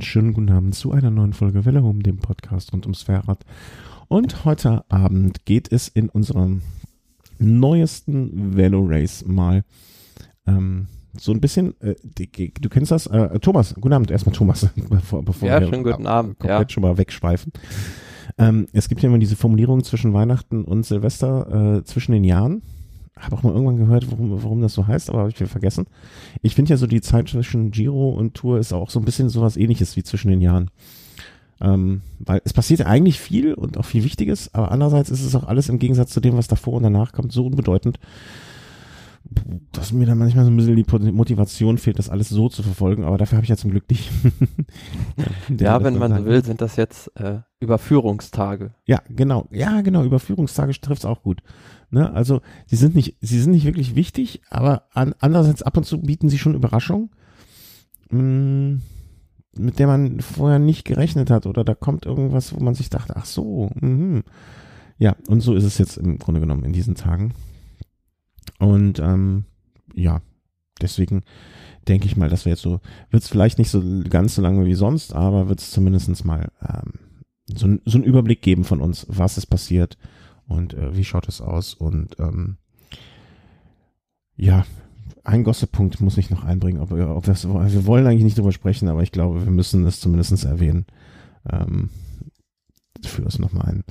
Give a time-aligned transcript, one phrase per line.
[0.00, 3.44] Einen schönen guten Abend zu einer neuen Folge Welle Home, dem Podcast rund ums Fahrrad.
[4.08, 6.62] Und heute Abend geht es in unserem
[7.38, 9.62] neuesten Velo Race mal
[10.46, 10.86] ähm,
[11.18, 15.22] so ein bisschen, äh, die, du kennst das, äh, Thomas, guten Abend, erstmal Thomas, bevor,
[15.22, 16.72] bevor ja, wir schönen guten Abend, komplett ja.
[16.72, 17.52] schon mal wegschweifen.
[18.38, 22.62] Ähm, es gibt ja immer diese Formulierung zwischen Weihnachten und Silvester, äh, zwischen den Jahren
[23.20, 25.86] habe auch mal irgendwann gehört, warum, warum das so heißt, aber habe ich wieder vergessen.
[26.42, 29.28] Ich finde ja so die Zeit zwischen Giro und Tour ist auch so ein bisschen
[29.28, 30.70] sowas ähnliches wie zwischen den Jahren.
[31.60, 35.34] Ähm, weil es passiert ja eigentlich viel und auch viel Wichtiges, aber andererseits ist es
[35.34, 37.98] auch alles im Gegensatz zu dem, was davor und danach kommt, so unbedeutend,
[39.72, 43.04] dass mir dann manchmal so ein bisschen die Motivation fehlt, das alles so zu verfolgen,
[43.04, 44.10] aber dafür habe ich ja zum Glück dich.
[45.58, 48.72] ja, wenn man so will, sind das jetzt äh, Überführungstage.
[48.86, 49.46] Ja, genau.
[49.50, 50.02] Ja, genau.
[50.02, 51.42] Überführungstage trifft es auch gut.
[51.90, 52.12] Ne?
[52.12, 56.00] Also sie sind nicht, sie sind nicht wirklich wichtig, aber an, andererseits ab und zu
[56.00, 57.10] bieten sie schon Überraschungen,
[58.10, 58.82] mh, mm,
[59.56, 63.16] mit der man vorher nicht gerechnet hat oder da kommt irgendwas, wo man sich dachte,
[63.16, 64.22] ach so, mh.
[64.98, 67.34] ja, und so ist es jetzt im Grunde genommen in diesen Tagen.
[68.60, 69.44] Und ähm,
[69.94, 70.22] ja,
[70.80, 71.22] deswegen
[71.88, 74.66] denke ich mal, dass wir jetzt so, wird es vielleicht nicht so ganz so lange
[74.66, 76.92] wie sonst, aber wird es zumindest mal ähm,
[77.52, 79.98] so, so einen Überblick geben von uns, was ist passiert,
[80.50, 82.56] und äh, wie schaut es aus und ähm,
[84.36, 84.64] ja,
[85.22, 89.02] ein Gossip-Punkt muss ich noch einbringen, ob, ob wir wollen eigentlich nicht drüber sprechen, aber
[89.02, 90.86] ich glaube, wir müssen es zumindest erwähnen.
[91.50, 91.90] Ähm,
[93.04, 93.84] führe das nochmal ein.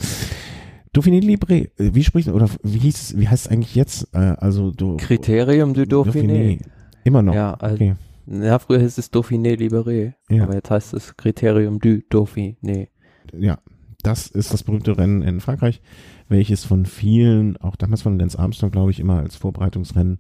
[0.93, 4.13] Dauphiné Libre, äh, wie spricht oder wie hieß es, wie heißt es eigentlich jetzt?
[4.13, 6.57] Äh, also du, Kriterium du Dauphiné.
[6.57, 6.65] Dauphiné.
[7.03, 7.35] Immer noch.
[7.35, 7.95] Ja, also, okay.
[8.27, 10.43] ja, früher hieß es Dauphiné Libre, ja.
[10.43, 12.87] aber jetzt heißt es Kriterium du Dauphiné.
[13.33, 13.59] Ja,
[14.01, 15.81] das ist das berühmte Rennen in Frankreich
[16.29, 20.19] welches von vielen, auch damals von Lance Armstrong, glaube ich, immer als Vorbereitungsrennen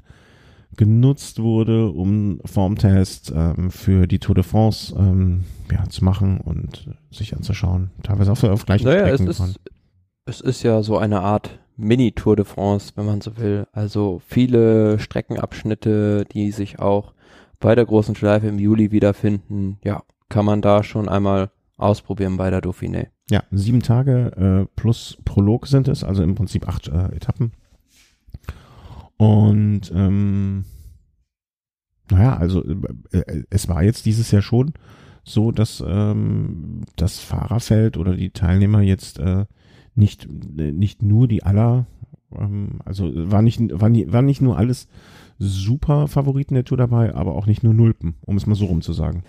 [0.75, 6.89] genutzt wurde, um Formtest ähm, für die Tour de France ähm, ja, zu machen und
[7.11, 7.91] sich anzuschauen.
[8.03, 9.27] Teilweise auch auf gleichen naja, Strecken.
[9.27, 9.59] Es ist,
[10.25, 13.65] es ist ja so eine Art Mini-Tour de France, wenn man so will.
[13.71, 17.13] Also viele Streckenabschnitte, die sich auch
[17.59, 21.49] bei der großen Schleife im Juli wiederfinden, ja, kann man da schon einmal
[21.79, 23.07] ausprobieren bei der Dauphiné.
[23.29, 27.51] Ja, sieben Tage äh, plus Prolog sind es, also im Prinzip acht äh, Etappen.
[29.17, 30.65] Und ähm,
[32.09, 34.73] naja, also äh, äh, es war jetzt dieses Jahr schon
[35.23, 39.45] so, dass ähm, das Fahrerfeld oder die Teilnehmer jetzt äh,
[39.95, 41.85] nicht nicht nur die aller,
[42.35, 44.87] ähm, also war nicht war, nie, war nicht nur alles
[45.39, 48.81] super Favoriten der Tour dabei, aber auch nicht nur Nulpen, um es mal so rum
[48.81, 49.23] zu sagen.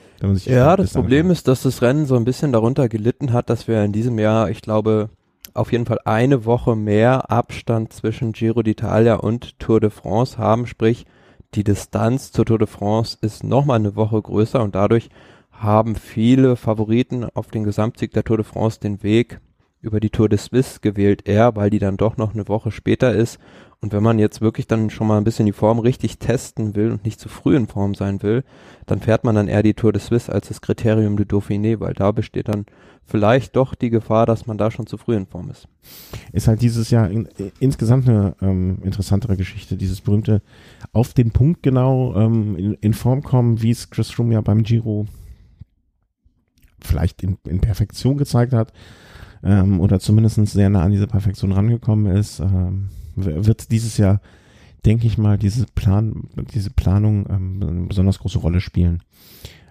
[0.44, 1.32] ja, das Problem anschaut.
[1.32, 4.50] ist, dass das Rennen so ein bisschen darunter gelitten hat, dass wir in diesem Jahr,
[4.50, 5.10] ich glaube,
[5.54, 10.66] auf jeden Fall eine Woche mehr Abstand zwischen Giro d'Italia und Tour de France haben,
[10.66, 11.06] sprich
[11.54, 15.09] die Distanz zur Tour de France ist nochmal eine Woche größer und dadurch
[15.50, 19.41] haben viele Favoriten auf den Gesamtsieg der Tour de France den Weg
[19.80, 23.14] über die Tour de Suisse gewählt, eher, weil die dann doch noch eine Woche später
[23.14, 23.38] ist
[23.82, 26.91] und wenn man jetzt wirklich dann schon mal ein bisschen die Form richtig testen will
[26.91, 28.44] und nicht zu früh in Form sein will,
[28.84, 31.94] dann fährt man dann eher die Tour de Suisse als das Kriterium du Dauphiné, weil
[31.94, 32.66] da besteht dann
[33.06, 35.66] vielleicht doch die Gefahr, dass man da schon zu früh in Form ist.
[36.32, 37.26] Ist halt dieses Jahr in,
[37.58, 40.42] insgesamt eine ähm, interessantere Geschichte, dieses berühmte
[40.92, 44.62] auf den Punkt genau ähm, in, in, Form kommen, wie es Chris Froome ja beim
[44.62, 45.06] Giro
[46.82, 48.74] vielleicht in, in Perfektion gezeigt hat
[49.42, 52.40] ähm, oder zumindest sehr nah an diese Perfektion rangekommen ist.
[52.40, 54.20] Ähm, wird dieses Jahr,
[54.84, 59.02] denke ich mal, diese Plan, diese Planung ähm, eine besonders große Rolle spielen.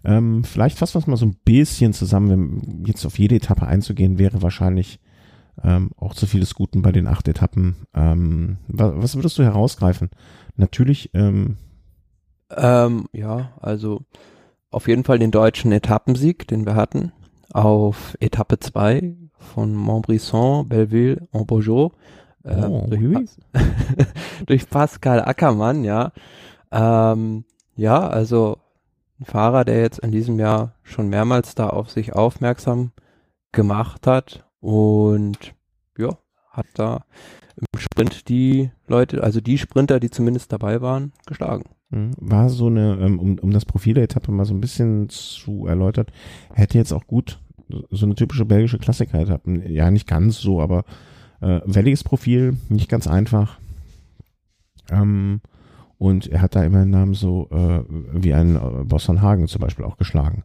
[0.03, 4.17] Ähm, vielleicht fassen wir es mal so ein bisschen zusammen, jetzt auf jede Etappe einzugehen,
[4.17, 4.99] wäre wahrscheinlich
[5.63, 7.75] ähm, auch zu vieles Guten bei den acht Etappen.
[7.93, 10.09] Ähm, was, was, würdest du herausgreifen?
[10.55, 11.09] Natürlich.
[11.13, 11.57] Ähm,
[12.55, 14.05] ähm, ja, also
[14.71, 17.11] auf jeden Fall den deutschen Etappensieg, den wir hatten,
[17.51, 21.89] auf Etappe 2 von Montbrisson, Belleville, en Beaujeu.
[22.45, 23.29] Ähm, oh, durch,
[24.45, 26.11] durch, Pascal Ackermann, ja.
[26.71, 27.43] Ähm,
[27.75, 28.57] ja, also
[29.19, 32.91] ein Fahrer, der jetzt in diesem Jahr schon mehrmals da auf sich aufmerksam
[33.51, 35.53] gemacht hat und
[35.97, 36.17] ja,
[36.51, 37.05] hat da
[37.55, 41.65] im Sprint die Leute, also die Sprinter, die zumindest dabei waren, geschlagen.
[41.89, 42.11] Mhm.
[42.17, 45.65] War so eine, ähm, um, um das Profil der Etappe mal so ein bisschen zu
[45.65, 46.05] erläutern,
[46.53, 47.39] hätte jetzt auch gut
[47.89, 50.83] so eine typische belgische Klassiker-Etappe, ja nicht ganz so, aber
[51.41, 53.59] äh, welliges Profil, nicht ganz einfach.
[54.89, 55.41] Ähm,
[55.97, 57.83] und er hat da immer einen Namen so äh,
[58.13, 60.43] wie ein äh, Boston Hagen zum Beispiel auch geschlagen.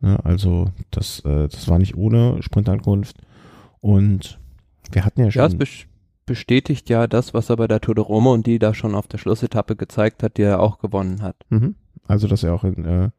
[0.00, 0.18] Ne?
[0.24, 3.16] Also das, äh, das war nicht ohne Sprintankunft.
[3.80, 4.38] Und
[4.90, 5.40] wir hatten ja schon.
[5.40, 5.86] Ja, es
[6.26, 9.08] bestätigt ja das, was er bei der Tour de Rome und die da schon auf
[9.08, 11.36] der Schlussetappe gezeigt hat, die er auch gewonnen hat.
[11.48, 11.74] Mhm.
[12.06, 13.10] Also dass er auch in, äh,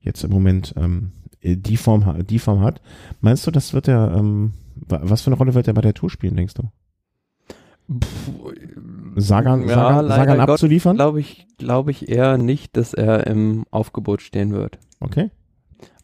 [0.00, 2.80] jetzt im Moment ähm, äh, die Form, die Form hat.
[3.20, 5.94] Meinst du, das wird er, ähm, wa- was für eine Rolle wird er bei der
[5.94, 6.64] Tour spielen, denkst du?
[9.16, 10.96] Sagan, Ja, Sagan, Sagan abzuliefern?
[10.96, 14.78] Glaube ich, glaube ich eher nicht, dass er im Aufgebot stehen wird.
[15.00, 15.30] Okay.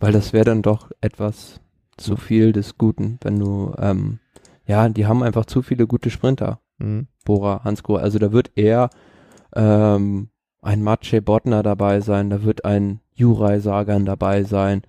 [0.00, 1.60] Weil das wäre dann doch etwas
[1.96, 4.18] zu viel des Guten, wenn du, ähm,
[4.66, 6.60] ja, die haben einfach zu viele gute Sprinter.
[6.78, 7.06] Mhm.
[7.24, 8.00] Bora, Hansgrohe.
[8.00, 8.90] Also da wird eher
[9.54, 10.28] ähm,
[10.62, 14.82] ein Maciej Bodnar dabei sein, da wird ein Juraj Sagan dabei sein,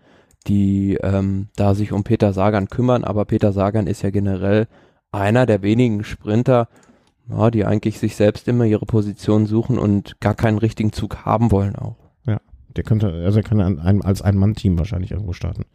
[0.48, 4.68] die ähm, da sich um Peter Sagan kümmern, aber Peter Sagan ist ja generell
[5.12, 6.68] einer der wenigen Sprinter,
[7.30, 11.52] ja, die eigentlich sich selbst immer ihre Position suchen und gar keinen richtigen Zug haben
[11.52, 11.98] wollen auch.
[12.78, 15.66] Der könnte, also er kann an einem, als Ein-Mann-Team wahrscheinlich irgendwo starten.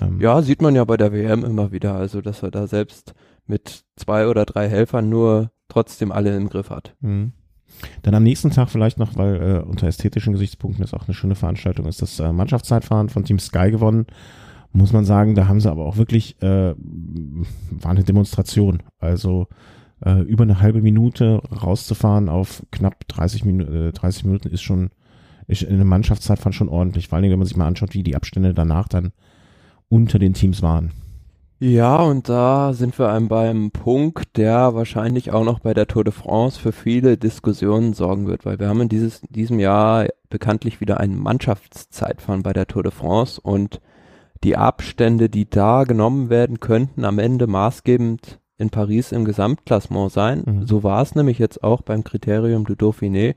[0.00, 3.14] Ähm, Ja, sieht man ja bei der WM immer wieder, also dass er da selbst
[3.46, 6.94] mit zwei oder drei Helfern nur trotzdem alle im Griff hat.
[7.00, 7.32] Mhm.
[8.02, 11.34] Dann am nächsten Tag vielleicht noch, weil äh, unter ästhetischen Gesichtspunkten ist auch eine schöne
[11.34, 14.06] Veranstaltung, ist das äh, Mannschaftszeitfahren von Team Sky gewonnen.
[14.72, 18.82] Muss man sagen, da haben sie aber auch wirklich, äh, war eine Demonstration.
[18.98, 19.46] Also
[20.04, 24.90] äh, über eine halbe Minute rauszufahren auf knapp 30, Minu äh, 30 Minuten ist schon,
[25.46, 27.08] ist in einem Mannschaftszeitfahren schon ordentlich.
[27.08, 29.12] Vor allem, wenn man sich mal anschaut, wie die Abstände danach dann
[29.88, 30.92] unter den Teams waren.
[31.60, 36.04] Ja, und da sind wir einem beim Punkt, der wahrscheinlich auch noch bei der Tour
[36.04, 40.80] de France für viele Diskussionen sorgen wird, weil wir haben in dieses, diesem Jahr bekanntlich
[40.80, 43.80] wieder ein Mannschaftszeitfahren bei der Tour de France und
[44.44, 50.42] die Abstände, die da genommen werden, könnten am Ende maßgebend in Paris im Gesamtklassement sein.
[50.46, 50.66] Mhm.
[50.66, 53.34] So war es nämlich jetzt auch beim Kriterium du Dauphiné.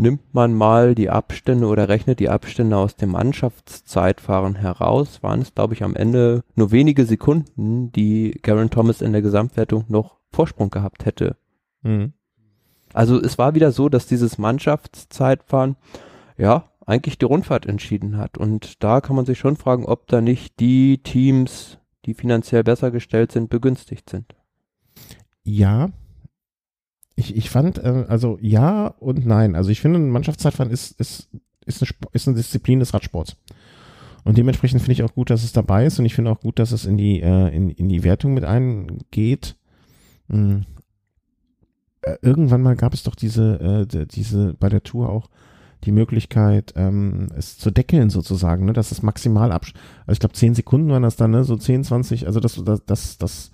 [0.00, 5.52] Nimmt man mal die Abstände oder rechnet die Abstände aus dem Mannschaftszeitfahren heraus, waren es,
[5.52, 10.70] glaube ich, am Ende nur wenige Sekunden, die Garen Thomas in der Gesamtwertung noch Vorsprung
[10.70, 11.36] gehabt hätte.
[11.82, 12.12] Mhm.
[12.92, 15.74] Also es war wieder so, dass dieses Mannschaftszeitfahren
[16.36, 18.38] ja eigentlich die Rundfahrt entschieden hat.
[18.38, 22.92] Und da kann man sich schon fragen, ob da nicht die Teams, die finanziell besser
[22.92, 24.36] gestellt sind, begünstigt sind.
[25.42, 25.90] Ja.
[27.18, 29.56] Ich, ich fand, äh, also ja und nein.
[29.56, 31.28] Also ich finde, ein Mannschaftszeitfahren ist, ist,
[31.66, 33.36] ist, eine, ist eine Disziplin des Radsports.
[34.22, 36.60] Und dementsprechend finde ich auch gut, dass es dabei ist und ich finde auch gut,
[36.60, 39.56] dass es in die, äh, in, in die Wertung mit eingeht.
[40.28, 40.64] Hm.
[42.02, 45.28] Äh, irgendwann mal gab es doch diese, äh, diese bei der Tour auch
[45.82, 49.66] die Möglichkeit, ähm, es zu deckeln sozusagen, ne, dass es maximal ab,
[50.06, 52.84] also ich glaube 10 Sekunden waren das dann, ne, so 10, 20, also das, das,
[52.84, 53.50] das, das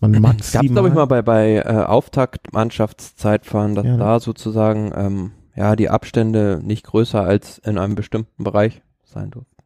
[0.00, 0.64] man Gab maximal.
[0.64, 3.98] es, glaube ich, mal bei, bei äh, Auftakt-Mannschaftszeitfahren, dass Ja, ne?
[3.98, 9.56] da sozusagen ähm, ja die Abstände nicht größer als in einem bestimmten Bereich sein durften.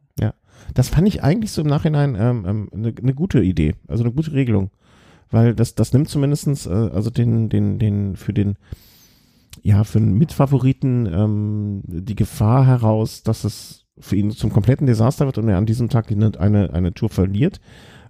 [0.73, 4.13] Das fand ich eigentlich so im Nachhinein ähm, ähm, eine ne gute Idee, also eine
[4.13, 4.71] gute Regelung.
[5.29, 8.57] Weil das, das nimmt zumindestens äh, also den, den, den, für den,
[9.61, 15.25] ja, für den Mitfavoriten ähm, die Gefahr heraus, dass es für ihn zum kompletten Desaster
[15.25, 17.61] wird und er an diesem Tag eine, eine, eine Tour verliert.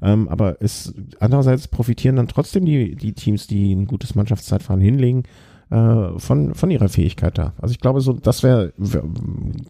[0.01, 5.23] Ähm, aber es andererseits profitieren dann trotzdem die, die Teams, die ein gutes Mannschaftszeitfahren hinlegen,
[5.69, 7.53] äh, von, von ihrer Fähigkeit da.
[7.61, 9.03] Also ich glaube, so das wäre wär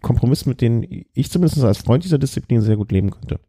[0.00, 3.40] Kompromiss, mit dem ich zumindest als Freund dieser Disziplin sehr gut leben könnte.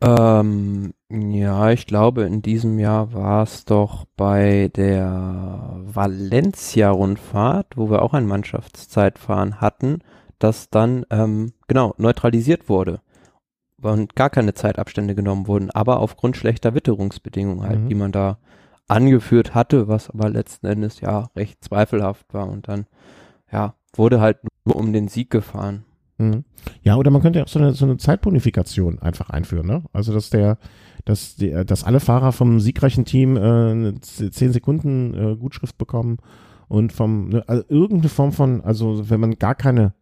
[0.00, 8.02] Ähm, ja, ich glaube, in diesem Jahr war es doch bei der Valencia-Rundfahrt, wo wir
[8.02, 10.00] auch ein Mannschaftszeitfahren hatten,
[10.38, 13.00] das dann ähm, genau neutralisiert wurde
[13.92, 17.88] und gar keine Zeitabstände genommen wurden, aber aufgrund schlechter Witterungsbedingungen halt, Mhm.
[17.88, 18.38] die man da
[18.88, 22.86] angeführt hatte, was aber letzten Endes ja recht zweifelhaft war und dann
[23.50, 25.84] ja wurde halt nur um den Sieg gefahren.
[26.18, 26.44] Mhm.
[26.82, 29.82] Ja, oder man könnte ja auch so eine, so eine Zeitbonifikation einfach einführen, ne?
[29.92, 30.58] Also dass der,
[31.04, 36.18] dass der, dass alle Fahrer vom siegreichen Team äh, eine 10 Sekunden äh, Gutschrift bekommen
[36.68, 39.94] und vom ne, also irgendeine Form von, also wenn man gar keine,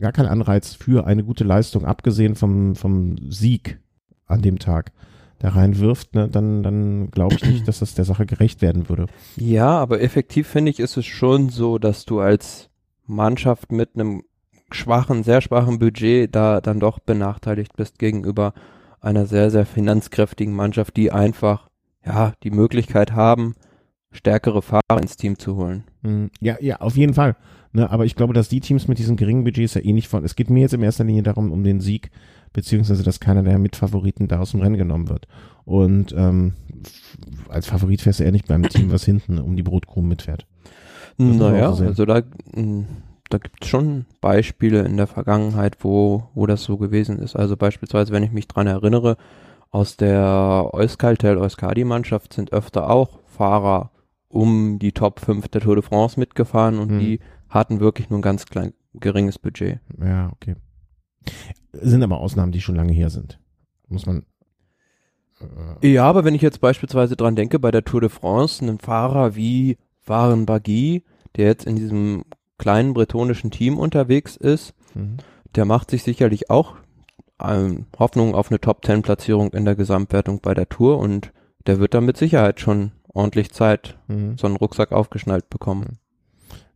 [0.00, 3.80] gar keinen Anreiz für eine gute Leistung, abgesehen vom, vom Sieg
[4.26, 4.92] an dem Tag,
[5.38, 9.06] da reinwirft, ne, dann, dann glaube ich nicht, dass das der Sache gerecht werden würde.
[9.36, 12.70] Ja, aber effektiv finde ich, ist es schon so, dass du als
[13.06, 14.22] Mannschaft mit einem
[14.70, 18.54] schwachen, sehr schwachen Budget da dann doch benachteiligt bist gegenüber
[19.00, 21.68] einer sehr, sehr finanzkräftigen Mannschaft, die einfach,
[22.04, 23.54] ja, die Möglichkeit haben,
[24.10, 25.84] stärkere Fahrer ins Team zu holen.
[26.02, 27.36] Mm, Ja, ja, auf jeden Fall.
[27.76, 30.24] Ne, aber ich glaube, dass die Teams mit diesen geringen Budgets ja eh nicht von.
[30.24, 32.10] Es geht mir jetzt in erster Linie darum, um den Sieg,
[32.52, 35.26] beziehungsweise dass keiner der Mitfavoriten da aus dem Rennen genommen wird.
[35.64, 36.52] Und ähm,
[37.48, 40.46] als Favorit fährst du eher nicht beim Team, was hinten um die Brotkrumen mitfährt.
[41.18, 42.22] man Naja, also da,
[42.54, 42.84] mh,
[43.28, 47.34] da gibt es schon Beispiele in der Vergangenheit, wo, wo das so gewesen ist.
[47.34, 49.16] Also beispielsweise, wenn ich mich dran erinnere,
[49.72, 53.90] aus der Euskaltel Euskadi Mannschaft sind öfter auch Fahrer
[54.28, 56.98] um die Top 5 der Tour de France mitgefahren und Mhm.
[57.00, 57.20] die
[57.54, 59.80] hatten wirklich nur ein ganz klein geringes Budget.
[60.00, 60.56] Ja, okay.
[61.72, 63.38] Sind aber Ausnahmen, die schon lange her sind.
[63.88, 64.24] Muss man.
[65.80, 68.78] Äh ja, aber wenn ich jetzt beispielsweise dran denke, bei der Tour de France, einen
[68.78, 71.04] Fahrer wie Waren Bagui,
[71.36, 72.24] der jetzt in diesem
[72.58, 75.16] kleinen bretonischen Team unterwegs ist, mhm.
[75.54, 76.76] der macht sich sicherlich auch
[77.40, 81.32] ähm, Hoffnung auf eine Top-10-Platzierung in der Gesamtwertung bei der Tour und
[81.66, 84.36] der wird dann mit Sicherheit schon ordentlich Zeit mhm.
[84.36, 85.98] so einen Rucksack aufgeschnallt bekommen.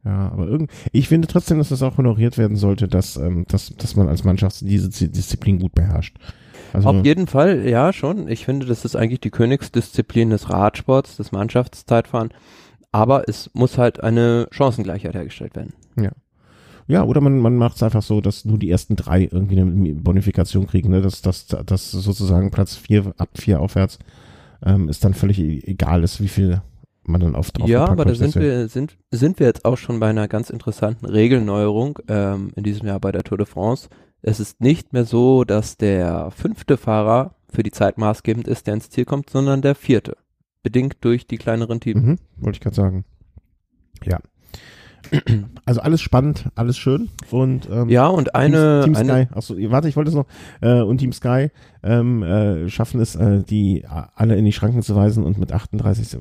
[0.05, 3.75] Ja, aber irgend, ich finde trotzdem, dass das auch honoriert werden sollte, dass, ähm, dass,
[3.77, 6.17] dass man als Mannschaft diese Disziplin gut beherrscht.
[6.73, 8.29] Also, Auf jeden Fall, ja, schon.
[8.29, 12.31] Ich finde, das ist eigentlich die Königsdisziplin des Radsports, des Mannschaftszeitfahren.
[12.93, 15.73] Aber es muss halt eine Chancengleichheit hergestellt werden.
[15.97, 16.11] Ja.
[16.87, 19.95] Ja, oder man, man macht es einfach so, dass nur die ersten drei irgendwie eine
[19.95, 21.03] Bonifikation kriegen, ne?
[21.03, 23.99] dass, dass, dass sozusagen Platz vier, ab vier aufwärts
[24.65, 26.63] ähm, ist dann völlig e-, egal ist, wie viel
[27.09, 30.09] man dann auf Ja, aber da sind wir, sind, sind wir jetzt auch schon bei
[30.09, 33.89] einer ganz interessanten Regelneuerung ähm, in diesem Jahr bei der Tour de France.
[34.23, 38.75] Es ist nicht mehr so, dass der fünfte Fahrer für die Zeit maßgebend ist, der
[38.75, 40.17] ins Ziel kommt, sondern der vierte.
[40.63, 42.03] Bedingt durch die kleineren Teams.
[42.03, 43.05] Mhm, wollte ich gerade sagen.
[44.05, 44.19] Ja.
[45.65, 49.35] Also alles spannend, alles schön und ähm, ja und eine Team, Team eine, Sky.
[49.35, 50.25] Achso, warte, ich wollte es noch
[50.63, 51.51] äh, und Team Sky
[51.83, 56.15] ähm, äh, schaffen es, äh, die alle in die Schranken zu weisen und mit 38
[56.15, 56.19] äh,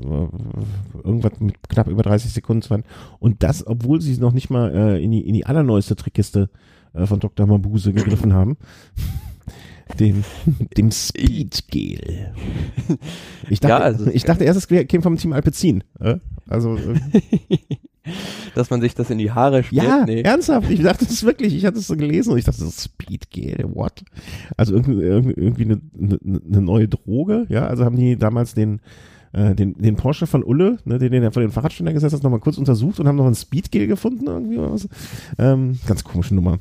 [1.01, 2.83] irgendwas mit knapp über 30 Sekunden zu fahren
[3.19, 6.49] und das, obwohl sie noch nicht mal äh, in die in die allerneueste Trickkiste
[6.93, 7.47] äh, von Dr.
[7.47, 8.57] Mabuse gegriffen haben.
[9.99, 10.23] dem,
[10.77, 12.33] dem Speedgel.
[13.49, 15.83] Ich dachte, ja, also, ich dachte erst, es käme vom Team Alpecin.
[15.99, 16.17] Äh?
[16.47, 16.99] Also, äh,
[18.55, 19.85] dass man sich das in die Haare schmiert.
[19.85, 20.21] Ja, nee.
[20.21, 20.69] ernsthaft.
[20.69, 24.03] Ich dachte das wirklich, ich hatte es so gelesen und ich dachte, das Speedgel, what?
[24.55, 27.67] Also irgendwie, irgendwie eine, eine, eine neue Droge, ja.
[27.67, 28.81] Also haben die damals den,
[29.33, 32.23] äh, den, den Porsche von Ulle, ne, den, den er vor den Fahrradständer gesetzt hat,
[32.23, 34.87] nochmal kurz untersucht und haben noch ein Speedgel gefunden irgendwie oder was.
[35.37, 36.59] Ähm, ganz komische Nummer.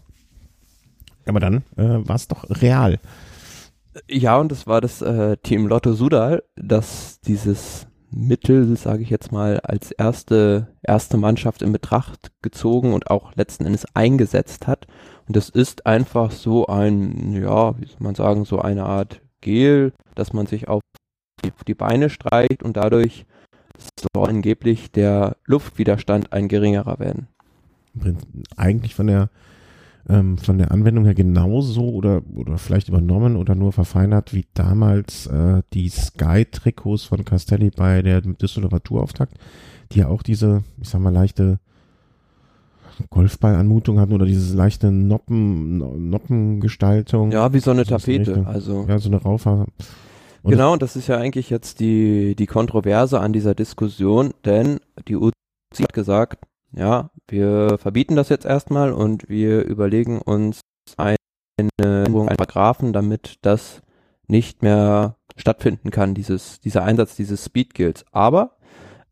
[1.27, 2.99] Aber dann äh, war es doch real.
[4.09, 9.33] Ja, und das war das äh, Team Lotto Sudal, das dieses Mittel, sage ich jetzt
[9.33, 14.87] mal, als erste, erste Mannschaft in Betracht gezogen und auch letzten Endes eingesetzt hat.
[15.27, 19.93] Und das ist einfach so ein, ja, wie soll man sagen, so eine Art Gel,
[20.15, 20.81] dass man sich auf
[21.45, 23.27] die, die Beine streicht und dadurch
[24.15, 27.29] soll angeblich der Luftwiderstand ein geringerer werden.
[28.57, 29.31] Eigentlich von der
[30.09, 35.27] ähm, von der Anwendung her genauso oder, oder vielleicht übernommen oder nur verfeinert wie damals
[35.27, 39.35] äh, die Sky-Trikots von Castelli bei der Düsseldorfer Tourauftakt,
[39.93, 41.59] die ja auch diese, ich sag mal, leichte
[43.11, 47.31] Golfballanmutung hatten oder diese leichte Noppen, Noppengestaltung.
[47.31, 48.87] Ja, wie so eine Tapete, also.
[48.89, 49.67] Ja, so eine Raufaser.
[50.43, 54.79] Und genau, und das ist ja eigentlich jetzt die, die Kontroverse an dieser Diskussion, denn
[55.09, 55.33] die UCI
[55.81, 56.47] hat gesagt,
[56.77, 60.61] ja, wir verbieten das jetzt erstmal und wir überlegen uns
[60.97, 61.17] eine
[62.37, 63.83] Paragraphen, damit das
[64.29, 68.57] nicht mehr stattfinden kann, dieses, dieser Einsatz dieses Speed Aber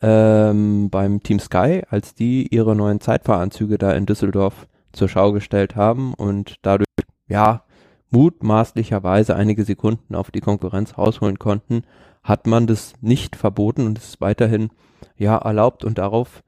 [0.03, 5.77] ähm, beim Team Sky, als die ihre neuen Zeitfahranzüge da in Düsseldorf zur Schau gestellt
[5.77, 6.87] haben und dadurch,
[7.29, 7.65] ja,
[8.11, 11.83] mutmaßlicherweise einige Sekunden auf die Konkurrenz rausholen konnten,
[12.23, 14.71] hat man das nicht verboten und es ist weiterhin,
[15.17, 16.44] ja, erlaubt und darauf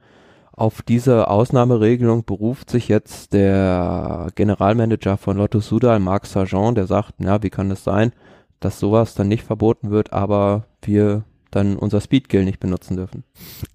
[0.56, 7.16] auf diese Ausnahmeregelung beruft sich jetzt der Generalmanager von Lotto Sudal, Marc Sargent, der sagt,
[7.18, 8.12] na, wie kann das sein,
[8.58, 13.22] dass sowas dann nicht verboten wird, aber wir dann unser Speedgill nicht benutzen dürfen.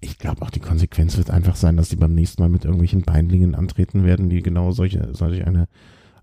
[0.00, 3.02] Ich glaube auch die Konsequenz wird einfach sein, dass die beim nächsten Mal mit irgendwelchen
[3.02, 5.68] Beinlingen antreten werden, die genau solche, solche eine,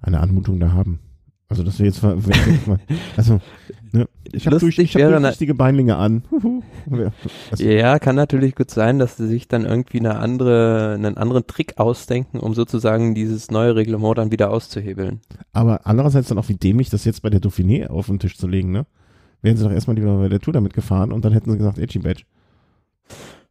[0.02, 1.00] eine Anmutung da haben.
[1.48, 2.04] Also das wäre jetzt
[3.18, 3.40] also
[3.92, 6.24] ne, ich habe durch, ich hab durchsichtige Beinlinge an.
[7.52, 7.64] also.
[7.64, 11.78] Ja, kann natürlich gut sein, dass sie sich dann irgendwie eine andere, einen anderen Trick
[11.78, 15.22] ausdenken, um sozusagen dieses neue Reglement dann wieder auszuhebeln.
[15.54, 18.48] Aber andererseits dann auch wie dämlich, das jetzt bei der Dauphiné auf den Tisch zu
[18.48, 18.86] legen, ne?
[19.42, 21.78] Wären sie doch erstmal lieber bei der Tour damit gefahren und dann hätten sie gesagt,
[21.78, 22.24] Edgy Badge.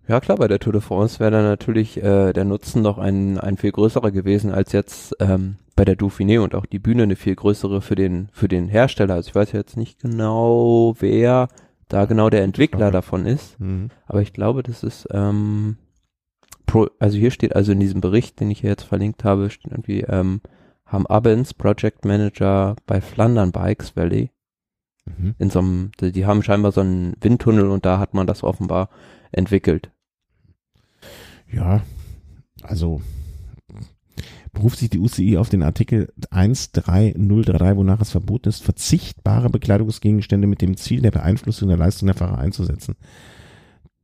[0.09, 3.38] Ja klar, bei der Tour de France wäre dann natürlich äh, der Nutzen noch ein,
[3.38, 7.15] ein viel größerer gewesen als jetzt ähm, bei der Dauphiné und auch die Bühne eine
[7.15, 9.15] viel größere für den, für den Hersteller.
[9.15, 11.49] Also ich weiß jetzt nicht genau, wer
[11.88, 13.91] da genau der Entwickler davon ist, mhm.
[14.07, 15.77] aber ich glaube, das ist, ähm,
[16.67, 19.73] pro, also hier steht also in diesem Bericht, den ich hier jetzt verlinkt habe, steht
[19.73, 20.41] irgendwie, ähm,
[20.87, 24.31] haben Abens, Project Manager bei Flandern Bikes Valley,
[25.05, 25.35] mhm.
[25.38, 28.43] in so einem, die, die haben scheinbar so einen Windtunnel und da hat man das
[28.43, 28.88] offenbar
[29.33, 29.91] entwickelt.
[31.50, 31.83] Ja,
[32.62, 33.00] also
[34.52, 40.62] beruft sich die UCI auf den Artikel 13033, wonach es verboten ist, verzichtbare Bekleidungsgegenstände mit
[40.62, 42.97] dem Ziel der Beeinflussung der Leistung der Fahrer einzusetzen.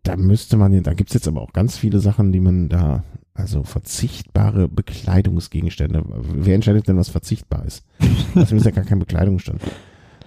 [0.03, 3.65] Da müsste man, da gibt's jetzt aber auch ganz viele Sachen, die man da Also
[3.65, 6.05] verzichtbare Bekleidungsgegenstände.
[6.07, 7.85] Wer entscheidet denn, was verzichtbar ist?
[8.35, 9.61] Das ist ja gar kein Bekleidungsstand.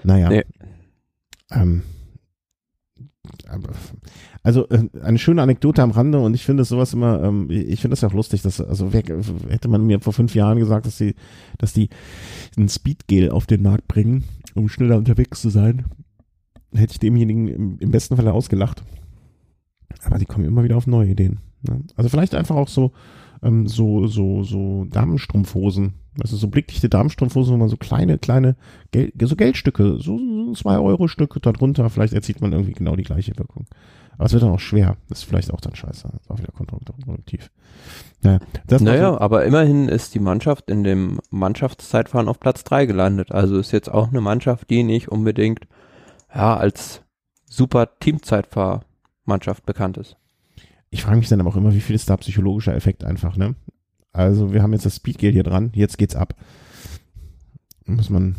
[0.04, 0.30] Naja.
[0.30, 0.46] Nee.
[1.52, 1.84] Ähm,
[4.44, 7.94] also äh, eine schöne Anekdote am Rande und ich finde sowas immer, ähm, ich finde
[7.94, 11.16] das ja auch lustig, dass, also hätte man mir vor fünf Jahren gesagt, dass die,
[11.58, 11.90] dass die
[12.58, 14.24] ein Speedgel auf den Markt bringen,
[14.56, 15.86] um schneller unterwegs zu sein,
[16.74, 18.84] hätte ich demjenigen im, im besten Falle ausgelacht.
[20.04, 21.40] Aber die kommen immer wieder auf neue Ideen.
[21.64, 21.82] Ne?
[21.96, 22.92] Also vielleicht einfach auch so,
[23.44, 25.94] ähm, so, so, so Damenstrumpfhosen.
[26.20, 28.56] Also so blickdichte Damenstrumpfhosen, wo man so kleine, kleine,
[28.92, 33.04] Gel so Geldstücke, so, so zwei Euro Stücke darunter, vielleicht erzielt man irgendwie genau die
[33.04, 33.68] gleiche Wirkung.
[34.18, 34.98] Aber es wird dann auch schwer.
[35.10, 36.10] Das ist vielleicht auch dann scheiße.
[36.12, 37.52] Das ist auch wieder kontraproduktiv.
[38.24, 39.20] Naja, naja so.
[39.20, 43.32] aber immerhin ist die Mannschaft in dem Mannschaftszeitfahren auf Platz drei gelandet.
[43.32, 45.68] Also ist jetzt auch eine Mannschaft, die nicht unbedingt
[46.34, 47.04] ja, als
[47.46, 50.18] super Teamzeitfahrmannschaft bekannt ist.
[50.90, 53.56] Ich frage mich dann aber auch immer, wie viel ist da psychologischer Effekt einfach, ne?
[54.14, 56.36] Also wir haben jetzt das Speedgate hier dran, jetzt geht's ab.
[57.86, 58.36] Muss man,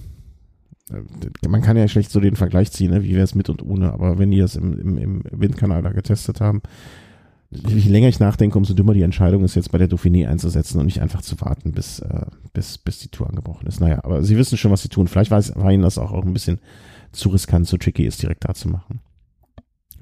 [0.91, 3.05] äh, man kann ja schlecht so den Vergleich ziehen, ne?
[3.05, 5.93] wie wäre es mit und ohne, aber wenn die das im, im, im Windkanal da
[5.93, 6.63] getestet haben,
[7.51, 10.87] je länger ich nachdenke, umso dümmer die Entscheidung ist, jetzt bei der Dauphiné einzusetzen und
[10.87, 13.81] nicht einfach zu warten, bis, äh, bis, bis die Tour angebrochen ist.
[13.81, 15.09] Naja, aber sie wissen schon, was sie tun.
[15.09, 16.59] Vielleicht war, war ihnen das auch, auch ein bisschen
[17.13, 19.01] zu riskant, zu tricky ist, direkt da zu machen.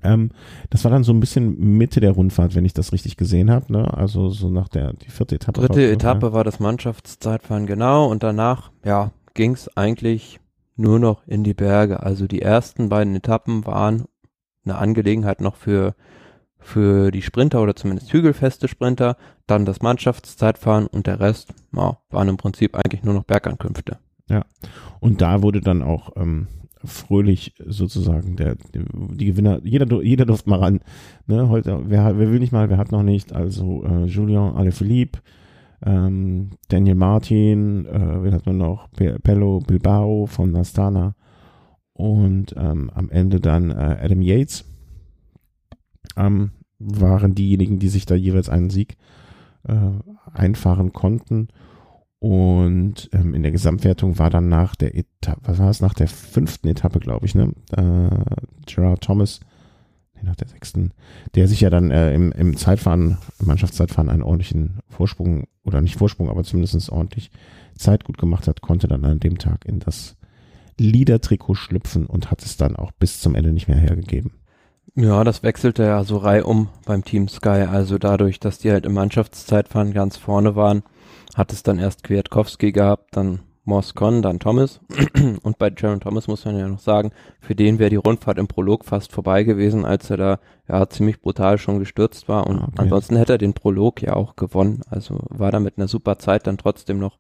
[0.03, 0.31] Ähm,
[0.71, 3.73] das war dann so ein bisschen Mitte der Rundfahrt, wenn ich das richtig gesehen habe.
[3.73, 3.93] Ne?
[3.93, 5.61] Also so nach der die vierte Etappe.
[5.61, 6.33] Dritte war, Etappe ja.
[6.33, 10.41] war das Mannschaftszeitfahren genau und danach ja ging es eigentlich
[10.77, 12.03] nur noch in die Berge.
[12.03, 14.05] Also die ersten beiden Etappen waren
[14.65, 15.95] eine Angelegenheit noch für
[16.59, 22.29] für die Sprinter oder zumindest hügelfeste Sprinter, dann das Mannschaftszeitfahren und der Rest ja, waren
[22.29, 23.99] im Prinzip eigentlich nur noch Bergankünfte.
[24.29, 24.45] Ja,
[24.99, 26.49] und da wurde dann auch ähm,
[26.87, 30.81] fröhlich sozusagen der, die Gewinner, jeder, jeder durfte mal ran.
[31.27, 33.33] Ne, heute, wer, wer will nicht mal, wer hat noch nicht?
[33.33, 35.21] Also äh, Julien Alaphilippe,
[35.85, 38.89] ähm, Daniel Martin, äh, wen hat man noch?
[38.91, 41.15] Pello Bilbao von Astana
[41.93, 44.65] und ähm, am Ende dann äh, Adam Yates
[46.17, 48.97] ähm, waren diejenigen, die sich da jeweils einen Sieg
[49.67, 49.75] äh,
[50.33, 51.49] einfahren konnten.
[52.19, 56.09] Und ähm, in der Gesamtwertung war dann nach der Etappe, was war es, nach der
[56.09, 57.53] fünften Etappe, glaube ich, ne?
[57.73, 59.41] Äh, Gerard Thomas,
[60.15, 60.93] nee, nach der sechsten,
[61.35, 65.97] der sich ja dann äh, im, im Zeitfahren, im Mannschaftszeitfahren einen ordentlichen Vorsprung, oder nicht
[65.97, 67.31] Vorsprung, aber zumindest ordentlich
[67.77, 70.17] Zeit gut gemacht hat, konnte dann an dem Tag in das
[70.79, 74.33] Liedertrikot schlüpfen und hat es dann auch bis zum Ende nicht mehr hergegeben.
[74.95, 78.95] Ja, das wechselte ja so reihum beim Team Sky, also dadurch, dass die halt im
[78.95, 80.83] Mannschaftszeitfahren ganz vorne waren,
[81.35, 84.81] hat es dann erst Kwiatkowski gehabt, dann Moscon, dann Thomas.
[85.43, 87.11] Und bei Jaron Thomas muss man ja noch sagen,
[87.41, 91.21] für den wäre die Rundfahrt im Prolog fast vorbei gewesen, als er da ja ziemlich
[91.21, 92.47] brutal schon gestürzt war.
[92.47, 92.73] Und okay.
[92.77, 94.83] ansonsten hätte er den Prolog ja auch gewonnen.
[94.89, 97.19] Also war da mit einer super Zeit dann trotzdem noch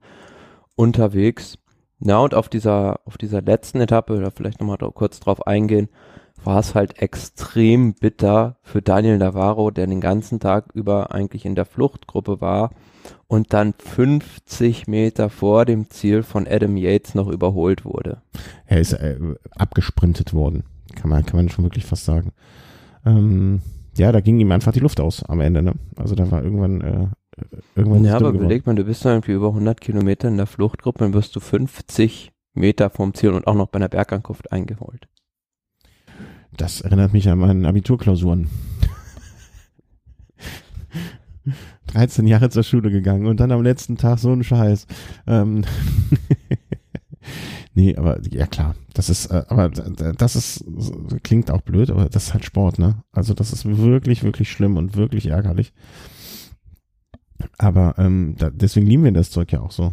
[0.77, 1.59] unterwegs.
[1.99, 5.88] Ja, und auf dieser, auf dieser letzten Etappe, oder vielleicht nochmal kurz drauf eingehen,
[6.47, 11.57] war es halt extrem bitter für Daniel Navarro, der den ganzen Tag über eigentlich in
[11.57, 12.71] der Fluchtgruppe war
[13.27, 18.23] und dann 50 Meter vor dem Ziel von Adam Yates noch überholt wurde.
[18.67, 19.19] Er ist äh,
[19.51, 20.63] abgesprintet worden,
[20.95, 22.33] kann man, kann man schon wirklich fast sagen.
[23.05, 23.61] Ähm,
[23.97, 25.63] ja, da ging ihm einfach die Luft aus am Ende.
[25.63, 25.73] Ne?
[25.97, 27.07] Also da war irgendwann äh,
[27.75, 28.05] irgendwann.
[28.05, 31.15] Ja, aber überleg mal, du bist da irgendwie über 100 Kilometer in der Fluchtgruppe, dann
[31.15, 35.09] wirst du 50 Meter vom Ziel und auch noch bei einer Bergankunft eingeholt.
[36.57, 38.49] Das erinnert mich an meine Abiturklausuren.
[41.88, 44.87] 13 Jahre zur Schule gegangen und dann am letzten Tag so ein Scheiß.
[45.27, 45.64] Ähm
[47.75, 50.64] nee, aber ja klar, das ist, äh, aber das ist,
[51.23, 53.03] klingt auch blöd, aber das ist halt Sport, ne?
[53.12, 55.73] Also das ist wirklich, wirklich schlimm und wirklich ärgerlich.
[57.59, 59.92] Aber ähm, da, deswegen lieben wir das Zeug ja auch so.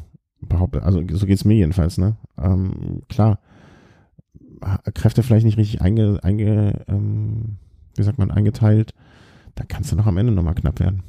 [0.82, 2.18] Also so geht's mir jedenfalls, ne?
[2.38, 3.40] Ähm, klar,
[4.94, 7.58] Kräfte vielleicht nicht richtig einge, einge ähm,
[7.96, 8.94] wie sagt man, eingeteilt,
[9.56, 11.04] da kannst du noch am Ende nochmal knapp werden.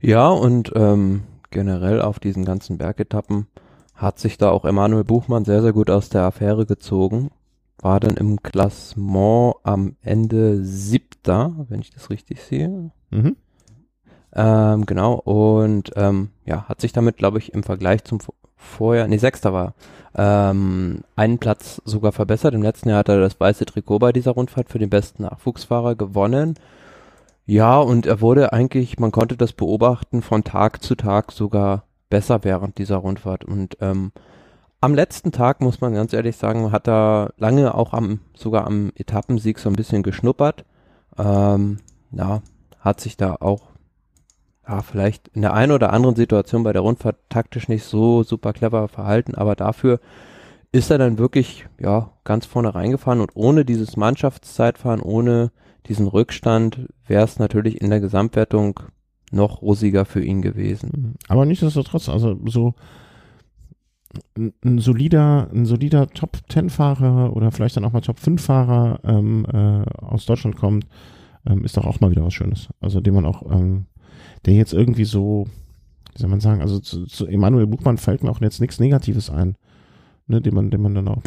[0.00, 3.46] Ja, und ähm, generell auf diesen ganzen Bergetappen
[3.94, 7.30] hat sich da auch Emanuel Buchmann sehr, sehr gut aus der Affäre gezogen.
[7.78, 12.92] War dann im Klassement am Ende siebter, wenn ich das richtig sehe.
[13.10, 13.36] Mhm.
[14.32, 18.20] Ähm, genau, und ähm, ja, hat sich damit, glaube ich, im Vergleich zum
[18.60, 19.74] Vorjahr, nee, sechster war,
[20.14, 22.54] ähm, einen Platz sogar verbessert.
[22.54, 25.94] Im letzten Jahr hat er das weiße Trikot bei dieser Rundfahrt für den besten Nachwuchsfahrer
[25.94, 26.54] gewonnen.
[27.46, 32.44] Ja, und er wurde eigentlich, man konnte das beobachten, von Tag zu Tag sogar besser
[32.44, 33.44] während dieser Rundfahrt.
[33.44, 34.12] Und ähm,
[34.80, 38.92] am letzten Tag, muss man ganz ehrlich sagen, hat er lange auch am, sogar am
[38.94, 40.64] Etappensieg so ein bisschen geschnuppert.
[41.18, 41.78] Ähm,
[42.12, 42.42] ja,
[42.80, 43.62] hat sich da auch
[44.70, 48.52] ja, vielleicht in der einen oder anderen Situation bei der Rundfahrt taktisch nicht so super
[48.52, 50.00] clever verhalten, aber dafür
[50.70, 55.50] ist er dann wirklich, ja, ganz vorne reingefahren und ohne dieses Mannschaftszeitfahren, ohne
[55.86, 58.78] diesen Rückstand, wäre es natürlich in der Gesamtwertung
[59.32, 60.90] noch rosiger für ihn gewesen.
[60.94, 61.14] Mhm.
[61.26, 62.74] Aber nichtsdestotrotz, also so
[64.36, 70.26] ein, ein solider, ein solider Top-10-Fahrer oder vielleicht dann auch mal Top-5-Fahrer ähm, äh, aus
[70.26, 70.86] Deutschland kommt,
[71.46, 72.68] ähm, ist doch auch mal wieder was Schönes.
[72.80, 73.86] Also den man auch, ähm,
[74.46, 75.46] der jetzt irgendwie so,
[76.14, 79.30] wie soll man sagen, also zu, zu Emanuel Buchmann fällt mir auch jetzt nichts Negatives
[79.30, 79.56] ein,
[80.26, 81.22] ne, den man, den man dann auch,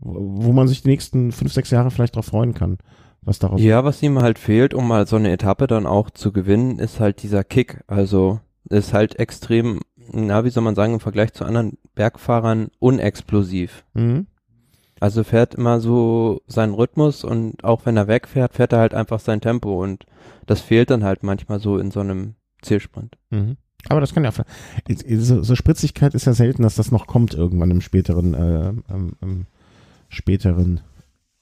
[0.00, 2.78] wo, wo man sich die nächsten fünf, sechs Jahre vielleicht drauf freuen kann.
[3.22, 6.32] Was daraus ja, was ihm halt fehlt, um mal so eine Etappe dann auch zu
[6.32, 7.84] gewinnen, ist halt dieser Kick.
[7.86, 13.84] Also ist halt extrem, na, wie soll man sagen, im Vergleich zu anderen Bergfahrern unexplosiv.
[13.92, 14.26] Mhm.
[15.00, 19.20] Also fährt immer so seinen Rhythmus und auch wenn er wegfährt, fährt er halt einfach
[19.20, 20.04] sein Tempo und
[20.46, 23.16] das fehlt dann halt manchmal so in so einem Zielsprint.
[23.30, 23.56] Mhm.
[23.88, 27.70] Aber das kann ja, so, so Spritzigkeit ist ja selten, dass das noch kommt irgendwann
[27.70, 29.46] im späteren, äh, im, im
[30.08, 30.80] späteren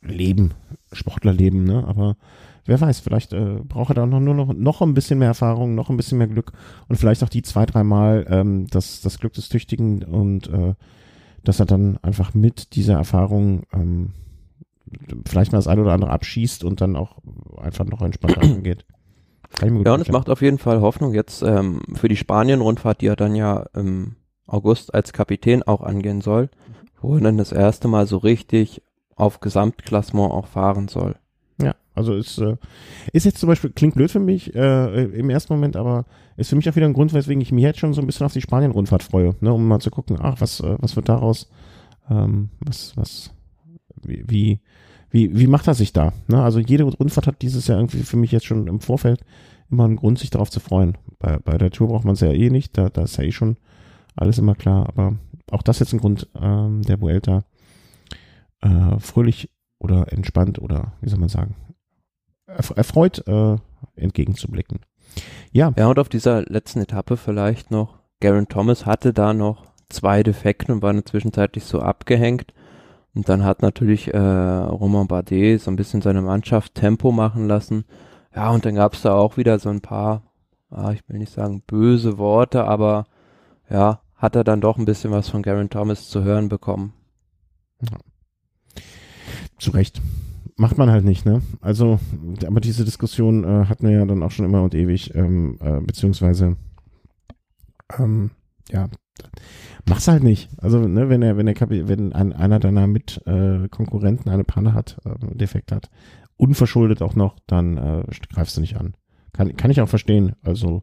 [0.03, 0.55] Leben,
[0.93, 1.85] Sportlerleben, ne?
[1.87, 2.17] Aber
[2.65, 5.75] wer weiß, vielleicht äh, braucht er da noch nur noch, noch ein bisschen mehr Erfahrung,
[5.75, 6.53] noch ein bisschen mehr Glück
[6.87, 10.75] und vielleicht auch die zwei, dreimal ähm, das, das Glück des Tüchtigen und äh,
[11.43, 14.13] dass er dann einfach mit dieser Erfahrung ähm,
[15.27, 17.19] vielleicht mal das eine oder andere abschießt und dann auch
[17.57, 18.85] einfach noch entspannter angeht.
[19.61, 23.17] Ja, und es macht auf jeden Fall Hoffnung jetzt ähm, für die Spanien-Rundfahrt, die er
[23.17, 26.49] dann ja im August als Kapitän auch angehen soll,
[27.01, 28.83] wo er dann das erste Mal so richtig
[29.17, 31.17] auf Gesamtklassement auch fahren soll.
[31.61, 32.57] Ja, also ist, äh,
[33.13, 36.07] ist jetzt zum Beispiel, klingt blöd für mich äh, im ersten Moment, aber
[36.37, 38.27] ist für mich auch wieder ein Grund, weswegen ich mich jetzt schon so ein bisschen
[38.27, 41.51] auf die Spanien-Rundfahrt freue, ne, um mal zu gucken, ach, was, äh, was wird daraus,
[42.09, 43.33] ähm, was, was,
[44.03, 44.61] wie, wie,
[45.11, 46.13] wie, wie macht er sich da?
[46.27, 46.43] Ne?
[46.43, 49.25] Also jede Rundfahrt hat dieses Jahr irgendwie für mich jetzt schon im Vorfeld
[49.71, 50.97] immer einen Grund, sich darauf zu freuen.
[51.19, 53.33] Bei, bei der Tour braucht man es ja eh nicht, da, da ist ja eh
[53.33, 53.57] schon
[54.17, 55.17] alles immer klar, aber
[55.51, 57.45] auch das jetzt ein Grund ähm, der Vuelta
[58.61, 61.55] äh, fröhlich oder entspannt oder wie soll man sagen,
[62.47, 63.57] erfreut äh,
[63.95, 64.81] entgegenzublicken.
[65.53, 65.73] Ja.
[65.77, 70.73] Ja, und auf dieser letzten Etappe vielleicht noch, Garen Thomas hatte da noch zwei Defekte
[70.73, 72.53] und war zwischenzeitlich so abgehängt.
[73.15, 77.85] Und dann hat natürlich äh, Romain Bardet so ein bisschen seine Mannschaft Tempo machen lassen.
[78.35, 80.23] Ja, und dann gab es da auch wieder so ein paar,
[80.71, 83.07] ah, ich will nicht sagen böse Worte, aber
[83.71, 86.93] ja, hat er dann doch ein bisschen was von Garen Thomas zu hören bekommen.
[87.81, 87.99] Ja.
[89.59, 90.01] Zu Recht.
[90.57, 91.41] Macht man halt nicht, ne?
[91.61, 92.01] Also,
[92.45, 95.81] aber diese Diskussion äh, hatten wir ja dann auch schon immer und ewig, ähm, äh,
[95.81, 96.57] beziehungsweise,
[97.97, 98.31] ähm,
[98.71, 98.89] ja,
[99.87, 100.49] mach's halt nicht.
[100.59, 104.99] Also, ne, wenn er, wenn er, wenn ein, einer deiner Mitkonkurrenten äh, eine Panne hat,
[105.05, 105.91] äh, Defekt hat,
[106.37, 108.95] unverschuldet auch noch, dann äh, greifst du nicht an.
[109.33, 110.35] Kann, kann ich auch verstehen.
[110.43, 110.83] Also,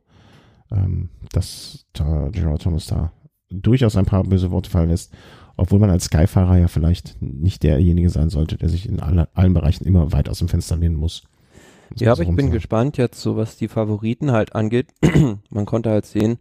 [0.71, 3.11] ähm, dass da Gerard Thomas da
[3.49, 5.13] durchaus ein paar böse Worte fallen lässt
[5.57, 9.53] obwohl man als Skyfahrer ja vielleicht nicht derjenige sein sollte, der sich in alle, allen
[9.53, 11.23] Bereichen immer weit aus dem Fenster lehnen muss.
[11.95, 14.87] Ja, aber ich bin gespannt jetzt, so was die Favoriten halt angeht.
[15.49, 16.39] man konnte halt sehen,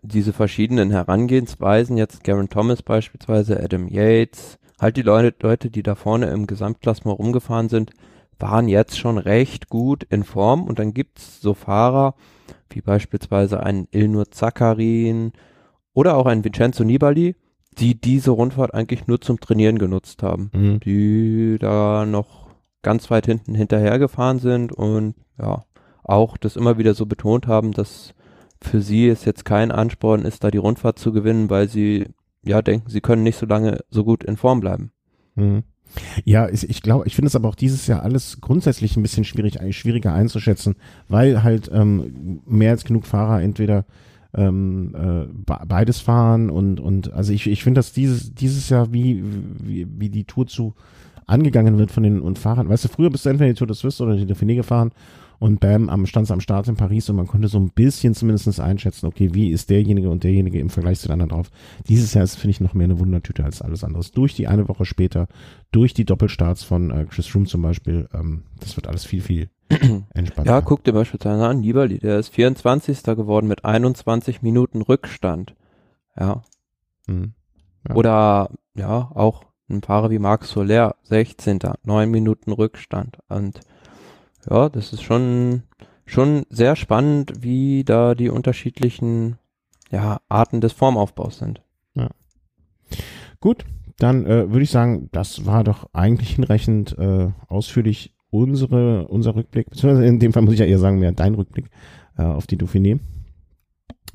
[0.00, 5.94] diese verschiedenen Herangehensweisen, jetzt Garen Thomas beispielsweise, Adam Yates, halt die Leute, Leute, die da
[5.94, 7.92] vorne im Gesamtklassement rumgefahren sind,
[8.38, 12.14] waren jetzt schon recht gut in Form und dann gibt's so Fahrer,
[12.70, 15.32] wie beispielsweise ein Ilnur Zakarin
[15.94, 17.36] oder auch ein Vincenzo Nibali,
[17.78, 20.80] die diese Rundfahrt eigentlich nur zum Trainieren genutzt haben, mhm.
[20.80, 22.48] die da noch
[22.82, 25.64] ganz weit hinten hinterher gefahren sind und ja,
[26.02, 28.14] auch das immer wieder so betont haben, dass
[28.64, 32.06] für sie es jetzt kein Ansporn ist, da die Rundfahrt zu gewinnen, weil sie
[32.44, 34.92] ja denken, sie können nicht so lange so gut in Form bleiben.
[35.34, 35.62] Mhm.
[36.24, 39.58] Ja, ich glaube, ich finde es aber auch dieses Jahr alles grundsätzlich ein bisschen schwierig,
[39.76, 40.76] schwieriger einzuschätzen,
[41.08, 43.84] weil halt ähm, mehr als genug Fahrer entweder
[44.34, 45.26] ähm, äh,
[45.66, 49.22] beides fahren und und also ich, ich finde, dass dieses dieses Jahr wie,
[49.62, 50.74] wie wie die Tour zu
[51.26, 52.68] angegangen wird von den und Fahrern.
[52.68, 54.92] Weißt du, früher bist du entweder die Tour de Suisse oder die Dauphiné gefahren
[55.42, 58.60] und bam, am stand am Start in Paris und man konnte so ein bisschen zumindest
[58.60, 61.50] einschätzen, okay, wie ist derjenige und derjenige im Vergleich zu den anderen drauf.
[61.88, 64.04] Dieses Jahr ist, finde ich, noch mehr eine Wundertüte als alles andere.
[64.14, 65.26] Durch die eine Woche später,
[65.72, 69.50] durch die Doppelstarts von äh, Chris Froome zum Beispiel, ähm, das wird alles viel, viel
[70.14, 70.52] entspannter.
[70.52, 73.02] Ja, guck dir beispielsweise an, Nibali, der ist 24.
[73.02, 75.56] geworden mit 21 Minuten Rückstand.
[76.16, 76.42] Ja.
[77.08, 77.32] Mhm.
[77.88, 77.96] ja.
[77.96, 81.58] Oder, ja, auch ein Fahrer wie Marc Soler, 16.
[81.82, 83.18] 9 Minuten Rückstand.
[83.28, 83.60] Und
[84.48, 85.62] ja, das ist schon,
[86.06, 89.38] schon sehr spannend, wie da die unterschiedlichen
[89.90, 91.62] ja, Arten des Formaufbaus sind.
[91.94, 92.08] Ja.
[93.40, 93.64] Gut,
[93.98, 99.70] dann äh, würde ich sagen, das war doch eigentlich hinreichend äh, ausführlich unsere, unser Rückblick,
[99.70, 101.70] beziehungsweise in dem Fall muss ich ja eher sagen, mehr dein Rückblick
[102.16, 102.98] äh, auf die Dauphiné.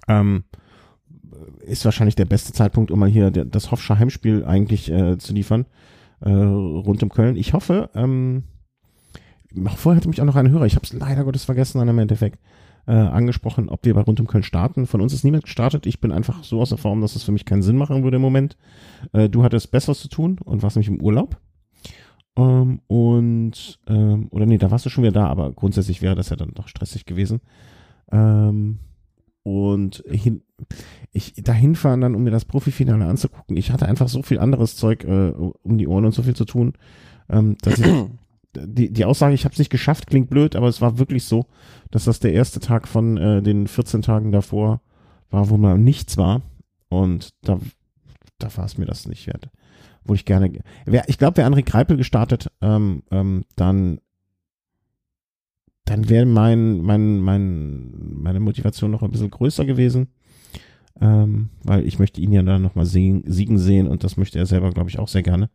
[0.08, 0.44] Ähm,
[1.62, 5.66] ist wahrscheinlich der beste Zeitpunkt, um mal hier das Hoffscher Heimspiel eigentlich äh, zu liefern,
[6.22, 7.36] äh, rund um Köln.
[7.36, 8.44] Ich hoffe, ähm,
[9.76, 12.00] vorher hatte mich auch noch ein Hörer, ich habe es leider Gottes vergessen dann im
[12.00, 12.40] Endeffekt,
[12.88, 14.88] äh, angesprochen, ob wir bei rund um Köln starten.
[14.88, 15.86] Von uns ist niemand gestartet.
[15.86, 18.16] Ich bin einfach so aus der Form, dass es für mich keinen Sinn machen würde
[18.16, 18.58] im Moment.
[19.12, 21.38] Äh, du hattest Besseres zu tun und warst nämlich im Urlaub.
[22.38, 26.30] Ähm, und, ähm, oder nee, da warst du schon wieder da, aber grundsätzlich wäre das
[26.30, 27.42] ja dann doch stressig gewesen.
[28.10, 28.80] Ähm,
[29.44, 30.44] und hin,
[31.12, 33.58] ich dahin fahren dann, um mir das Profifinale anzugucken.
[33.58, 36.46] Ich hatte einfach so viel anderes Zeug äh, um die Ohren und so viel zu
[36.46, 36.74] tun,
[37.30, 37.86] ähm, dass ich
[38.66, 41.46] die, die Aussage, ich habe es nicht geschafft, klingt blöd, aber es war wirklich so,
[41.92, 44.82] dass das der erste Tag von äh, den 14 Tagen davor
[45.30, 46.42] war, wo man nichts war.
[46.90, 47.60] Und da,
[48.40, 49.50] da war es mir das nicht wert.
[50.04, 50.52] Wo ich gerne,
[50.86, 54.00] wär, ich glaube, wäre André Greipel gestartet, ähm, ähm, dann
[55.88, 60.08] dann wäre mein, mein, mein, meine Motivation noch ein bisschen größer gewesen.
[61.00, 64.72] Ähm, weil ich möchte ihn ja dann nochmal siegen sehen und das möchte er selber,
[64.72, 65.50] glaube ich, auch sehr gerne.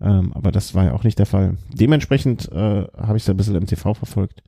[0.00, 1.56] Ähm, aber das war ja auch nicht der Fall.
[1.72, 4.42] Dementsprechend äh, habe ich es ein bisschen im TV verfolgt.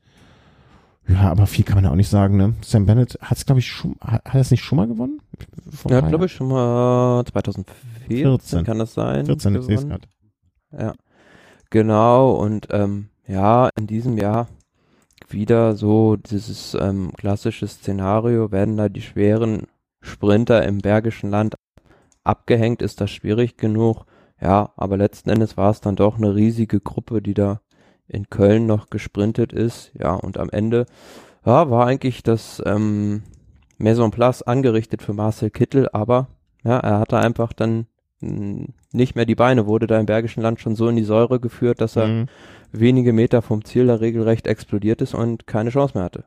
[1.09, 2.55] Ja, aber viel kann man ja auch nicht sagen, ne?
[2.61, 5.23] Sam Bennett hat es, glaube ich, schon, hat, er es nicht schon mal gewonnen?
[5.71, 9.25] Vor ja, glaube ich, schon mal 2014 kann das sein.
[9.25, 10.07] 14, ich sehe es gerade.
[10.71, 10.93] Ja,
[11.71, 12.33] genau.
[12.33, 14.49] Und ähm, ja, in diesem Jahr
[15.29, 19.63] wieder so dieses ähm, klassische Szenario, werden da die schweren
[20.01, 21.55] Sprinter im Bergischen Land
[22.23, 24.05] abgehängt, ist das schwierig genug.
[24.41, 27.61] Ja, aber letzten Endes war es dann doch eine riesige Gruppe, die da
[28.07, 29.93] in Köln noch gesprintet ist.
[29.99, 30.87] Ja, und am Ende
[31.45, 33.23] ja, war eigentlich das ähm,
[33.79, 36.29] Maison Place angerichtet für Marcel Kittel, aber
[36.65, 37.87] ja, er hatte einfach dann
[38.21, 41.81] nicht mehr die Beine, wurde da im Bergischen Land schon so in die Säure geführt,
[41.81, 42.27] dass er mhm.
[42.73, 46.25] wenige Meter vom Ziel da regelrecht explodiert ist und keine Chance mehr hatte.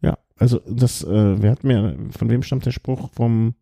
[0.00, 3.54] Ja, also das, äh, wer hat mir, von wem stammt der Spruch vom,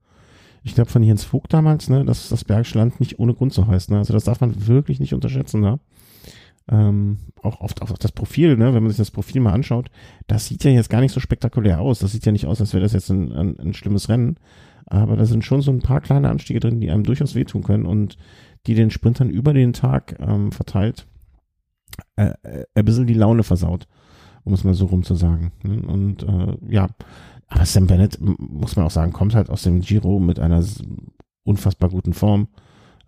[0.66, 3.66] ich glaube von Jens Vogt damals, ne, dass das Bergische Land nicht ohne Grund so
[3.66, 3.98] heißt, ne?
[3.98, 5.78] Also das darf man wirklich nicht unterschätzen, ne?
[6.68, 9.88] Ähm, auch oft auf das Profil, ne, wenn man sich das Profil mal anschaut,
[10.26, 12.00] das sieht ja jetzt gar nicht so spektakulär aus.
[12.00, 14.36] Das sieht ja nicht aus, als wäre das jetzt ein, ein, ein schlimmes Rennen.
[14.86, 17.86] Aber da sind schon so ein paar kleine Anstiege drin, die einem durchaus wehtun können
[17.86, 18.16] und
[18.66, 21.06] die den Sprintern über den Tag ähm, verteilt
[22.16, 23.86] äh, äh, ein bisschen die Laune versaut,
[24.44, 25.52] um es mal so rum zu sagen.
[25.62, 25.82] Ne?
[25.86, 26.88] Und äh, ja,
[27.48, 30.64] aber Sam Bennett, muss man auch sagen, kommt halt aus dem Giro mit einer
[31.44, 32.48] unfassbar guten Form.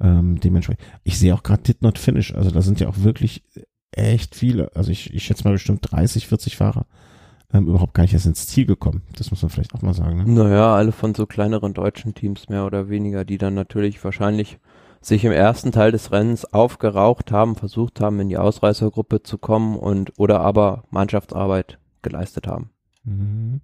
[0.00, 0.84] Ähm, dementsprechend.
[1.02, 3.42] Ich sehe auch gerade Did Not Finish, also da sind ja auch wirklich
[3.90, 6.86] echt viele, also ich, ich schätze mal bestimmt 30, 40 Fahrer,
[7.52, 9.02] ähm, überhaupt gar nicht erst ins Ziel gekommen.
[9.16, 10.18] Das muss man vielleicht auch mal sagen.
[10.18, 10.30] Ne?
[10.30, 14.58] Naja, alle von so kleineren deutschen Teams mehr oder weniger, die dann natürlich wahrscheinlich
[15.00, 19.76] sich im ersten Teil des Rennens aufgeraucht haben, versucht haben, in die Ausreißergruppe zu kommen
[19.76, 22.70] und oder aber Mannschaftsarbeit geleistet haben.
[23.04, 23.60] Mhm.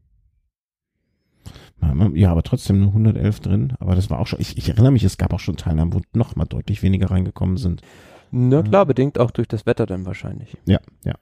[2.15, 3.73] Ja, aber trotzdem nur 111 drin.
[3.79, 6.01] Aber das war auch schon, ich, ich erinnere mich, es gab auch schon Teilnahmen, wo
[6.13, 7.83] noch mal deutlich weniger reingekommen sind.
[8.31, 8.85] Na klar, ja.
[8.85, 10.57] bedingt auch durch das Wetter dann wahrscheinlich.
[10.67, 11.15] Ja, ja.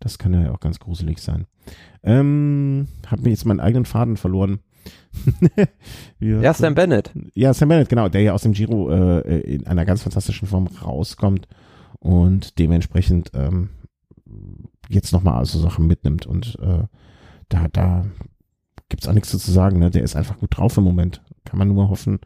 [0.00, 1.46] Das kann ja auch ganz gruselig sein.
[2.02, 4.60] Ähm, hab mir jetzt meinen eigenen Faden verloren.
[6.20, 7.12] ja, Sam Bennett.
[7.34, 10.66] Ja, Sam Bennett, genau, der ja aus dem Giro äh, in einer ganz fantastischen Form
[10.66, 11.48] rauskommt
[11.98, 13.70] und dementsprechend ähm,
[14.88, 16.84] jetzt nochmal so Sachen mitnimmt und äh,
[17.48, 18.06] da, da
[18.88, 19.90] gibt's auch nichts zu sagen, ne?
[19.90, 21.22] Der ist einfach gut drauf im Moment.
[21.44, 22.20] Kann man nur hoffen,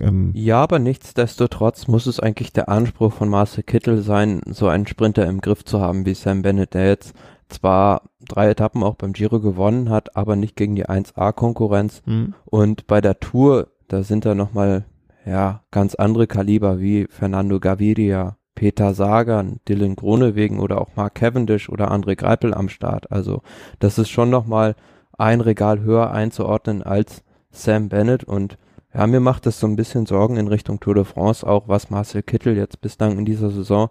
[0.00, 4.86] ähm, ja, aber nichtsdestotrotz muss es eigentlich der Anspruch von Marcel Kittel sein, so einen
[4.86, 7.14] Sprinter im Griff zu haben wie Sam Bennett, der jetzt
[7.48, 12.02] zwar drei Etappen auch beim Giro gewonnen hat, aber nicht gegen die 1A-Konkurrenz.
[12.06, 12.34] Mhm.
[12.46, 14.86] Und bei der Tour, da sind da nochmal,
[15.26, 21.68] ja, ganz andere Kaliber wie Fernando Gaviria, Peter Sagan, Dylan Gronewegen oder auch Mark Cavendish
[21.68, 23.10] oder André Greipel am Start.
[23.10, 23.42] Also
[23.78, 24.76] das ist schon nochmal
[25.22, 28.58] ein Regal höher einzuordnen als Sam Bennett und
[28.92, 31.90] ja, mir macht es so ein bisschen Sorgen in Richtung Tour de France, auch was
[31.90, 33.88] Marcel Kittel jetzt bislang in dieser Saison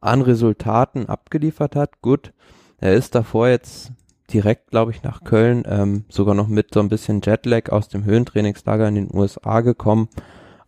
[0.00, 2.00] an Resultaten abgeliefert hat.
[2.00, 2.32] Gut,
[2.78, 3.92] er ist davor jetzt
[4.32, 8.04] direkt, glaube ich, nach Köln, ähm, sogar noch mit so ein bisschen Jetlag aus dem
[8.04, 10.08] Höhentrainingslager in den USA gekommen.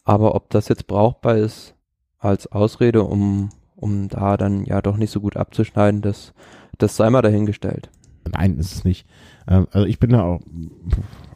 [0.05, 1.75] Aber ob das jetzt brauchbar ist
[2.19, 6.35] als Ausrede, um, um da dann ja doch nicht so gut abzuschneiden, das,
[6.77, 7.89] das sei mal dahingestellt.
[8.31, 9.07] Nein, ist es nicht.
[9.49, 10.41] Ähm, also ich bin da auch,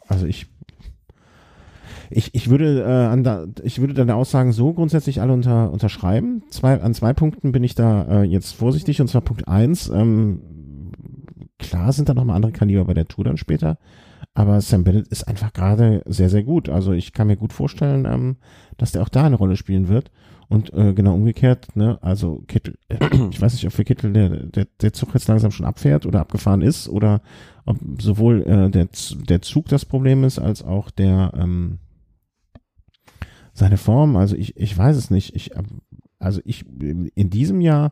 [0.07, 0.47] also ich
[2.09, 6.43] ich, ich würde äh, an da, ich würde deine Aussagen so grundsätzlich alle unter, unterschreiben.
[6.49, 9.89] Zwei, an zwei Punkten bin ich da äh, jetzt vorsichtig und zwar Punkt eins.
[9.89, 10.41] Ähm,
[11.59, 13.77] klar sind da nochmal andere Kaliber bei der Tour dann später,
[14.33, 16.69] aber Sam Bennett ist einfach gerade sehr, sehr gut.
[16.69, 18.37] Also ich kann mir gut vorstellen, ähm,
[18.77, 20.11] dass der auch da eine Rolle spielen wird.
[20.49, 22.99] Und äh, genau umgekehrt, ne, also Kittel, äh,
[23.31, 26.21] ich weiß nicht, ob für Kittel der, der, der Zug jetzt langsam schon abfährt oder
[26.21, 27.21] abgefahren ist oder
[27.67, 28.87] ob sowohl äh, der,
[29.29, 31.79] der Zug das Problem ist, als auch der ähm,
[33.53, 34.15] seine Form.
[34.15, 35.35] Also ich, ich weiß es nicht.
[35.35, 35.51] Ich,
[36.19, 37.91] also ich in diesem Jahr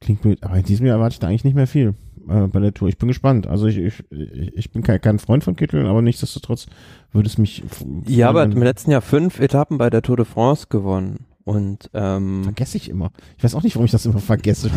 [0.00, 1.94] klingt blöd, aber in diesem Jahr erwarte ich da eigentlich nicht mehr viel
[2.28, 2.88] äh, bei der Tour.
[2.88, 3.46] Ich bin gespannt.
[3.46, 6.66] Also ich, ich, ich bin kein, kein Freund von Kittel, aber nichtsdestotrotz
[7.12, 7.62] würde es mich.
[8.06, 11.26] Ja, aber im letzten Jahr fünf Etappen bei der Tour de France gewonnen.
[11.44, 13.12] Und ähm, vergesse ich immer.
[13.36, 14.70] Ich weiß auch nicht, warum ich das immer vergesse.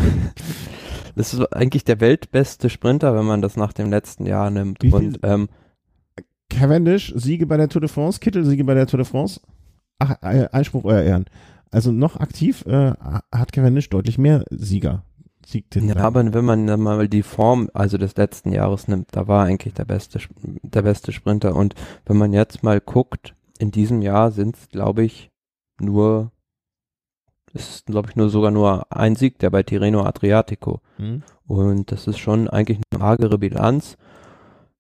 [1.16, 4.84] das ist eigentlich der weltbeste Sprinter, wenn man das nach dem letzten Jahr nimmt.
[4.84, 4.92] Wie?
[4.92, 5.48] Und ähm,
[6.50, 9.40] Cavendish, Siege bei der Tour de France, Kittel, Siege bei der Tour de France.
[10.00, 11.26] Ach, äh, Einspruch, euer Ehren.
[11.72, 12.92] Also noch aktiv äh,
[13.32, 15.04] hat Cavendish deutlich mehr Sieger.
[15.74, 19.46] Ja, aber wenn man dann mal die Form, also des letzten Jahres nimmt, da war
[19.46, 20.20] eigentlich der beste,
[20.62, 21.56] der beste Sprinter.
[21.56, 21.74] Und
[22.06, 25.32] wenn man jetzt mal guckt, in diesem Jahr sind es, glaube ich,
[25.80, 26.32] nur,
[27.62, 30.82] es ist, glaube ich, nur sogar nur ein Sieg, der bei Tirreno Adriatico.
[30.98, 31.24] Mhm.
[31.48, 33.98] Und das ist schon eigentlich eine magere Bilanz.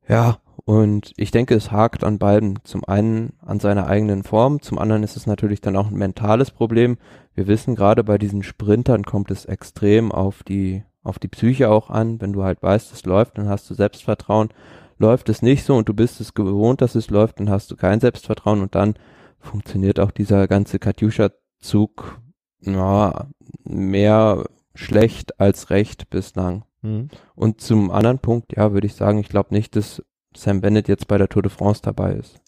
[0.07, 2.59] Ja, und ich denke, es hakt an beiden.
[2.63, 6.51] Zum einen an seiner eigenen Form, zum anderen ist es natürlich dann auch ein mentales
[6.51, 6.97] Problem.
[7.35, 11.89] Wir wissen, gerade bei diesen Sprintern kommt es extrem auf die, auf die Psyche auch
[11.89, 12.19] an.
[12.19, 14.49] Wenn du halt weißt, es läuft, dann hast du Selbstvertrauen.
[14.97, 17.75] Läuft es nicht so und du bist es gewohnt, dass es läuft, dann hast du
[17.75, 18.95] kein Selbstvertrauen und dann
[19.39, 22.19] funktioniert auch dieser ganze Katjuscha-Zug
[22.61, 23.27] na,
[23.63, 26.63] mehr schlecht als recht bislang.
[26.81, 27.09] Mhm.
[27.35, 30.03] Und zum anderen Punkt, ja, würde ich sagen, ich glaube nicht, dass
[30.35, 32.39] Sam Bennett jetzt bei der Tour de France dabei ist.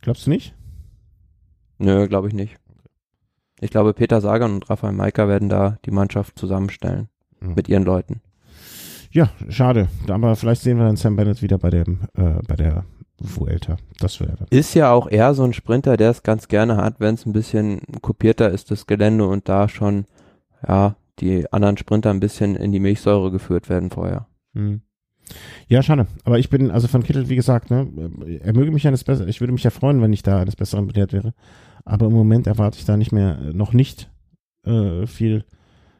[0.00, 0.54] Glaubst du nicht?
[1.78, 2.56] Nö, glaube ich nicht.
[3.60, 7.08] Ich glaube, Peter Sagan und Rafael Maika werden da die Mannschaft zusammenstellen
[7.40, 7.54] mhm.
[7.54, 8.20] mit ihren Leuten.
[9.10, 9.88] Ja, schade.
[10.08, 12.84] Aber vielleicht sehen wir dann Sam Bennett wieder bei dem, äh, bei der
[13.18, 13.76] Vuelta.
[13.98, 14.46] Das wäre.
[14.50, 17.32] Ist ja auch eher so ein Sprinter, der es ganz gerne hat, wenn es ein
[17.32, 20.06] bisschen kopierter ist, das Gelände und da schon,
[20.66, 24.28] ja, die anderen Sprinter ein bisschen in die Milchsäure geführt werden vorher.
[24.52, 24.82] Mhm.
[25.66, 26.06] Ja, schade.
[26.24, 27.88] Aber ich bin, also von Kittel, wie gesagt, ne,
[28.40, 30.86] er möge mich eines Besseren, ich würde mich ja freuen, wenn ich da eines Besseren
[30.86, 31.34] belehrt wäre.
[31.84, 34.10] Aber im Moment erwarte ich da nicht mehr, noch nicht
[34.64, 35.44] äh, viel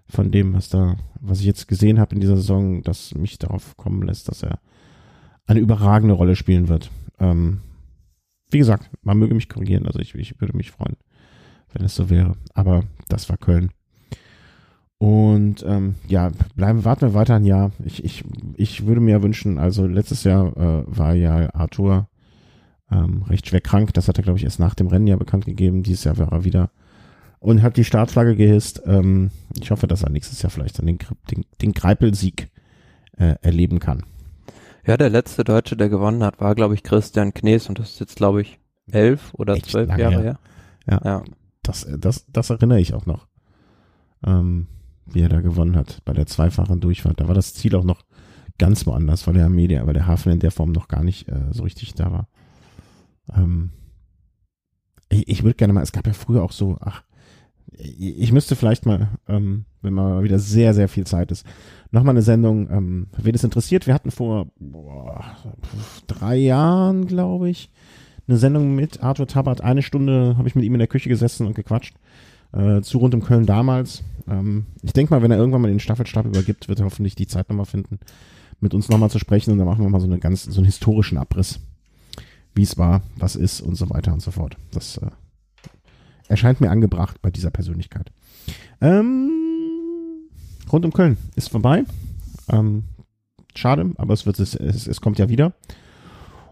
[0.09, 3.77] von dem, was da, was ich jetzt gesehen habe in dieser Saison, das mich darauf
[3.77, 4.61] kommen lässt, dass er
[5.47, 6.91] eine überragende Rolle spielen wird.
[7.19, 7.61] Ähm,
[8.51, 10.97] wie gesagt, man möge mich korrigieren, also ich, ich würde mich freuen,
[11.73, 12.37] wenn es so wäre.
[12.55, 13.71] Aber das war Köln.
[14.99, 17.71] Und ähm, ja, bleiben, warten wir weiter ein Jahr.
[17.85, 18.25] Ich, ich,
[18.57, 22.09] ich würde mir wünschen, also letztes Jahr äh, war ja Arthur
[22.91, 23.95] ähm, recht schwer krank.
[23.95, 25.85] Das hat er, glaube ich, erst nach dem Rennen ja bekannt gegeben.
[25.85, 26.71] Dieses Jahr war er wieder
[27.39, 28.83] und hat die Startflagge gehisst.
[28.87, 30.99] Ähm, ich hoffe, dass er nächstes Jahr vielleicht dann den,
[31.31, 32.49] den, den Greipelsieg
[33.17, 34.03] äh, erleben kann.
[34.89, 38.01] Ja, der letzte Deutsche, der gewonnen hat, war, glaube ich, Christian Knees und das ist
[38.01, 38.59] jetzt, glaube ich,
[38.91, 40.23] elf oder Echt zwölf Jahre her.
[40.23, 40.39] her.
[40.87, 41.25] Ja, ja.
[41.63, 43.29] Das, das, das erinnere ich auch noch.
[44.25, 44.67] Ähm,
[45.05, 47.21] wie er da gewonnen hat bei der zweifachen Durchfahrt.
[47.21, 48.03] Da war das Ziel auch noch
[48.57, 51.49] ganz woanders, weil der Media, weil der Hafen in der Form noch gar nicht äh,
[51.51, 52.29] so richtig da war.
[53.35, 53.73] Ähm,
[55.11, 57.03] ich, ich würde gerne mal, es gab ja früher auch so, ach,
[57.77, 61.45] ich müsste vielleicht mal, ähm, wenn mal wieder sehr, sehr viel Zeit ist,
[61.91, 63.87] nochmal eine Sendung, ähm, wen es interessiert.
[63.87, 65.25] Wir hatten vor boah,
[66.07, 67.71] drei Jahren, glaube ich,
[68.27, 69.63] eine Sendung mit Arthur Tabat.
[69.63, 71.95] Eine Stunde habe ich mit ihm in der Küche gesessen und gequatscht.
[72.53, 74.05] Äh, zu rund um Köln damals.
[74.29, 77.27] Ähm, ich denke mal, wenn er irgendwann mal den Staffelstab übergibt, wird er hoffentlich die
[77.27, 77.99] Zeit nochmal finden,
[78.61, 80.67] mit uns nochmal zu sprechen und dann machen wir mal so eine ganz, so einen
[80.67, 81.61] historischen Abriss,
[82.55, 84.57] wie es war, was ist und so weiter und so fort.
[84.71, 85.11] Das äh,
[86.29, 88.13] erscheint mir angebracht bei dieser Persönlichkeit.
[88.81, 89.48] Ähm,
[90.73, 91.85] rund um Köln ist vorbei.
[92.49, 92.85] Ähm,
[93.55, 95.55] schade, aber es wird es, es, es kommt ja wieder.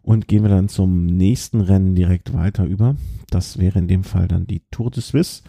[0.03, 2.95] Und gehen wir dann zum nächsten Rennen direkt weiter über.
[3.31, 5.43] Das wäre in dem Fall dann die Tour de Suisse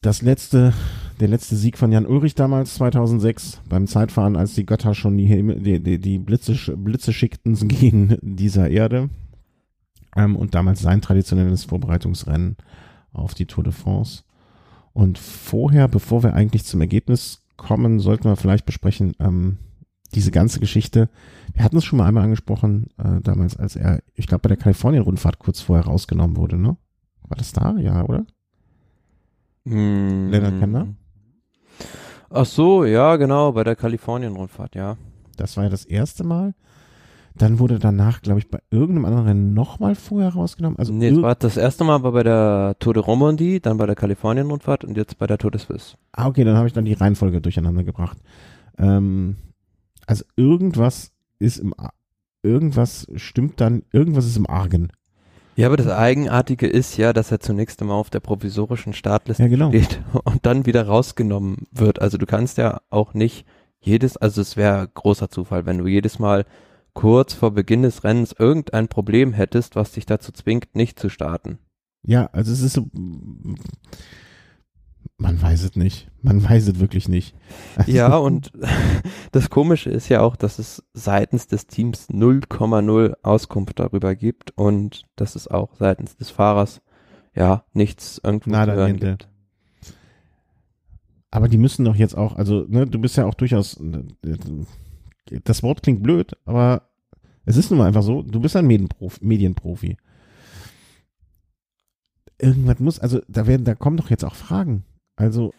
[0.00, 0.72] das letzte,
[1.20, 5.80] der letzte Sieg von Jan Ulrich damals 2006 beim Zeitfahren, als die Götter schon die,
[5.80, 9.10] die, die, Blitze, Blitze schickten gegen dieser Erde.
[10.14, 12.56] Ähm, und damals sein traditionelles Vorbereitungsrennen
[13.12, 14.22] auf die Tour de France.
[14.96, 19.58] Und vorher, bevor wir eigentlich zum Ergebnis kommen, sollten wir vielleicht besprechen, ähm,
[20.14, 21.10] diese ganze Geschichte.
[21.52, 24.56] Wir hatten es schon mal einmal angesprochen, äh, damals, als er, ich glaube, bei der
[24.56, 26.78] Kalifornien-Rundfahrt kurz vorher rausgenommen wurde, ne?
[27.28, 27.76] War das da?
[27.76, 28.24] Ja, oder?
[29.66, 30.30] Hm.
[30.30, 30.94] Leonard Kemner?
[32.30, 34.96] Ach so, ja, genau, bei der Kalifornien-Rundfahrt, ja.
[35.36, 36.54] Das war ja das erste Mal.
[37.38, 40.78] Dann wurde danach, glaube ich, bei irgendeinem anderen Rennen nochmal vorher rausgenommen.
[40.78, 43.86] Also nee, das, war das erste Mal war bei der Tour de Romandie, dann bei
[43.86, 45.96] der Kalifornien-Rundfahrt und jetzt bei der Tour de Suisse.
[46.12, 48.16] Ah, okay, dann habe ich dann die Reihenfolge durcheinander gebracht.
[48.78, 49.36] Ähm,
[50.06, 51.74] also irgendwas ist im,
[52.42, 54.90] irgendwas stimmt dann, irgendwas ist im Argen.
[55.56, 59.48] Ja, aber das Eigenartige ist ja, dass er zunächst einmal auf der provisorischen Startliste Ja,
[59.48, 59.70] genau.
[59.70, 62.00] steht und dann wieder rausgenommen wird.
[62.00, 63.46] Also du kannst ja auch nicht
[63.80, 66.44] jedes, also es wäre großer Zufall, wenn du jedes Mal
[66.96, 71.58] kurz vor Beginn des Rennens irgendein Problem hättest, was dich dazu zwingt, nicht zu starten.
[72.02, 72.88] Ja, also es ist so,
[75.18, 76.10] man weiß es nicht.
[76.22, 77.36] Man weiß es wirklich nicht.
[77.86, 78.50] Ja, und
[79.32, 85.04] das Komische ist ja auch, dass es seitens des Teams 0,0 Auskunft darüber gibt und
[85.16, 86.80] dass es auch seitens des Fahrers
[87.34, 89.28] ja nichts irgendwo Nada zu hören gibt.
[91.30, 93.78] Aber die müssen doch jetzt auch, also, ne, du bist ja auch durchaus,
[95.44, 96.85] das Wort klingt blöd, aber
[97.46, 99.96] es ist nun mal einfach so, du bist ein Medienprofi.
[102.38, 104.84] Irgendwas muss, also da werden, da kommen doch jetzt auch Fragen.
[105.16, 105.54] Also,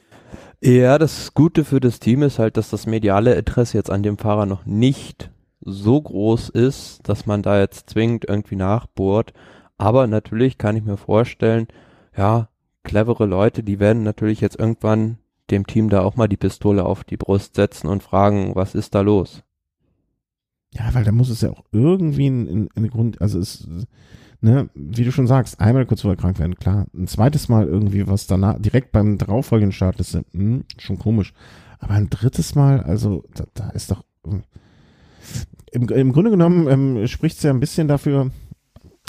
[0.63, 4.17] Ja, das Gute für das Team ist halt, dass das mediale Interesse jetzt an dem
[4.17, 5.31] Fahrer noch nicht
[5.61, 9.33] so groß ist, dass man da jetzt zwingend irgendwie nachbohrt.
[9.77, 11.67] Aber natürlich kann ich mir vorstellen,
[12.15, 12.49] ja,
[12.83, 15.19] clevere Leute, die werden natürlich jetzt irgendwann
[15.51, 18.95] dem Team da auch mal die Pistole auf die Brust setzen und fragen, was ist
[18.95, 19.43] da los?
[20.77, 23.67] Ja, weil da muss es ja auch irgendwie ein, ein Grund, also es,
[24.41, 26.85] ne, wie du schon sagst, einmal kurz vorher krank werden, klar.
[26.93, 31.33] Ein zweites Mal irgendwie was danach, direkt beim darauffolgenden Start ist, hm, schon komisch.
[31.79, 34.43] Aber ein drittes Mal, also da, da ist doch, hm.
[35.71, 38.31] im, im Grunde genommen ähm, spricht es ja ein bisschen dafür,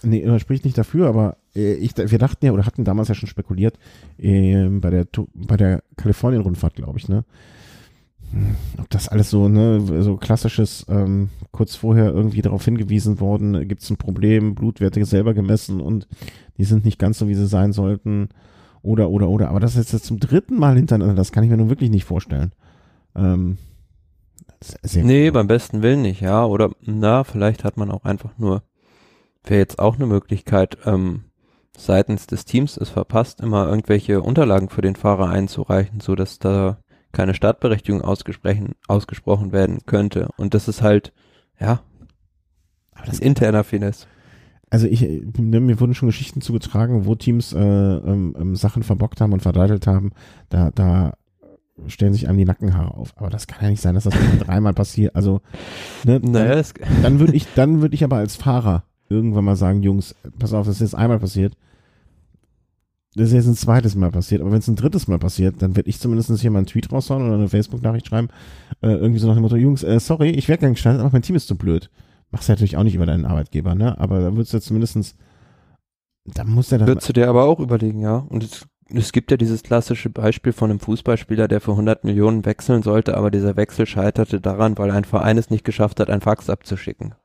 [0.03, 3.15] nee, äh, spricht nicht dafür, aber äh, ich, wir dachten ja oder hatten damals ja
[3.15, 3.79] schon spekuliert,
[4.17, 7.25] äh, bei der, bei der Kalifornien-Rundfahrt, glaube ich, ne,
[8.79, 13.83] ob das alles so, ne, so klassisches, ähm, kurz vorher irgendwie darauf hingewiesen worden, gibt
[13.83, 16.09] es ein Problem, Blutwerte selber gemessen und
[16.57, 18.29] die sind nicht ganz so, wie sie sein sollten.
[18.83, 19.49] Oder, oder, oder.
[19.49, 22.05] Aber das ist jetzt zum dritten Mal hintereinander, das kann ich mir nun wirklich nicht
[22.05, 22.53] vorstellen.
[23.17, 23.59] Ähm,
[24.61, 26.45] sehr, Nee, beim besten Willen nicht, ja.
[26.45, 28.63] Oder na, vielleicht hat man auch einfach nur,
[29.45, 31.25] wäre jetzt auch eine Möglichkeit, ähm,
[31.77, 36.79] seitens des Teams es verpasst, immer irgendwelche Unterlagen für den Fahrer einzureichen, so dass da
[37.13, 40.29] keine Startberechtigung ausgesprochen, ausgesprochen werden könnte.
[40.37, 41.13] Und das ist halt,
[41.61, 41.81] ja,
[42.95, 44.07] Aber das interner Finesse.
[44.71, 49.21] also ich, ne, mir wurden schon Geschichten zugetragen, wo Teams äh, ähm, ähm, Sachen verbockt
[49.21, 50.13] haben und verdeitelt haben.
[50.51, 51.15] Da, da
[51.87, 53.13] stellen sich einem die Nackenhaare auf.
[53.17, 55.15] Aber das kann ja nicht sein, dass das dreimal passiert.
[55.15, 55.41] Also,
[56.05, 59.83] ne, Naja, es, dann würde ich, dann würde ich aber als Fahrer irgendwann mal sagen,
[59.83, 61.55] Jungs, pass auf, das ist jetzt einmal passiert.
[63.19, 65.75] Das ist jetzt ein zweites Mal passiert, aber wenn es ein drittes Mal passiert, dann
[65.75, 68.29] werde ich zumindest hier mal einen Tweet raushauen oder eine Facebook-Nachricht schreiben,
[68.81, 71.11] äh, irgendwie so nach dem Motto, Jungs, äh, sorry, ich werde gar nicht gestartet, aber
[71.11, 71.91] mein Team ist zu blöd.
[72.31, 73.99] Machst du natürlich auch nicht über deinen Arbeitgeber, ne?
[73.99, 75.17] Aber da würdest du zumindestens,
[76.27, 78.19] da muss der dann, würdest du dir aber auch überlegen, ja.
[78.19, 82.45] Und es, es gibt ja dieses klassische Beispiel von einem Fußballspieler, der für 100 Millionen
[82.45, 86.21] wechseln sollte, aber dieser Wechsel scheiterte daran, weil ein Verein es nicht geschafft hat, ein
[86.21, 87.17] Fax abzuschicken.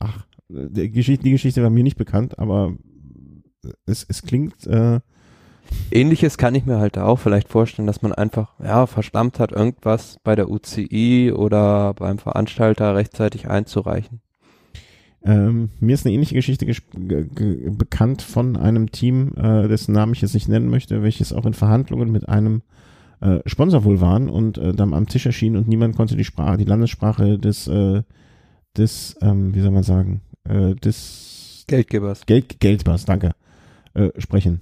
[0.00, 2.74] ach, die Geschichte, die Geschichte war mir nicht bekannt, aber
[3.86, 5.00] es, es klingt, äh,
[5.90, 10.18] Ähnliches kann ich mir halt auch vielleicht vorstellen, dass man einfach, ja, verschlammt hat, irgendwas
[10.22, 14.20] bei der UCI oder beim Veranstalter rechtzeitig einzureichen.
[15.24, 20.34] Ähm, mir ist eine ähnliche Geschichte bekannt von einem Team, äh, dessen Namen ich jetzt
[20.34, 22.62] nicht nennen möchte, welches auch in Verhandlungen mit einem
[23.20, 26.56] äh, Sponsor wohl waren und äh, dann am Tisch erschien und niemand konnte die Sprache,
[26.56, 28.02] die Landessprache des, äh,
[28.76, 32.26] des, ähm, wie soll man sagen, äh, des Geldgebers.
[32.26, 33.32] Geld, Geldbers, danke,
[33.94, 34.60] äh, sprechen.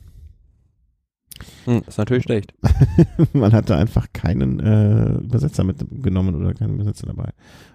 [1.64, 2.54] Hm, ist natürlich schlecht.
[3.32, 7.30] Man hatte einfach keinen äh, Übersetzer mitgenommen oder keinen Übersetzer dabei.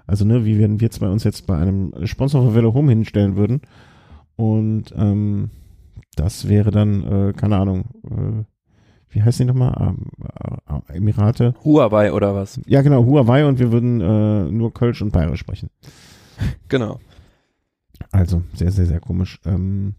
[0.06, 3.36] Also ne, wie wenn wir zwei uns jetzt bei einem Sponsor von Velo Home hinstellen
[3.36, 3.62] würden
[4.36, 5.50] und ähm,
[6.16, 8.44] das wäre dann, äh, keine Ahnung, äh,
[9.10, 9.74] wie heißt die nochmal?
[9.80, 10.08] Ähm,
[10.90, 11.56] äh, Emirate?
[11.64, 12.60] Huawei oder was?
[12.66, 15.70] Ja genau, Huawei und wir würden äh, nur Kölsch und Bayerisch sprechen.
[16.68, 17.00] Genau.
[18.12, 19.40] Also sehr, sehr, sehr komisch.
[19.46, 19.96] Ähm,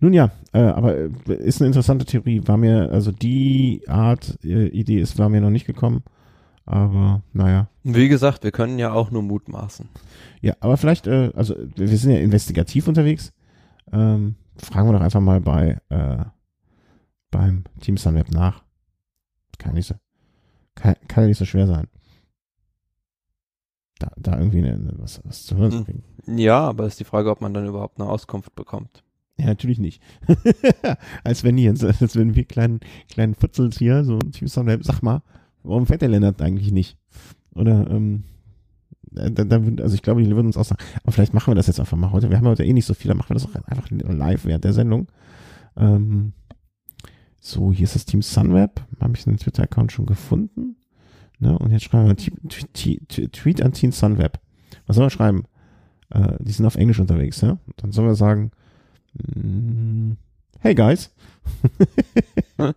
[0.00, 2.42] nun ja, äh, aber äh, ist eine interessante Theorie.
[2.46, 6.02] War mir, also die Art äh, Idee ist, war mir noch nicht gekommen.
[6.64, 7.68] Aber naja.
[7.82, 9.88] Wie gesagt, wir können ja auch nur mutmaßen.
[10.40, 13.32] Ja, aber vielleicht, äh, also wir sind ja investigativ unterwegs.
[13.92, 16.24] Ähm, fragen wir doch einfach mal bei äh,
[17.30, 18.62] beim Team Sunweb nach.
[19.58, 19.94] Kann nicht so,
[20.76, 21.88] kann, kann ja nicht so schwer sein.
[23.98, 26.38] Da, da irgendwie eine, was, was zu hören zu Hm.
[26.38, 29.02] Ja, aber ist die Frage, ob man dann überhaupt eine Auskunft bekommt.
[29.42, 30.00] Ja, natürlich nicht.
[31.24, 32.78] als wenn hier, als wenn wir kleinen,
[33.08, 35.22] kleinen Futzels hier, so sag mal,
[35.64, 36.96] warum fährt der Lennart eigentlich nicht?
[37.52, 38.22] Oder, ähm,
[39.10, 41.66] da, da, also ich glaube, die würden uns auch sagen, aber vielleicht machen wir das
[41.66, 42.30] jetzt einfach mal heute.
[42.30, 44.62] Wir haben heute eh nicht so viel, dann machen wir das auch einfach live während
[44.62, 45.08] der Sendung.
[45.76, 46.34] Ähm,
[47.40, 48.80] so, hier ist das Team Sunweb.
[49.00, 50.76] Habe ich einen Twitter-Account schon gefunden.
[51.40, 51.58] Ne?
[51.58, 52.16] Und jetzt schreiben wir
[53.32, 54.38] Tweet an Team Sunweb.
[54.86, 55.46] Was soll er schreiben?
[56.10, 57.58] Äh, die sind auf Englisch unterwegs, ja?
[57.78, 58.52] Dann sollen wir sagen,
[60.60, 61.10] Hey guys.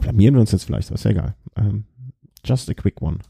[0.00, 1.34] Blamieren wir uns jetzt vielleicht, ist ja egal.
[1.56, 1.84] Um,
[2.44, 3.20] just a quick one.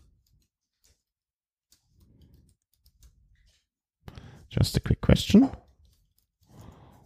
[4.49, 5.49] Just a quick question.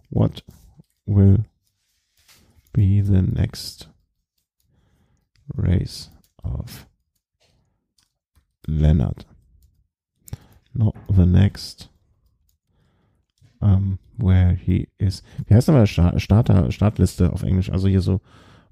[0.08, 0.42] What
[1.04, 1.44] will
[2.72, 3.88] be the next
[5.54, 6.08] race
[6.42, 6.86] of
[8.66, 9.26] Leonard?
[10.72, 11.90] Not the next
[13.64, 15.22] um, where he is.
[15.46, 17.70] Wie heißt nochmal Sta Starter, Startliste auf Englisch?
[17.70, 18.20] Also hier so,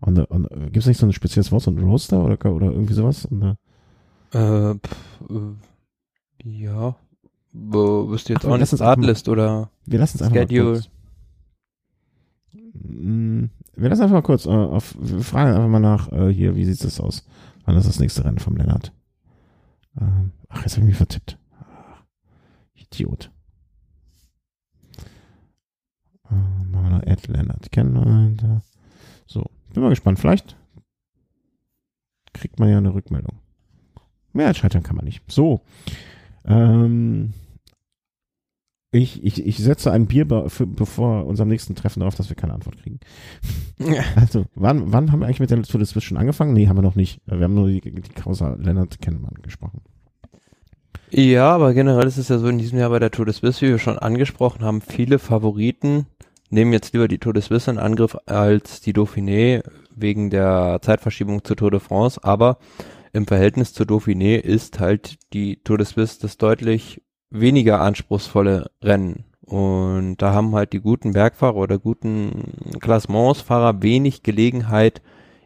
[0.01, 2.71] on the, on, gibt es nicht so ein spezielles Wort, so ein Roaster oder, oder
[2.71, 3.27] irgendwie sowas?
[4.33, 5.55] Äh, pff, äh,
[6.45, 6.97] ja,
[7.53, 10.65] wo bist du jetzt Ach, auch nicht Startlist oder wir lassen es einfach Schedule?
[10.65, 10.89] mal kurz.
[12.75, 13.45] Mm,
[13.77, 16.65] Wir lassen einfach mal kurz äh, auf, wir fragen einfach mal nach, äh, hier, wie
[16.65, 17.25] sieht es aus?
[17.65, 18.93] Wann ist das nächste Rennen vom Lennart?
[20.01, 21.39] Ähm, ach, jetzt habe ich mich vertippt.
[21.61, 22.03] Ach,
[22.75, 23.31] Idiot.
[26.22, 26.22] Äh,
[26.71, 28.63] machen wir noch Ed Lennart kennen.
[29.27, 30.19] So, bin mal gespannt.
[30.19, 30.57] Vielleicht
[32.33, 33.39] kriegt man ja eine Rückmeldung.
[34.33, 35.23] Mehr als scheitern kann man nicht.
[35.31, 35.63] So.
[36.45, 37.35] Ähm,
[38.95, 42.37] ich, ich, ich setze ein Bier be für, bevor unserem nächsten Treffen darauf, dass wir
[42.37, 43.01] keine Antwort kriegen.
[44.15, 46.53] Also, wann, wann haben wir eigentlich mit der Tour de Suisse schon angefangen?
[46.53, 47.21] Nee, haben wir noch nicht.
[47.27, 49.81] Wir haben nur die, die Causa Lennart Kennemann gesprochen.
[51.11, 53.61] Ja, aber generell ist es ja so in diesem Jahr bei der Tour de Suisse,
[53.61, 56.07] wie wir schon angesprochen haben, viele Favoriten
[56.53, 59.63] nehmen jetzt lieber die Tour de Suisse in Angriff als die Dauphiné
[59.95, 62.59] wegen der Zeitverschiebung zur Tour de France, aber
[63.13, 69.25] im Verhältnis zur Dauphiné ist halt die Tour de Suisse das deutlich weniger anspruchsvolle Rennen.
[69.41, 75.03] Und da haben halt die guten Bergfahrer oder guten Klassementsfahrer wenig Gelegenheit,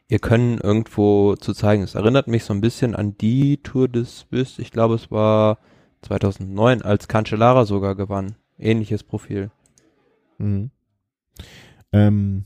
[0.08, 1.82] ihr Können irgendwo zu zeigen.
[1.82, 5.58] Es erinnert mich so ein bisschen an die Tour des Suisse, ich glaube es war
[6.02, 8.36] 2009, als Cancellara sogar gewann.
[8.58, 9.50] Ähnliches Profil.
[10.38, 10.70] Mhm.
[11.92, 12.44] Ähm,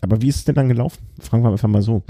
[0.00, 1.06] aber wie ist es denn dann gelaufen?
[1.20, 2.02] Fragen wir einfach mal so.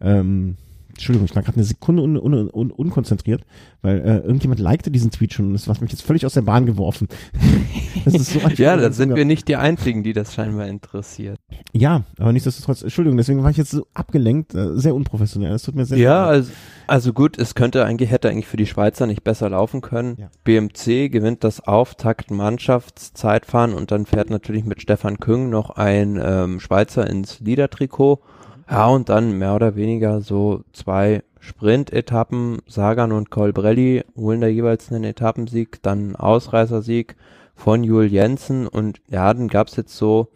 [0.00, 0.56] Ähm,
[0.96, 3.42] Entschuldigung, ich war gerade eine Sekunde un, un, un, unkonzentriert,
[3.82, 6.42] weil äh, irgendjemand likte diesen Tweet schon und das hat mich jetzt völlig aus der
[6.42, 7.08] Bahn geworfen.
[8.04, 11.38] das ist so ein Ja, dann sind wir nicht die Einzigen, die das scheinbar interessiert.
[11.72, 15.50] Ja, aber nichtsdestotrotz, Entschuldigung, deswegen war ich jetzt so abgelenkt, äh, sehr unprofessionell.
[15.50, 16.34] Das tut mir sehr Ja, leid.
[16.34, 16.52] also,
[16.86, 20.16] also gut, es könnte eigentlich, hätte eigentlich für die Schweizer nicht besser laufen können.
[20.18, 20.30] Ja.
[20.44, 27.06] BMC gewinnt das Auftakt-Mannschaftszeitfahren und dann fährt natürlich mit Stefan Küng noch ein ähm, Schweizer
[27.08, 28.20] ins Liedertrikot.
[28.68, 32.58] Ja, und dann mehr oder weniger so zwei Sprint-Etappen.
[32.66, 37.16] Sagan und Colbrelli holen da jeweils einen Etappensieg, dann einen Ausreißersieg
[37.54, 40.28] von Jules Jensen und ja, dann gab's jetzt so,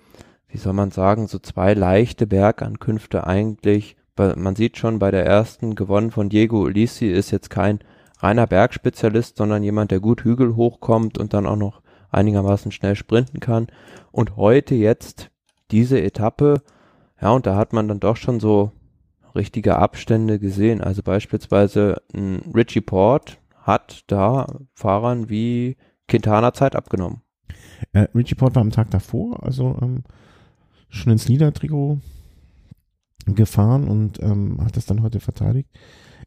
[0.48, 3.96] wie soll man sagen, so zwei leichte Bergankünfte eigentlich.
[4.16, 7.80] Man sieht schon bei der ersten gewonnen von Diego Ulisi ist jetzt kein
[8.18, 13.40] reiner Bergspezialist, sondern jemand, der gut Hügel hochkommt und dann auch noch einigermaßen schnell sprinten
[13.40, 13.68] kann.
[14.12, 15.30] Und heute jetzt
[15.70, 16.62] diese Etappe,
[17.20, 18.72] ja, und da hat man dann doch schon so
[19.34, 20.80] richtige Abstände gesehen.
[20.80, 25.76] Also beispielsweise ein Richie Port hat da Fahrern wie
[26.08, 27.22] Quintana Zeit abgenommen.
[27.92, 30.02] Äh, Richie Port war am Tag davor, also ähm,
[30.88, 31.98] schon ins Liedertrikot
[33.26, 35.68] gefahren und ähm, hat das dann heute verteidigt.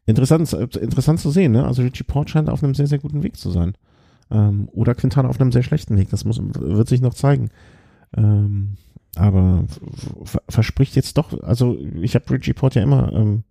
[0.06, 1.66] Interessant, äh, interessant zu sehen, ne?
[1.66, 3.74] Also Richie Port scheint auf einem sehr, sehr guten Weg zu sein.
[4.30, 6.10] Ähm, oder Quintana auf einem sehr schlechten Weg.
[6.10, 7.50] Das muss, wird sich noch zeigen.
[8.16, 8.76] Ähm,
[9.18, 9.64] aber
[10.48, 13.44] verspricht jetzt doch, also ich habe Richie Port ja immer ähm,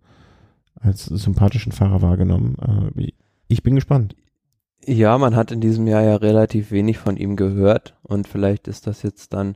[0.80, 2.94] als sympathischen Fahrer wahrgenommen.
[2.98, 3.12] Äh,
[3.48, 4.16] ich bin gespannt.
[4.86, 8.86] Ja, man hat in diesem Jahr ja relativ wenig von ihm gehört und vielleicht ist
[8.88, 9.56] das jetzt dann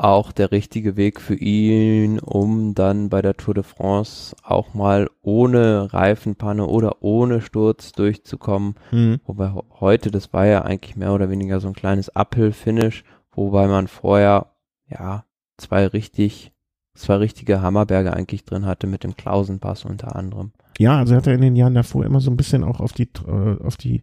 [0.00, 5.10] auch der richtige Weg für ihn, um dann bei der Tour de France auch mal
[5.20, 8.76] ohne Reifenpanne oder ohne Sturz durchzukommen.
[8.92, 9.20] Mhm.
[9.26, 13.88] Wobei heute, das war ja eigentlich mehr oder weniger so ein kleines Uphill-Finish, wobei man
[13.88, 14.46] vorher,
[14.88, 15.24] ja,
[15.60, 16.52] zwei richtig,
[16.94, 20.52] zwei richtige Hammerberge eigentlich drin hatte mit dem Klausenpass unter anderem.
[20.78, 23.08] Ja, also hat er in den Jahren davor immer so ein bisschen auch auf die,
[23.26, 24.02] äh, auf die,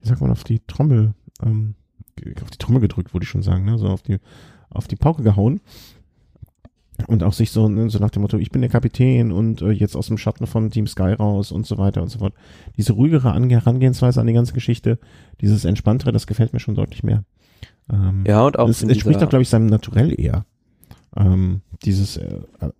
[0.00, 1.74] wie sagt man, auf die Trommel, ähm,
[2.42, 3.78] auf die Trommel gedrückt, würde ich schon sagen, ne?
[3.78, 4.18] So auf die,
[4.70, 5.60] auf die Pauke gehauen.
[7.06, 9.70] Und auch sich so, ne, so nach dem Motto, ich bin der Kapitän und äh,
[9.70, 12.34] jetzt aus dem Schatten von Team Sky raus und so weiter und so fort.
[12.76, 14.98] Diese ruhigere Ange Herangehensweise an die ganze Geschichte,
[15.40, 17.24] dieses entspanntere, das gefällt mir schon deutlich mehr.
[17.90, 20.44] Ähm, Ja, und auch es entspricht auch, glaube ich, seinem Naturell eher.
[21.16, 22.70] Ähm, dieses äh, äh,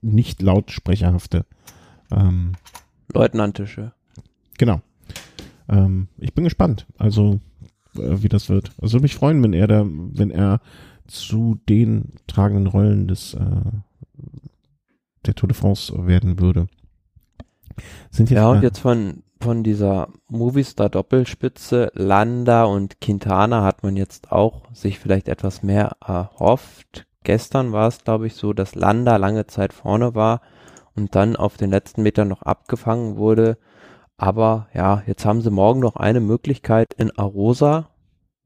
[0.00, 1.44] nicht lautsprecherhafte.
[2.10, 2.52] Ähm,
[3.12, 3.92] Leutnantische.
[4.58, 4.80] Genau.
[5.68, 7.40] Ähm, ich bin gespannt, also
[7.96, 8.72] äh, wie das wird.
[8.80, 10.60] Also würde mich freuen, wenn er da, wenn er
[11.06, 13.40] zu den tragenden Rollen des äh,
[15.26, 16.66] der Tour de France werden würde.
[18.10, 23.96] Sind jetzt, Ja, und jetzt von, von dieser Movistar Doppelspitze Landa und Quintana hat man
[23.96, 27.06] jetzt auch sich vielleicht etwas mehr erhofft.
[27.24, 30.40] Gestern war es, glaube ich, so, dass Landa lange Zeit vorne war
[30.96, 33.58] und dann auf den letzten Metern noch abgefangen wurde.
[34.16, 37.88] Aber ja, jetzt haben sie morgen noch eine Möglichkeit in Arosa,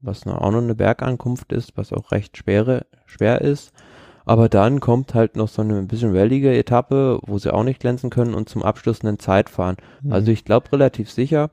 [0.01, 3.73] was auch noch eine Bergankunft ist, was auch recht schwere, schwer ist.
[4.25, 7.79] Aber dann kommt halt noch so eine ein bisschen wellige Etappe, wo sie auch nicht
[7.79, 9.77] glänzen können und zum Abschluss einen Zeitfahren.
[10.01, 10.11] Mhm.
[10.11, 11.51] Also ich glaube relativ sicher,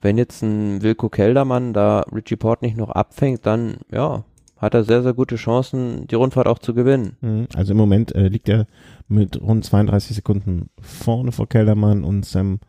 [0.00, 4.24] wenn jetzt ein Wilko Keldermann da Richie Port nicht noch abfängt, dann ja,
[4.56, 7.16] hat er sehr, sehr gute Chancen, die Rundfahrt auch zu gewinnen.
[7.20, 7.48] Mhm.
[7.54, 8.66] Also im Moment äh, liegt er
[9.08, 12.60] mit rund 32 Sekunden vorne vor Keldermann und Sam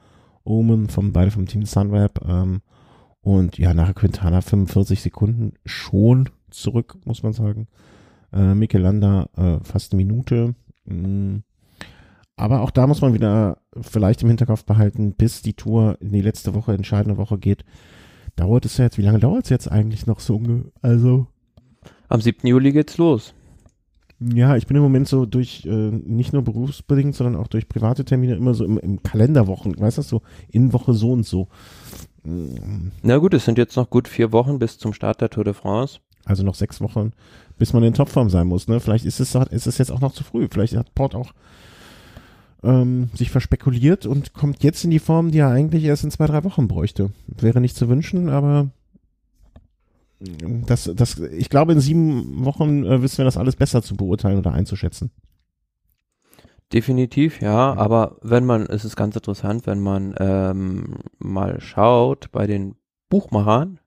[0.43, 2.21] Omen vom beide vom Team Sunweb.
[2.27, 2.61] Ähm,
[3.21, 7.67] und ja, nach Quintana 45 Sekunden schon zurück, muss man sagen.
[8.31, 10.55] Äh, Michelanda äh, fast eine Minute.
[10.85, 11.43] Mhm.
[12.37, 16.21] Aber auch da muss man wieder vielleicht im Hinterkopf behalten, bis die Tour in die
[16.21, 17.65] letzte Woche, entscheidende Woche geht.
[18.35, 20.41] Dauert es ja jetzt, wie lange dauert es jetzt eigentlich noch so?
[20.81, 21.27] Also.
[22.09, 22.47] Am 7.
[22.47, 23.33] Juli geht's los.
[24.19, 28.03] Ja, ich bin im Moment so durch, äh, nicht nur berufsbedingt, sondern auch durch private
[28.03, 31.47] Termine immer so im, im Kalenderwochen, weißt du, so in Woche so und so.
[33.03, 35.53] Na gut, es sind jetzt noch gut vier Wochen bis zum Start der Tour de
[35.53, 35.99] France.
[36.25, 37.13] Also noch sechs Wochen,
[37.57, 38.67] bis man in Topform sein muss.
[38.67, 38.81] Ne?
[38.81, 40.47] Vielleicht ist es, ist es jetzt auch noch zu früh.
[40.51, 41.31] Vielleicht hat Port auch
[42.63, 46.25] ähm, sich verspekuliert und kommt jetzt in die Form, die er eigentlich erst in zwei,
[46.25, 47.11] drei Wochen bräuchte.
[47.27, 48.71] Wäre nicht zu wünschen, aber
[50.19, 54.39] das, das, ich glaube, in sieben Wochen äh, wissen wir das alles besser zu beurteilen
[54.39, 55.11] oder einzuschätzen.
[56.73, 62.45] Definitiv, ja, aber wenn man, es ist ganz interessant, wenn man ähm, mal schaut bei
[62.45, 62.75] den
[63.09, 63.79] Buchmachern,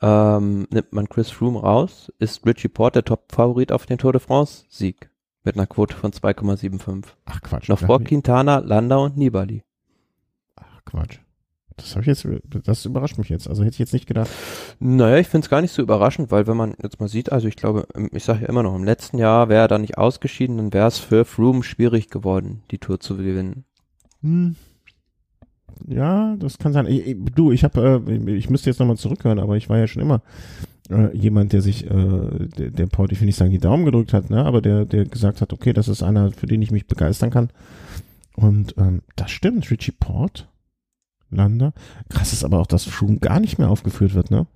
[0.00, 4.20] ähm, nimmt man Chris Froome raus, ist Richie Port der Top-Favorit auf den Tour de
[4.20, 5.10] France-Sieg
[5.44, 7.04] mit einer Quote von 2,75.
[7.26, 7.68] Ach Quatsch.
[7.68, 9.62] Noch vor Quintana, Landa und Nibali.
[10.56, 11.20] Ach Quatsch.
[11.76, 12.26] Das habe ich jetzt,
[12.64, 13.48] das überrascht mich jetzt.
[13.48, 14.30] Also hätte ich jetzt nicht gedacht.
[14.80, 17.48] Naja, ich finde es gar nicht so überraschend, weil wenn man jetzt mal sieht, also
[17.48, 20.56] ich glaube, ich sage ja immer noch, im letzten Jahr wäre er da nicht ausgeschieden,
[20.56, 23.64] dann wäre es für Froome schwierig geworden, die Tour zu gewinnen.
[24.22, 24.56] Hm.
[25.86, 26.86] Ja, das kann sein.
[26.86, 30.00] Ich, du, ich habe, äh, ich müsste jetzt nochmal zurückhören, aber ich war ja schon
[30.00, 30.22] immer
[30.90, 34.14] äh, jemand, der sich, äh, der, der Paul, ich will nicht sagen, die Daumen gedrückt
[34.14, 36.86] hat, ne, aber der, der gesagt hat, okay, das ist einer, für den ich mich
[36.86, 37.50] begeistern kann.
[38.34, 40.48] Und ähm, das stimmt, Richie Port
[41.30, 41.72] Lander.
[42.08, 44.46] Krass ist aber auch, dass Froome gar nicht mehr aufgeführt wird, ne?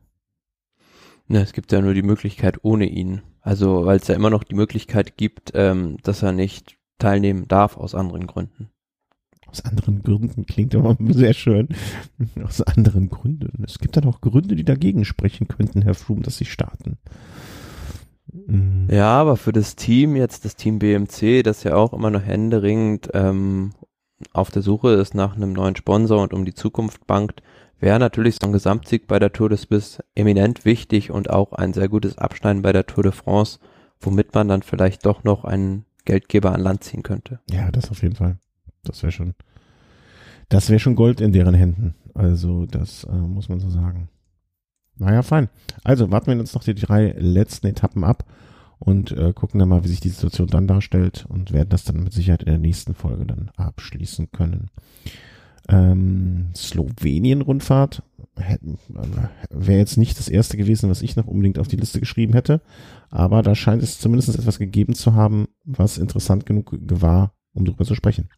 [1.28, 3.22] Ne, es gibt ja nur die Möglichkeit ohne ihn.
[3.40, 7.76] Also, weil es ja immer noch die Möglichkeit gibt, ähm, dass er nicht teilnehmen darf
[7.76, 8.68] aus anderen Gründen.
[9.46, 11.68] Aus anderen Gründen klingt aber sehr schön.
[12.42, 13.64] Aus anderen Gründen.
[13.64, 16.98] Es gibt dann auch Gründe, die dagegen sprechen könnten, Herr Froome, dass sie starten.
[18.32, 18.88] Mhm.
[18.90, 23.10] Ja, aber für das Team jetzt, das Team BMC, das ja auch immer noch händeringend
[23.14, 23.70] ähm,
[24.32, 27.42] auf der Suche ist nach einem neuen Sponsor und um die Zukunft bangt,
[27.78, 31.72] wäre natürlich so ein Gesamtsieg bei der Tour de Suisse eminent wichtig und auch ein
[31.72, 33.58] sehr gutes Abschneiden bei der Tour de France,
[34.00, 37.40] womit man dann vielleicht doch noch einen Geldgeber an Land ziehen könnte.
[37.50, 38.38] Ja, das auf jeden Fall.
[38.84, 39.34] Das wäre schon,
[40.48, 41.94] das wäre schon Gold in deren Händen.
[42.14, 44.08] Also das äh, muss man so sagen.
[44.96, 45.48] Naja, fein.
[45.82, 48.24] Also warten wir uns noch die drei letzten Etappen ab
[48.80, 52.02] und äh, gucken dann mal, wie sich die Situation dann darstellt und werden das dann
[52.02, 54.70] mit Sicherheit in der nächsten Folge dann abschließen können.
[55.68, 58.02] Ähm, Slowenien-Rundfahrt
[58.36, 58.56] äh,
[59.50, 62.62] wäre jetzt nicht das erste gewesen, was ich noch unbedingt auf die Liste geschrieben hätte,
[63.10, 67.84] aber da scheint es zumindest etwas gegeben zu haben, was interessant genug war, um darüber
[67.84, 68.30] zu sprechen.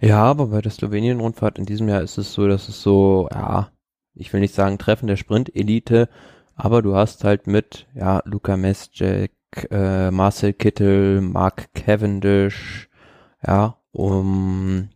[0.00, 3.70] Ja, aber bei der Slowenien-Rundfahrt in diesem Jahr ist es so, dass es so, ja,
[4.14, 6.08] ich will nicht sagen Treffen der Sprint-Elite,
[6.56, 9.30] aber du hast halt mit, ja, Luka Mescek,
[9.70, 12.88] äh, Marcel Kittel, Mark Cavendish,
[13.46, 14.88] ja, um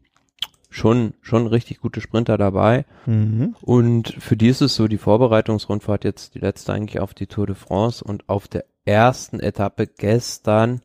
[0.70, 2.84] schon schon richtig gute Sprinter dabei.
[3.06, 3.56] Mhm.
[3.62, 7.46] Und für die ist es so die Vorbereitungsrundfahrt jetzt die letzte eigentlich auf die Tour
[7.46, 10.80] de France und auf der ersten Etappe gestern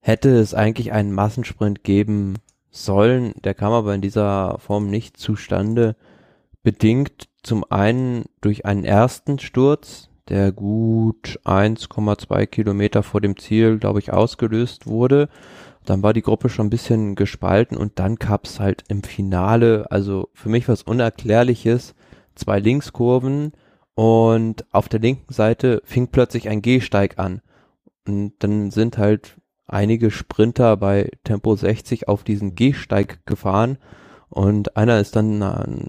[0.00, 2.34] hätte es eigentlich einen Massensprint geben
[2.70, 3.34] sollen.
[3.42, 5.96] Der kam aber in dieser Form nicht zustande.
[6.62, 13.98] Bedingt zum einen durch einen ersten Sturz, der gut 1,2 Kilometer vor dem Ziel, glaube
[13.98, 15.28] ich, ausgelöst wurde.
[15.84, 20.30] Dann war die Gruppe schon ein bisschen gespalten und dann gab's halt im Finale, also
[20.32, 21.94] für mich was Unerklärliches,
[22.34, 23.52] zwei Linkskurven
[23.94, 27.42] und auf der linken Seite fing plötzlich ein Gehsteig an.
[28.06, 33.78] Und dann sind halt einige Sprinter bei Tempo 60 auf diesen Gehsteig gefahren
[34.34, 35.38] und einer ist dann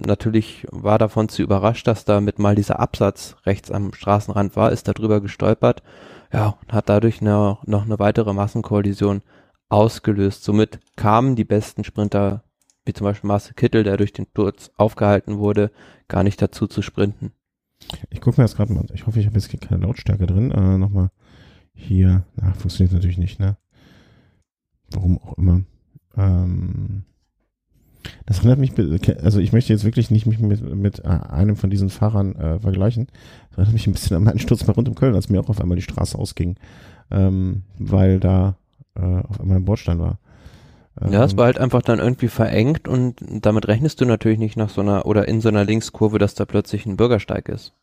[0.06, 4.72] natürlich, war davon zu überrascht, dass da mit mal dieser Absatz rechts am Straßenrand war,
[4.72, 5.82] ist da drüber gestolpert,
[6.32, 9.22] ja, und hat dadurch noch, noch eine weitere Massenkollision
[9.70, 10.44] ausgelöst.
[10.44, 12.44] Somit kamen die besten Sprinter
[12.86, 15.72] wie zum Beispiel Marcel Kittel, der durch den Sturz aufgehalten wurde,
[16.08, 17.32] gar nicht dazu zu sprinten.
[18.12, 20.52] Ich gucke mir das gerade mal, ich hoffe, ich habe jetzt keine Lautstärke drin.
[20.52, 21.10] Äh, Nochmal
[21.74, 23.58] hier, na, funktioniert natürlich nicht, ne?
[24.92, 25.64] Warum auch immer.
[26.16, 27.06] Ähm,
[28.26, 28.74] das erinnert mich,
[29.24, 32.60] also ich möchte jetzt wirklich nicht mich mit, mit äh, einem von diesen Fahrern äh,
[32.60, 33.08] vergleichen.
[33.50, 35.50] Das erinnert mich ein bisschen an meinen Sturz bei rund um Köln, als mir auch
[35.50, 36.56] auf einmal die Straße ausging,
[37.12, 38.56] ähm, weil da
[38.96, 40.20] äh, auf einmal ein Bordstein war.
[41.02, 44.58] Ähm, ja, es war halt einfach dann irgendwie verengt und damit rechnest du natürlich nicht
[44.58, 47.74] nach so einer oder in so einer Linkskurve, dass da plötzlich ein Bürgersteig ist.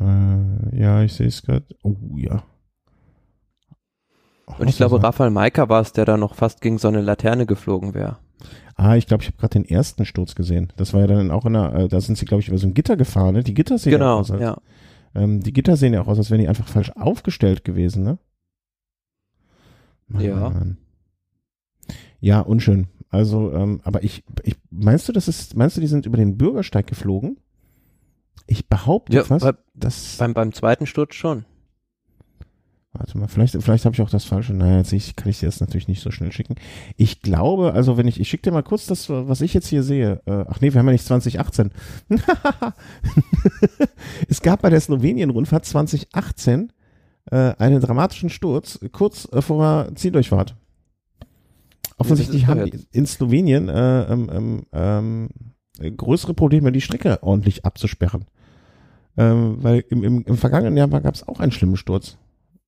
[0.00, 1.64] Äh, ja, ich sehe es gerade.
[1.82, 2.42] Oh ja.
[4.58, 7.46] Und ich glaube, Rafael Maika war es, der da noch fast gegen so eine Laterne
[7.46, 8.18] geflogen wäre.
[8.74, 10.72] Ah, ich glaube, ich habe gerade den ersten Sturz gesehen.
[10.76, 12.66] Das war ja dann auch in der, äh, da sind sie, glaube ich, über so
[12.66, 13.42] ein Gitter gefahren, ne?
[13.42, 14.56] Die Gitter sehen genau, ja aus, als, ja.
[15.14, 18.18] Ähm, die Gitter sehen ja auch aus, als wären die einfach falsch aufgestellt gewesen, ne?
[20.08, 20.36] Mann, ja.
[20.50, 20.78] Mann.
[22.20, 22.86] Ja, unschön.
[23.10, 26.38] Also, ähm, aber ich, ich, meinst du, das ist, meinst du, die sind über den
[26.38, 27.36] Bürgersteig geflogen?
[28.46, 30.16] Ich behaupte ja, fast, bei, dass.
[30.16, 31.44] Beim, beim zweiten Sturz schon.
[32.94, 34.52] Warte mal, vielleicht, vielleicht habe ich auch das falsche.
[34.52, 36.56] Naja, jetzt ich, kann ich dir das natürlich nicht so schnell schicken.
[36.98, 39.82] Ich glaube, also wenn ich, ich schicke dir mal kurz das, was ich jetzt hier
[39.82, 40.20] sehe.
[40.26, 41.70] Äh, ach nee, wir haben ja nicht 2018.
[44.28, 46.70] es gab bei der Slowenien-Rundfahrt 2018
[47.30, 50.54] äh, einen dramatischen Sturz kurz äh, vor der Zieldurchfahrt.
[51.96, 58.26] Offensichtlich haben die in Slowenien äh, ähm, ähm, ähm, größere Probleme, die Strecke ordentlich abzusperren.
[59.16, 62.18] Ähm, weil im, im, im vergangenen Jahr gab es auch einen schlimmen Sturz.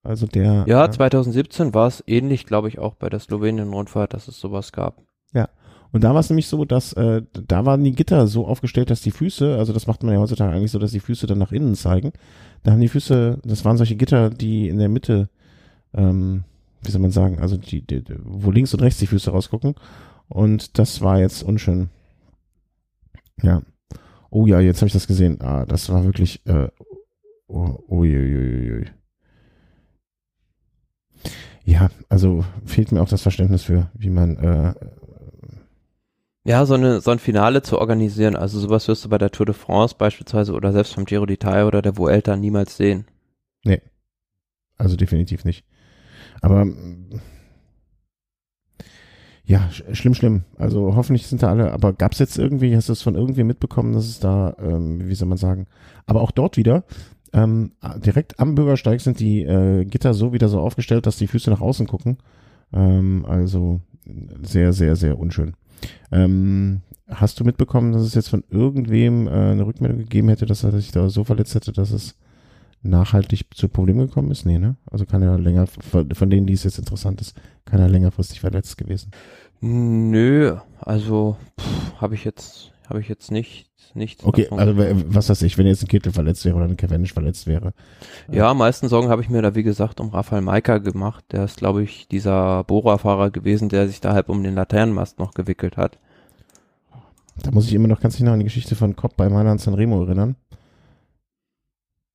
[0.05, 0.65] Also der.
[0.69, 5.03] Ja, 2017 war es ähnlich, glaube ich, auch bei der Slowenien-Rundfahrt, dass es sowas gab.
[5.33, 5.49] Ja.
[5.93, 9.01] Und da war es nämlich so, dass äh, da waren die Gitter so aufgestellt, dass
[9.01, 11.53] die Füße, also das macht man ja heutzutage eigentlich so, dass die Füße dann nach
[11.53, 12.13] innen zeigen.
[12.65, 15.29] Da haben die Füße, das waren solche Gitter, die in der Mitte,
[15.95, 16.45] ähm,
[16.83, 19.75] wie soll man sagen, also die, die, wo links und rechts die Füße rausgucken.
[20.29, 21.89] Und das war jetzt unschön.
[23.41, 23.63] Ja.
[24.31, 25.41] Oh ja, jetzt habe ich das gesehen.
[25.41, 26.45] Ah, das war wirklich.
[26.47, 26.69] Äh,
[27.47, 28.87] oh, uiuiuiui.
[31.65, 34.75] Ja, also fehlt mir auch das Verständnis für, wie man äh,
[36.47, 39.47] ja, so, eine, so ein Finale zu organisieren, also sowas wirst du bei der Tour
[39.47, 43.07] de France beispielsweise oder selbst beim Giro d'Italia oder der Vuelta niemals sehen.
[43.65, 43.81] Nee,
[44.77, 45.65] also definitiv nicht.
[46.43, 46.67] Aber
[49.47, 50.45] ja, schlimm, schlimm.
[50.59, 53.45] Also hoffentlich sind da alle, aber gab es jetzt irgendwie, hast du es von irgendwie
[53.45, 55.67] mitbekommen, dass es da, ähm, wie soll man sagen,
[56.05, 56.85] aber auch dort wieder,
[57.35, 61.51] ähm, direkt am Bürgersteig sind die äh, Gitter so wieder so aufgestellt, dass die Füße
[61.51, 62.18] nach außen gucken.
[62.72, 63.80] Ähm, also
[64.43, 65.55] sehr, sehr, sehr unschön.
[66.12, 70.64] Ähm, hast du mitbekommen, dass es jetzt von irgendwem äh, eine Rückmeldung gegeben hätte, dass
[70.64, 72.16] er sich da so verletzt hätte, dass es
[72.82, 74.45] nachhaltig zu Problemen gekommen ist?
[74.45, 74.76] Nee, ne?
[74.91, 78.76] Also kann er länger, von denen, die es jetzt interessant ist, kann er längerfristig verletzt
[78.76, 79.11] gewesen.
[79.61, 81.37] Nö, also
[81.99, 84.24] habe ich jetzt, habe ich jetzt nicht nichts.
[84.24, 87.47] Okay, also was weiß ich, wenn jetzt ein Kittel verletzt wäre oder ein Cavendish verletzt
[87.47, 87.72] wäre.
[88.30, 88.55] Ja, äh.
[88.55, 91.24] meisten Sorgen habe ich mir da wie gesagt um Rafael Maika gemacht.
[91.32, 95.32] Der ist, glaube ich, dieser Bohrerfahrer gewesen, der sich da halb um den Laternenmast noch
[95.35, 95.99] gewickelt hat.
[97.43, 100.03] Da muss ich immer noch ganz genau an die Geschichte von Kopp bei Mailand Sanremo
[100.05, 100.37] erinnern.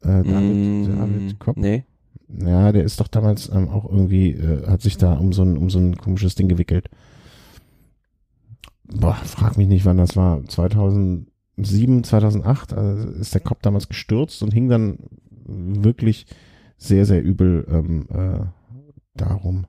[0.02, 1.58] Äh, David, mm, David Kopp.
[1.58, 1.84] Nee.
[2.30, 5.58] Ja, der ist doch damals ähm, auch irgendwie, äh, hat sich da um so ein,
[5.58, 6.90] um so ein komisches Ding gewickelt.
[8.92, 10.44] Boah, frag mich nicht, wann das war.
[10.46, 11.30] 2000,
[11.64, 15.00] 2007, 2008 also ist der Kopf damals gestürzt und hing dann
[15.46, 16.26] wirklich
[16.78, 18.46] sehr, sehr übel ähm, äh,
[19.16, 19.66] darum.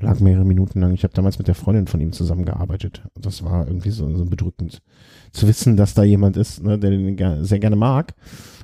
[0.00, 0.92] Lag mehrere Minuten lang.
[0.92, 3.02] Ich habe damals mit der Freundin von ihm zusammengearbeitet.
[3.14, 4.82] Das war irgendwie so, so bedrückend
[5.30, 8.14] zu wissen, dass da jemand ist, ne, der den sehr gerne mag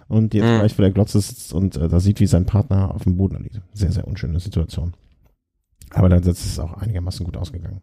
[0.09, 0.59] und jetzt mhm.
[0.59, 3.43] gleich vor der Glotze sitzt und äh, da sieht, wie sein Partner auf dem Boden
[3.43, 3.63] liegt.
[3.73, 4.93] Sehr, sehr unschöne Situation.
[5.91, 7.81] Aber dann ist es auch einigermaßen gut ausgegangen.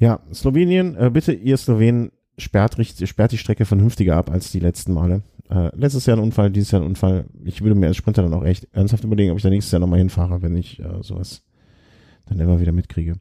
[0.00, 2.76] Ja, Slowenien, äh, bitte ihr Slowenen, sperrt,
[3.06, 5.22] sperrt die Strecke vernünftiger ab als die letzten Male.
[5.50, 7.26] Äh, letztes Jahr ein Unfall, dieses Jahr ein Unfall.
[7.44, 9.80] Ich würde mir als Sprinter dann auch echt ernsthaft überlegen, ob ich da nächstes Jahr
[9.80, 11.44] nochmal hinfahre, wenn ich äh, sowas
[12.26, 13.16] dann immer wieder mitkriege.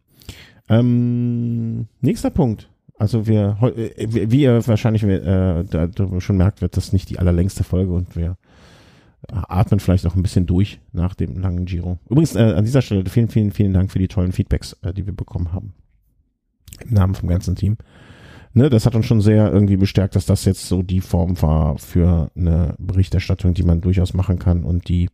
[0.70, 2.70] Ähm, nächster Punkt.
[2.98, 7.92] Also wir, äh, wie ihr wahrscheinlich äh, schon merkt, wird das nicht die allerlängste Folge
[7.92, 8.38] und wir
[9.28, 12.00] atmen vielleicht auch ein bisschen durch nach dem langen Giro.
[12.10, 15.06] Übrigens äh, an dieser Stelle vielen, vielen, vielen Dank für die tollen Feedbacks, äh, die
[15.06, 15.74] wir bekommen haben.
[16.84, 17.78] Im Namen vom ganzen Team
[18.54, 21.78] ne, das hat uns schon sehr irgendwie bestärkt, dass das jetzt so die Form war
[21.78, 25.10] für eine Berichterstattung, die man durchaus machen kann und die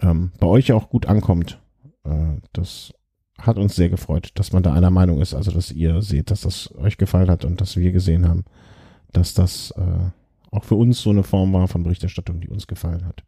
[0.00, 1.60] ähm, bei euch auch gut ankommt.
[2.04, 2.92] Äh, das
[3.38, 6.42] hat uns sehr gefreut, dass man da einer Meinung ist, also dass ihr seht, dass
[6.42, 8.44] das euch gefallen hat und dass wir gesehen haben,
[9.12, 10.10] dass das äh,
[10.50, 13.22] auch für uns so eine Form war von Berichterstattung, die uns gefallen hat.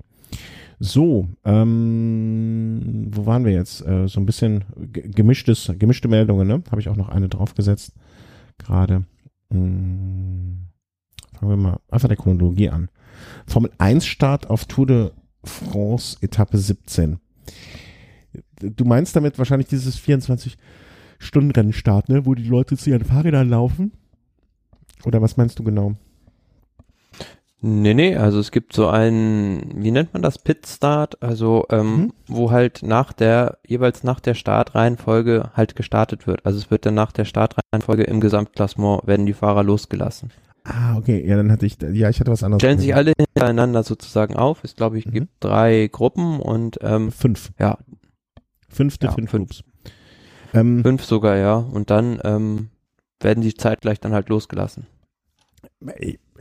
[0.78, 3.86] So, ähm, wo waren wir jetzt?
[3.86, 6.62] Äh, so ein bisschen gemischtes, gemischte Meldungen, ne?
[6.70, 7.92] Habe ich auch noch eine draufgesetzt
[8.58, 9.04] gerade.
[9.50, 10.68] Hm,
[11.38, 12.88] fangen wir mal einfach der Chronologie an.
[13.46, 15.10] Formel 1 Start auf Tour de
[15.44, 17.18] France Etappe 17.
[18.60, 20.56] Du meinst damit wahrscheinlich dieses 24
[21.18, 23.92] Stunden Rennstart, ne, wo die Leute zu ihren Fahrrädern laufen?
[25.04, 25.96] Oder was meinst du genau?
[27.62, 32.12] Nee, nee, also es gibt so einen, wie nennt man das, Pit-Start, also ähm, mhm.
[32.26, 36.46] wo halt nach der, jeweils nach der Startreihenfolge halt gestartet wird.
[36.46, 40.30] Also es wird dann nach der Startreihenfolge im Gesamtklassement werden die Fahrer losgelassen.
[40.64, 42.62] Ah, okay, ja, dann hatte ich, ja, ich hatte was anderes.
[42.62, 44.64] Stellen sich alle hintereinander sozusagen auf.
[44.64, 45.12] Es glaube ich mhm.
[45.12, 47.50] gibt drei Gruppen und ähm, fünf.
[47.58, 47.76] Ja.
[48.70, 49.50] Fünfte, ja, fünf, fünf.
[50.54, 51.56] Ähm, fünf sogar, ja.
[51.56, 52.70] Und dann ähm,
[53.20, 54.86] werden die zeitgleich dann halt losgelassen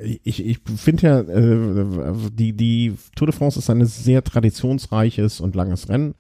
[0.02, 5.56] ich, ich finde ja, äh, die, die Tour de France ist ein sehr traditionsreiches und
[5.56, 6.16] langes Rennen.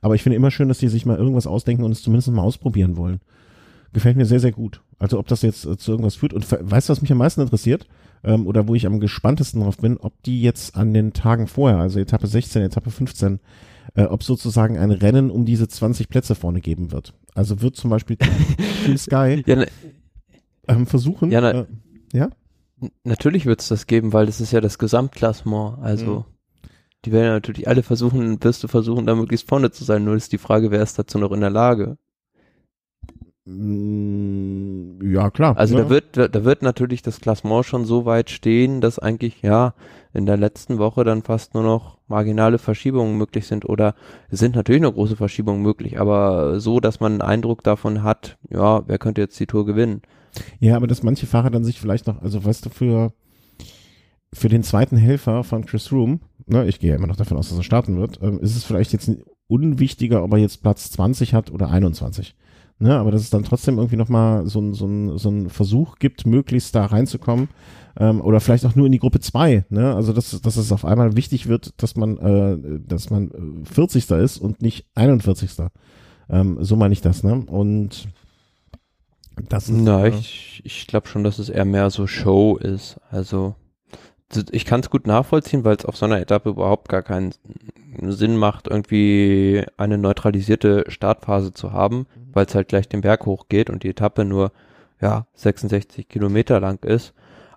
[0.00, 2.42] Aber ich finde immer schön, dass die sich mal irgendwas ausdenken und es zumindest mal
[2.42, 3.20] ausprobieren wollen.
[3.92, 4.82] Gefällt mir sehr, sehr gut.
[4.98, 6.32] Also ob das jetzt äh, zu irgendwas führt.
[6.32, 7.86] Und weißt du, was mich am meisten interessiert?
[8.24, 11.78] Ähm, oder wo ich am gespanntesten drauf bin, ob die jetzt an den Tagen vorher,
[11.78, 13.40] also Etappe 16, Etappe 15,
[13.94, 17.14] äh, ob sozusagen ein Rennen um diese 20 Plätze vorne geben wird.
[17.34, 18.16] Also wird zum Beispiel
[18.84, 19.66] Team Sky ja, ne,
[20.68, 21.30] ähm, versuchen.
[21.30, 21.66] Ja, ne,
[22.12, 22.30] äh, ja?
[23.04, 25.78] Natürlich wird es das geben, weil das ist ja das Gesamtklassement.
[25.80, 26.68] Also mhm.
[27.04, 30.04] die werden ja natürlich alle versuchen, wirst du versuchen, da möglichst vorne zu sein.
[30.04, 31.98] Nur ist die Frage, wer ist dazu noch in der Lage?
[33.44, 35.56] Mm, ja, klar.
[35.56, 35.84] Also ja.
[35.84, 39.74] da wird, da wird natürlich das Klassement schon so weit stehen, dass eigentlich, ja,
[40.14, 43.94] in der letzten Woche dann fast nur noch marginale Verschiebungen möglich sind oder
[44.30, 48.36] es sind natürlich noch große Verschiebungen möglich, aber so, dass man einen Eindruck davon hat,
[48.50, 50.02] ja, wer könnte jetzt die Tour gewinnen?
[50.60, 53.12] Ja, aber dass manche Fahrer dann sich vielleicht noch, also weißt du, für,
[54.32, 57.48] für den zweiten Helfer von Chris Room, ne, ich gehe ja immer noch davon aus,
[57.48, 59.10] dass er starten wird, ähm, ist es vielleicht jetzt
[59.48, 62.36] unwichtiger, ob er jetzt Platz 20 hat oder 21.
[62.82, 66.00] Ne, aber dass es dann trotzdem irgendwie nochmal so ein, so, ein, so ein Versuch
[66.00, 67.48] gibt, möglichst da reinzukommen.
[67.96, 69.66] Ähm, oder vielleicht auch nur in die Gruppe 2.
[69.68, 69.94] Ne?
[69.94, 74.10] Also dass, dass es auf einmal wichtig wird, dass man, äh, dass man 40.
[74.10, 75.52] Äh, ist und nicht 41.
[76.28, 77.44] Ähm, so meine ich das, ne?
[77.46, 78.08] Und
[79.48, 82.98] das ist, Na, äh, ich, ich glaube schon, dass es eher mehr so Show ist.
[83.12, 83.54] Also
[84.50, 87.34] ich kann es gut nachvollziehen, weil es auf so einer Etappe überhaupt gar keinen
[88.00, 92.30] Sinn macht, irgendwie eine neutralisierte Startphase zu haben, mhm.
[92.32, 94.52] weil es halt gleich den Berg hochgeht und die Etappe nur
[95.00, 97.14] ja 66 Kilometer lang ist.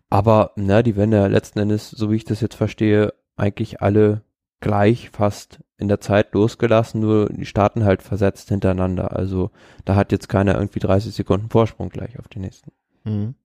[0.09, 4.21] Aber na, die werden ja letzten Endes, so wie ich das jetzt verstehe, eigentlich alle
[4.59, 9.15] gleich fast in der Zeit losgelassen, nur die starten halt versetzt hintereinander.
[9.15, 9.51] Also
[9.83, 12.71] da hat jetzt keiner irgendwie 30 Sekunden Vorsprung gleich auf die nächsten.
[13.03, 13.35] Mhm.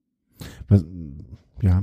[1.61, 1.83] Ja.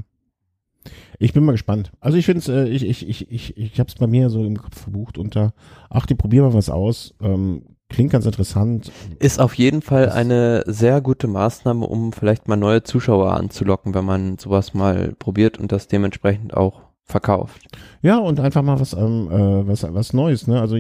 [1.20, 1.92] Ich bin mal gespannt.
[2.00, 4.44] Also ich finde es, äh, ich, ich, ich, ich, ich habe es bei mir so
[4.44, 5.54] im Kopf verbucht unter,
[5.90, 7.14] ach, die probieren mal was aus.
[7.22, 8.92] Ähm, klingt ganz interessant.
[9.20, 13.94] Ist auf jeden Fall das eine sehr gute Maßnahme, um vielleicht mal neue Zuschauer anzulocken,
[13.94, 17.68] wenn man sowas mal probiert und das dementsprechend auch verkauft.
[18.02, 20.60] Ja, und einfach mal was, ähm, äh, was, was Neues, ne?
[20.60, 20.78] Also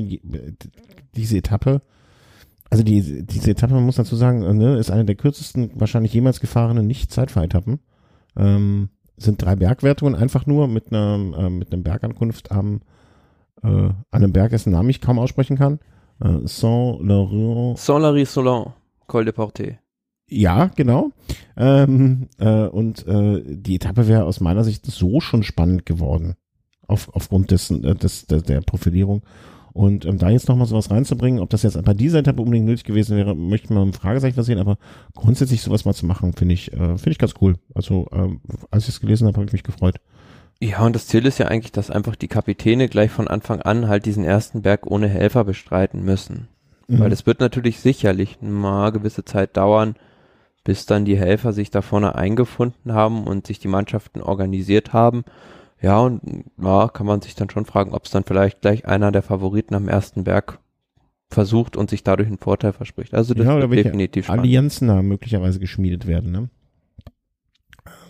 [1.15, 1.81] diese Etappe,
[2.69, 6.13] also die, diese Etappe, man muss dazu sagen, äh, ne, ist eine der kürzesten wahrscheinlich
[6.13, 7.79] jemals gefahrenen Nicht-Zeitfahretappen.
[8.35, 12.81] Ähm, sind drei Bergwertungen einfach nur mit einer, äh, mit einem Bergankunft am,
[13.63, 15.79] äh, an einem Berg, dessen Namen ich kaum aussprechen kann.
[16.21, 17.77] Äh, Saint-Laurent.
[17.77, 18.73] Saint-Larry-Solan,
[19.07, 19.79] Col de Porte.
[20.29, 21.11] Ja, genau.
[21.55, 26.35] Ähm, äh, und äh, die Etappe wäre aus meiner Sicht so schon spannend geworden.
[26.85, 29.23] Auf, aufgrund dessen, äh, des, der, der Profilierung.
[29.77, 32.83] Und ähm, da jetzt nochmal sowas reinzubringen, ob das jetzt bei dieser Etappe unbedingt nötig
[32.83, 34.79] gewesen wäre, möchte man ein Fragezeichen versehen, aber
[35.13, 37.57] grundsätzlich sowas mal zu machen, finde ich, äh, finde ich ganz cool.
[37.75, 39.97] Also, ähm, als ich es gelesen habe, habe ich mich gefreut.
[40.59, 43.87] Ja, und das Ziel ist ja eigentlich, dass einfach die Kapitäne gleich von Anfang an
[43.87, 46.47] halt diesen ersten Berg ohne Helfer bestreiten müssen.
[46.87, 46.99] Mhm.
[46.99, 49.95] Weil es wird natürlich sicherlich mal gewisse Zeit dauern,
[50.63, 55.23] bis dann die Helfer sich da vorne eingefunden haben und sich die Mannschaften organisiert haben.
[55.81, 59.11] Ja, und ja, kann man sich dann schon fragen, ob es dann vielleicht gleich einer
[59.11, 60.59] der Favoriten am ersten Berg
[61.29, 63.13] versucht und sich dadurch einen Vorteil verspricht.
[63.13, 64.45] Also das ja, wird definitiv spannend.
[64.45, 66.49] Allianzen da möglicherweise geschmiedet werden, ne?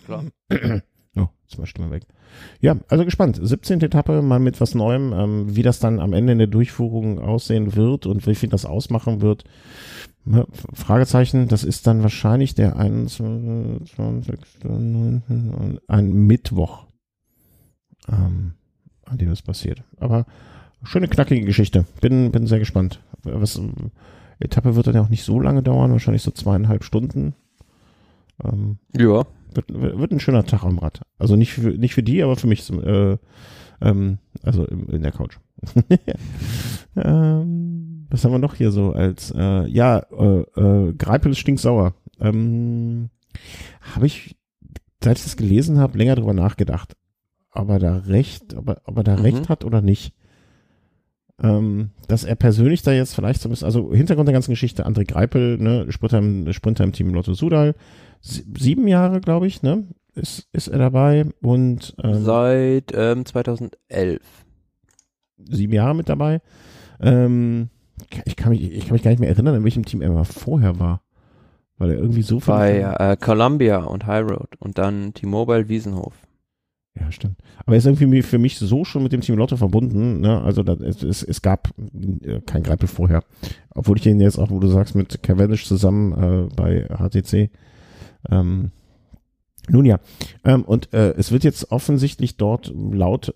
[0.04, 0.24] Klar.
[1.16, 2.04] Oh, jetzt war Stimme weg.
[2.60, 3.40] Ja, also gespannt.
[3.42, 3.80] 17.
[3.80, 7.74] Etappe, mal mit was Neuem, ähm, wie das dann am Ende in der Durchführung aussehen
[7.74, 9.42] wird und wie viel das ausmachen wird.
[10.74, 13.96] Fragezeichen, das ist dann wahrscheinlich der 21.
[15.88, 16.86] ein Mittwoch,
[18.10, 18.52] ähm,
[19.04, 19.82] an dem das passiert.
[19.98, 20.26] Aber
[20.82, 21.84] schöne knackige Geschichte.
[22.00, 23.00] Bin, bin sehr gespannt.
[23.22, 23.60] Was,
[24.40, 27.34] Etappe wird dann ja auch nicht so lange dauern, wahrscheinlich so zweieinhalb Stunden.
[28.44, 29.24] Ähm, ja.
[29.54, 31.00] Wird, wird ein schöner Tag am Rad.
[31.18, 33.16] Also nicht für, nicht für die, aber für mich, äh,
[33.80, 35.38] ähm, also in der Couch.
[36.96, 41.94] ähm, was haben wir noch hier so als, äh, ja, äh, äh, Greipel ist stinksauer.
[42.20, 43.10] Ähm,
[43.94, 44.36] habe ich,
[45.02, 46.96] seit ich das gelesen habe, länger drüber nachgedacht,
[47.52, 49.22] ob er da recht, ob er, ob er da Mhm.
[49.22, 50.12] recht hat oder nicht.
[51.40, 54.86] Ähm, dass er persönlich da jetzt vielleicht so ein bisschen, also Hintergrund der ganzen Geschichte,
[54.86, 57.74] André Greipel, ne, Sprinter im, Sprinter im Team Lotto Sudal,
[58.20, 64.20] Sie- sieben Jahre, glaube ich, ne, ist, ist er dabei und ähm, Seit ähm, 2011.
[65.48, 66.40] sieben Jahre mit dabei.
[67.00, 67.68] Ähm,
[68.24, 70.24] ich, kann mich, ich kann mich gar nicht mehr erinnern, in welchem Team er mal
[70.24, 71.02] vorher war.
[71.76, 72.52] Weil er irgendwie so viel.
[72.52, 76.14] Bei äh, Columbia und High Road und dann T-Mobile Wiesenhof.
[77.00, 77.36] Ja, stimmt.
[77.58, 80.20] Aber er ist irgendwie für mich so schon mit dem Team Lotto verbunden.
[80.20, 80.40] Ne?
[80.42, 81.70] Also da, es, es, gab
[82.22, 83.22] äh, kein Greipel vorher.
[83.74, 87.50] Obwohl ich ihn jetzt auch, wo du sagst, mit Cavendish zusammen äh, bei HTC.
[88.30, 88.72] Ähm,
[89.68, 90.00] nun ja.
[90.44, 93.34] Ähm, und äh, es wird jetzt offensichtlich dort laut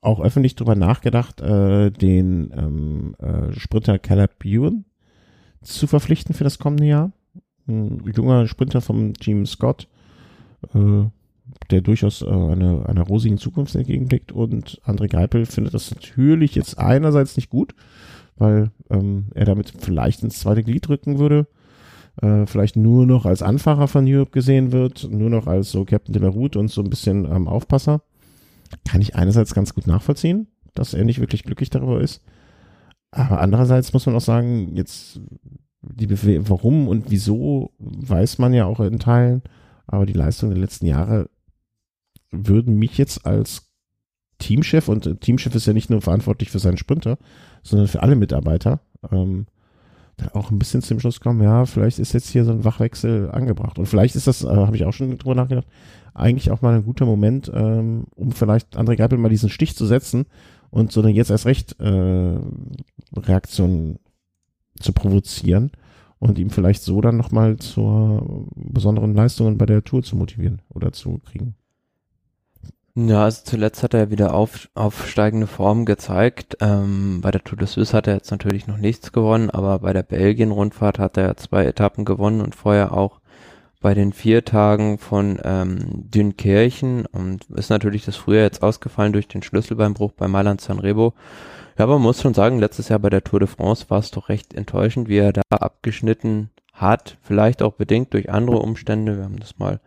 [0.00, 4.84] auch öffentlich drüber nachgedacht, äh, den ähm, äh, Sprinter Caleb Ewan
[5.62, 7.12] zu verpflichten für das kommende Jahr.
[7.66, 9.88] Ein junger Sprinter vom Team Scott.
[10.74, 11.06] Äh,
[11.70, 16.78] der durchaus äh, eine, einer rosigen Zukunft entgegenblickt und André Greipel findet das natürlich jetzt
[16.78, 17.74] einerseits nicht gut,
[18.36, 21.46] weil ähm, er damit vielleicht ins zweite Glied rücken würde,
[22.22, 26.12] äh, vielleicht nur noch als Anfahrer von Europe gesehen wird, nur noch als so Captain
[26.12, 28.02] de la Route und so ein bisschen ähm, Aufpasser.
[28.84, 32.22] Kann ich einerseits ganz gut nachvollziehen, dass er nicht wirklich glücklich darüber ist,
[33.10, 35.20] aber andererseits muss man auch sagen, jetzt
[35.82, 39.42] die Bewe warum und wieso weiß man ja auch in Teilen,
[39.86, 41.28] aber die Leistung der letzten Jahre
[42.30, 43.70] würden mich jetzt als
[44.38, 47.18] Teamchef, und Teamchef ist ja nicht nur verantwortlich für seinen Sprinter,
[47.62, 49.46] sondern für alle Mitarbeiter, ähm,
[50.16, 53.30] dann auch ein bisschen zum Schluss kommen, ja, vielleicht ist jetzt hier so ein Wachwechsel
[53.30, 53.78] angebracht.
[53.78, 55.66] Und vielleicht ist das, äh, habe ich auch schon drüber nachgedacht,
[56.14, 59.86] eigentlich auch mal ein guter Moment, ähm, um vielleicht André Greipel mal diesen Stich zu
[59.86, 60.26] setzen
[60.70, 62.38] und so eine jetzt erst recht äh,
[63.14, 63.98] Reaktion
[64.80, 65.70] zu provozieren
[66.18, 70.92] und ihm vielleicht so dann nochmal zur besonderen Leistungen bei der Tour zu motivieren oder
[70.92, 71.54] zu kriegen.
[72.98, 76.56] Ja, also zuletzt hat er wieder auf, aufsteigende Form gezeigt.
[76.62, 79.92] Ähm, bei der Tour de Suisse hat er jetzt natürlich noch nichts gewonnen, aber bei
[79.92, 83.20] der Belgien-Rundfahrt hat er zwei Etappen gewonnen und vorher auch
[83.82, 85.78] bei den vier Tagen von ähm,
[86.10, 91.12] Dünkirchen und ist natürlich das früher jetzt ausgefallen durch den Schlüsselbeinbruch bei Mailand Sanremo.
[91.76, 94.10] Ja, aber man muss schon sagen, letztes Jahr bei der Tour de France war es
[94.10, 97.18] doch recht enttäuschend, wie er da abgeschnitten hat.
[97.20, 99.18] Vielleicht auch bedingt durch andere Umstände.
[99.18, 99.80] Wir haben das mal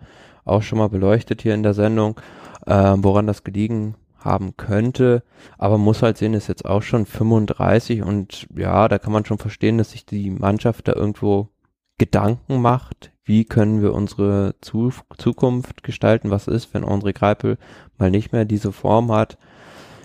[0.46, 2.20] auch schon mal beleuchtet hier in der Sendung,
[2.66, 5.24] äh, woran das gelegen haben könnte.
[5.58, 9.38] Aber muss halt sehen, ist jetzt auch schon 35 und ja, da kann man schon
[9.38, 11.50] verstehen, dass sich die Mannschaft da irgendwo
[11.98, 17.58] Gedanken macht, wie können wir unsere Zu Zukunft gestalten, was ist, wenn André Greipel
[17.98, 19.38] mal nicht mehr diese Form hat.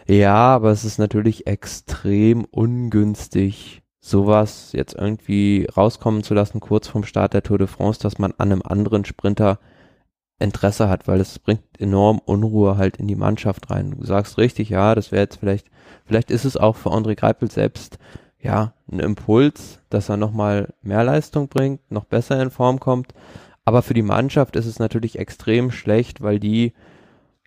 [0.06, 7.04] Ja, aber es ist natürlich extrem ungünstig, sowas jetzt irgendwie rauskommen zu lassen, kurz vorm
[7.04, 9.58] Start der Tour de France, dass man an einem anderen Sprinter
[10.38, 13.96] Interesse hat, weil es bringt enorm Unruhe halt in die Mannschaft rein.
[13.98, 15.68] Du sagst richtig, ja, das wäre jetzt vielleicht,
[16.04, 17.98] vielleicht ist es auch für André Greipel selbst,
[18.40, 23.14] ja, ein Impuls, dass er nochmal mehr Leistung bringt, noch besser in Form kommt.
[23.64, 26.74] Aber für die Mannschaft ist es natürlich extrem schlecht, weil die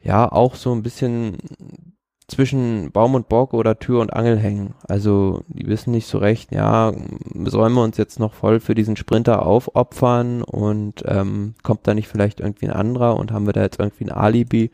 [0.02, 1.38] ja auch so ein bisschen
[2.28, 4.74] zwischen Baum und Bock oder Tür und Angel hängen.
[4.88, 6.92] Also die wissen nicht so recht, ja,
[7.46, 12.10] sollen wir uns jetzt noch voll für diesen Sprinter aufopfern und ähm, kommt da nicht
[12.10, 14.72] vielleicht irgendwie ein anderer und haben wir da jetzt irgendwie ein Alibi.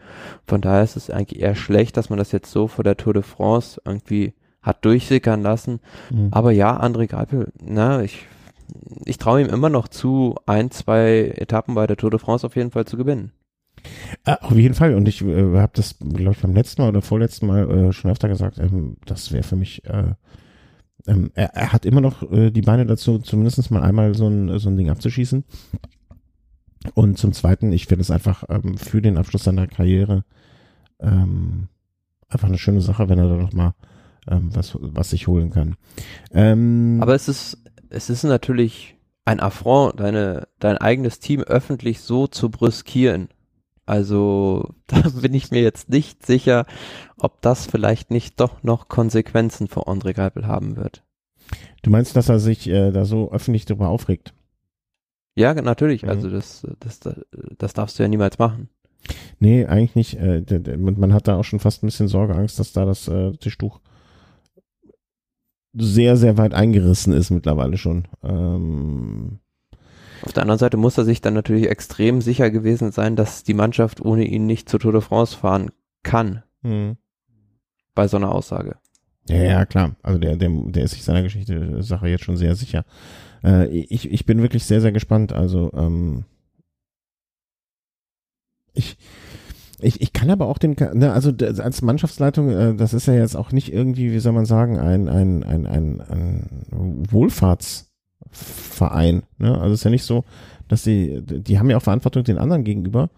[0.48, 3.14] Von daher ist es eigentlich eher schlecht, dass man das jetzt so vor der Tour
[3.14, 4.34] de France irgendwie
[4.64, 5.80] hat durchsickern lassen.
[6.10, 6.30] Mhm.
[6.32, 8.26] Aber ja, André Greipel, na, ich,
[9.06, 12.56] ich traue ihm immer noch zu, ein, zwei Etappen bei der Tour de France auf
[12.56, 13.32] jeden Fall zu gewinnen.
[14.26, 14.96] Äh, auf jeden Fall.
[14.96, 18.12] Und ich äh, habe das, glaube ich, beim letzten Mal oder vorletzten Mal äh, schon
[18.12, 20.14] öfter gesagt, ähm, das wäre für mich, äh,
[21.08, 24.58] ähm, er, er hat immer noch äh, die Beine dazu, zumindest mal einmal so ein,
[24.60, 25.44] so ein Ding abzuschießen.
[26.96, 30.26] Und zum Zweiten, ich finde es einfach ähm, für den Abschluss seiner Karriere
[31.00, 31.68] ähm,
[32.30, 33.74] einfach eine schöne Sache, wenn er da noch mal
[34.28, 35.76] ähm, was, was sich holen kann.
[36.32, 42.28] Ähm, Aber es ist, es ist natürlich ein Affront, deine, dein eigenes Team öffentlich so
[42.28, 43.30] zu brüskieren.
[43.86, 46.66] Also da bin ich mir jetzt nicht sicher,
[47.18, 51.04] ob das vielleicht nicht doch noch Konsequenzen für André Greipel haben wird.
[51.82, 54.34] du meinst, dass er sich äh, da so öffentlich darüber aufregt?
[55.36, 56.04] Ja, natürlich.
[56.04, 56.10] Mhm.
[56.10, 57.00] Also das, das,
[57.58, 58.70] das darfst du ja niemals machen.
[59.40, 60.14] Nee, eigentlich nicht.
[60.16, 60.44] Äh,
[60.78, 63.80] man hat da auch schon fast ein bisschen Sorge, Angst, dass da das äh, Tischtuch
[65.74, 68.08] sehr, sehr weit eingerissen ist mittlerweile schon.
[68.24, 69.40] Ähm,
[70.26, 73.54] Auf der anderen Seite muss er sich dann natürlich extrem sicher gewesen sein, dass die
[73.54, 75.72] Mannschaft ohne ihn nicht zur Tour de France fahren
[76.02, 76.98] kann hm.
[77.94, 78.78] bei so einer Aussage.
[79.28, 79.96] Ja, ja, klar.
[80.02, 82.86] Also der, der, der ist sich seiner Geschichte Sache jetzt schon sehr sicher.
[83.44, 85.34] Äh, ich, ich bin wirklich sehr, sehr gespannt.
[85.34, 86.26] Also ähm,
[88.74, 88.98] ich,
[89.80, 93.36] ich, ich kann aber auch den, ne, also als Mannschaftsleitung, äh, das ist ja jetzt
[93.36, 97.04] auch nicht irgendwie, wie soll man sagen, ein, ein, ein, ein, ein
[98.34, 99.24] Wohlfahrtsverein.
[99.38, 99.54] Ne?
[99.54, 100.24] Also es ist ja nicht so,
[100.68, 103.10] dass sie, die haben ja auch Verantwortung den anderen gegenüber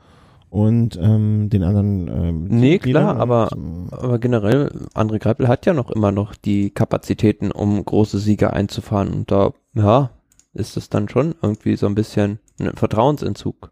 [0.49, 2.07] und ähm, den anderen.
[2.07, 6.69] Ähm, nee, klar, aber, und, aber generell, André Greipel hat ja noch immer noch die
[6.69, 9.13] Kapazitäten, um große Siege einzufahren.
[9.13, 10.11] Und da, ja,
[10.53, 13.71] ist es dann schon irgendwie so ein bisschen ein Vertrauensentzug.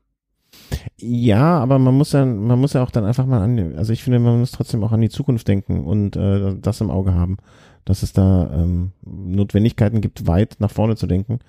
[0.97, 4.03] Ja, aber man muss ja, man muss ja auch dann einfach mal an, also ich
[4.03, 7.37] finde, man muss trotzdem auch an die Zukunft denken und äh, das im Auge haben,
[7.85, 11.39] dass es da ähm, Notwendigkeiten gibt, weit nach vorne zu denken.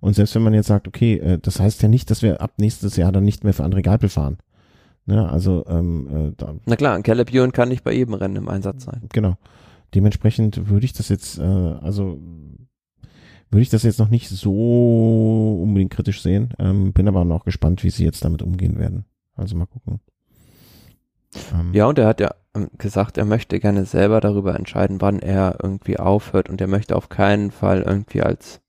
[0.00, 2.54] Und selbst wenn man jetzt sagt, okay, äh, das heißt ja nicht, dass wir ab
[2.58, 4.38] nächstes Jahr dann nicht mehr für André Geipel fahren.
[5.06, 8.48] Ne, also ähm, äh, da, Na klar, Caleb Ewan kann nicht bei jedem Rennen im
[8.48, 9.02] Einsatz sein.
[9.12, 9.36] Genau.
[9.94, 12.18] Dementsprechend würde ich das jetzt, äh, also
[13.50, 16.54] würde ich das jetzt noch nicht so unbedingt kritisch sehen.
[16.58, 19.04] Ähm, bin aber noch gespannt, wie sie jetzt damit umgehen werden.
[19.36, 20.00] Also mal gucken.
[21.52, 25.18] Ähm, ja, und er hat ja ähm, gesagt, er möchte gerne selber darüber entscheiden, wann
[25.18, 28.60] er irgendwie aufhört und er möchte auf keinen Fall irgendwie als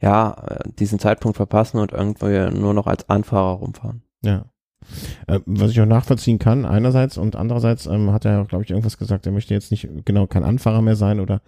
[0.00, 4.02] ja, äh, diesen Zeitpunkt verpassen und irgendwie nur noch als Anfahrer rumfahren.
[4.22, 4.44] Ja.
[5.26, 8.98] Äh, was ich auch nachvollziehen kann, einerseits und andererseits ähm, hat er, glaube ich, irgendwas
[8.98, 11.42] gesagt, er möchte jetzt nicht genau kein Anfahrer mehr sein oder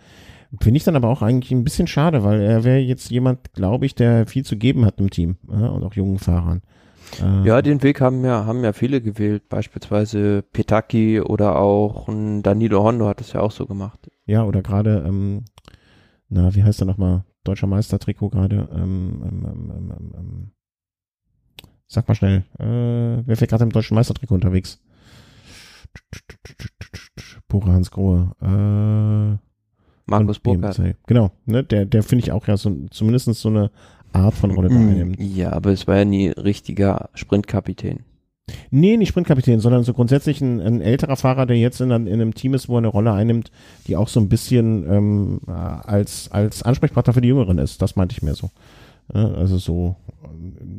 [0.61, 3.86] finde ich dann aber auch eigentlich ein bisschen schade, weil er wäre jetzt jemand, glaube
[3.86, 6.62] ich, der viel zu geben hat im Team ja, und auch jungen Fahrern.
[7.22, 12.08] Äh, ja, den Weg haben ja, haben ja viele gewählt, beispielsweise Petaki oder auch
[12.42, 14.11] Danilo Hondo hat es ja auch so gemacht.
[14.26, 15.44] Ja, oder gerade, ähm,
[16.28, 17.24] na, wie heißt er nochmal?
[17.44, 18.68] Deutscher Meistertrikot gerade.
[18.72, 20.52] Ähm, ähm, ähm, ähm, ähm
[21.86, 24.80] Sag mal schnell, äh, wer fährt gerade im deutschen Meistertrikot unterwegs?
[27.48, 28.30] Pure Hans Grohe.
[28.40, 29.38] Äh,
[30.06, 30.80] Markus Burkhardt.
[31.06, 33.70] Genau, ne, der, der finde ich auch ja so, zumindest so eine
[34.12, 38.00] Art von Rolle mm, Ja, aber es war ja nie richtiger Sprintkapitän.
[38.70, 42.34] Nee, nicht Sprintkapitän, sondern so grundsätzlich ein, ein älterer Fahrer, der jetzt in, in, einem
[42.34, 43.50] Team ist, wo er eine Rolle einnimmt,
[43.86, 47.80] die auch so ein bisschen ähm, als, als Ansprechpartner für die Jüngeren ist.
[47.82, 48.50] Das meinte ich mir so.
[49.12, 49.96] Also so.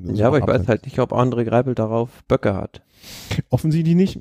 [0.03, 2.81] so ja, aber ich weiß halt nicht, ob André Greipel darauf Böcke hat.
[3.49, 4.19] Offensichtlich nicht.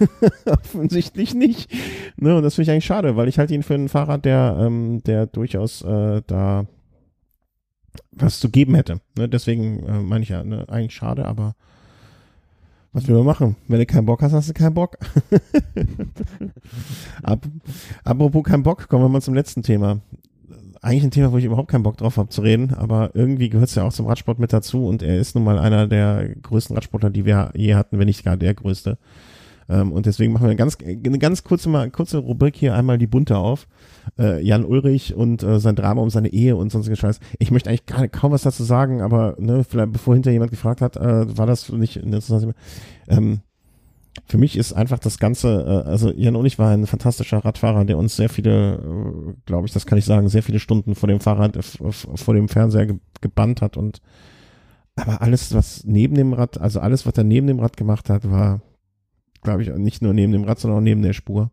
[0.46, 1.70] Offensichtlich nicht.
[2.16, 4.58] Ne, und das finde ich eigentlich schade, weil ich halte ihn für einen Fahrer, der,
[4.60, 6.66] ähm, der durchaus äh, da
[8.16, 9.00] was zu geben hätte.
[9.16, 11.54] Ne, deswegen äh, meine ich ja, ne, eigentlich schade, aber
[12.92, 13.56] was will man machen?
[13.68, 14.96] Wenn du keinen Bock hast, hast du keinen Bock.
[17.22, 17.46] Ab,
[18.04, 20.00] apropos keinen Bock, kommen wir mal zum letzten Thema
[20.86, 23.68] eigentlich ein Thema, wo ich überhaupt keinen Bock drauf habe zu reden, aber irgendwie gehört
[23.68, 26.76] es ja auch zum Radsport mit dazu und er ist nun mal einer der größten
[26.76, 28.96] Radsportler, die wir je hatten, wenn nicht gar der größte.
[29.68, 32.98] Ähm, und deswegen machen wir eine ganz, eine ganz kurze, mal, kurze Rubrik hier einmal
[32.98, 33.66] die bunte auf.
[34.18, 37.20] Äh, Jan Ulrich und äh, sein Drama um seine Ehe und sonstigen Scheiß.
[37.38, 40.80] Ich möchte eigentlich gar, kaum was dazu sagen, aber ne, vielleicht bevor hinter jemand gefragt
[40.80, 42.54] hat, äh, war das nicht interessant.
[43.08, 43.40] Ähm,
[44.26, 47.98] für mich ist einfach das Ganze, äh, also Jan Ulich war ein fantastischer Radfahrer, der
[47.98, 51.20] uns sehr viele, äh, glaube ich, das kann ich sagen, sehr viele Stunden vor dem
[51.20, 51.62] Fahrrad, äh,
[51.92, 52.88] vor dem Fernseher
[53.20, 54.00] gebannt hat und
[54.98, 58.30] aber alles, was neben dem Rad, also alles, was er neben dem Rad gemacht hat,
[58.30, 58.62] war,
[59.46, 61.50] glaube ich, nicht nur neben dem Rad, sondern auch neben der Spur.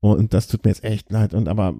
[0.00, 1.34] Und das tut mir jetzt echt leid.
[1.34, 1.74] Und aber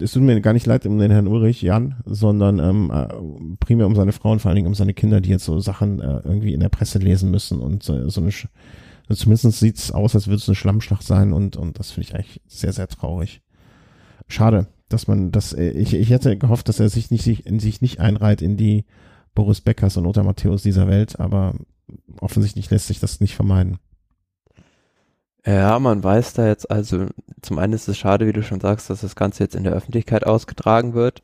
[0.00, 3.96] es tut mir gar nicht leid um den Herrn Ulrich, Jan, sondern ähm, primär um
[3.96, 6.54] seine Frau und vor allen Dingen um seine Kinder, die jetzt so Sachen äh, irgendwie
[6.54, 8.30] in der Presse lesen müssen und so, so eine
[9.08, 12.08] also zumindest sieht es aus, als würde es eine Schlammschlacht sein und, und das finde
[12.08, 13.40] ich eigentlich sehr, sehr traurig.
[14.26, 17.60] Schade, dass man das, äh, ich, ich hätte gehofft, dass er sich nicht, sich, in
[17.60, 18.84] sich nicht einreiht in die
[19.34, 21.54] Boris Beckers und Otter Matthäus dieser Welt, aber
[22.20, 23.78] offensichtlich lässt sich das nicht vermeiden.
[25.46, 27.06] Ja, man weiß da jetzt also,
[27.40, 29.74] zum einen ist es schade, wie du schon sagst, dass das Ganze jetzt in der
[29.74, 31.22] Öffentlichkeit ausgetragen wird,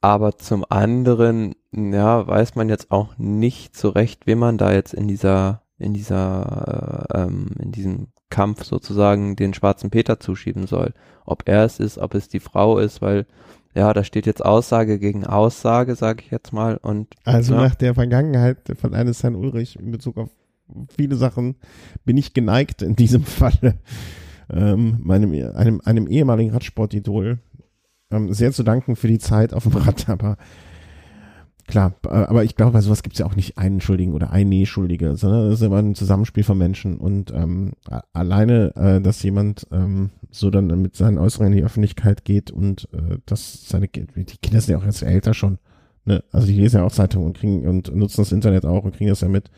[0.00, 4.94] aber zum anderen, ja, weiß man jetzt auch nicht so recht, wie man da jetzt
[4.94, 10.92] in dieser in dieser, äh, ähm, in diesem Kampf sozusagen den schwarzen Peter zuschieben soll.
[11.24, 13.26] Ob er es ist, ob es die Frau ist, weil
[13.74, 16.76] ja, da steht jetzt Aussage gegen Aussage, sage ich jetzt mal.
[16.76, 17.62] Und also ja.
[17.62, 20.30] nach der Vergangenheit von eines Herrn Ulrich in Bezug auf
[20.88, 21.56] viele Sachen
[22.04, 23.74] bin ich geneigt in diesem Falle
[24.50, 27.38] ähm, meinem einem einem ehemaligen Radsportidol
[28.10, 30.36] ähm, sehr zu danken für die Zeit auf dem Rad, aber
[31.66, 34.30] Klar, äh, aber ich glaube, bei sowas gibt es ja auch nicht einen Schuldigen oder
[34.30, 36.98] eine Schuldige, sondern es ist immer ein Zusammenspiel von Menschen.
[36.98, 37.72] Und ähm,
[38.12, 42.88] alleine, äh, dass jemand ähm, so dann mit seinen Äußerungen in die Öffentlichkeit geht und
[42.92, 45.58] äh, dass seine die Kinder sind ja auch jetzt älter schon.
[46.04, 46.22] Ne?
[46.32, 49.08] Also die lesen ja auch Zeitungen und kriegen und nutzen das Internet auch und kriegen
[49.08, 49.50] das ja mit.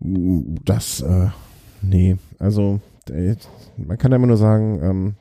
[0.00, 1.28] Das, äh,
[1.82, 2.80] nee, also
[3.10, 3.34] äh,
[3.76, 5.16] man kann ja immer nur sagen, ähm,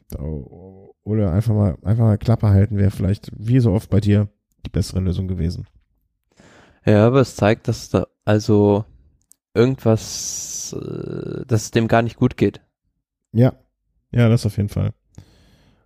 [1.04, 4.28] oder einfach mal einfach mal Klappe halten wäre vielleicht wie so oft bei dir
[4.66, 5.66] die bessere Lösung gewesen.
[6.86, 8.86] Ja, aber es zeigt, dass da also
[9.54, 12.62] irgendwas, äh, dass es dem gar nicht gut geht.
[13.32, 13.54] Ja,
[14.12, 14.94] ja, das auf jeden Fall.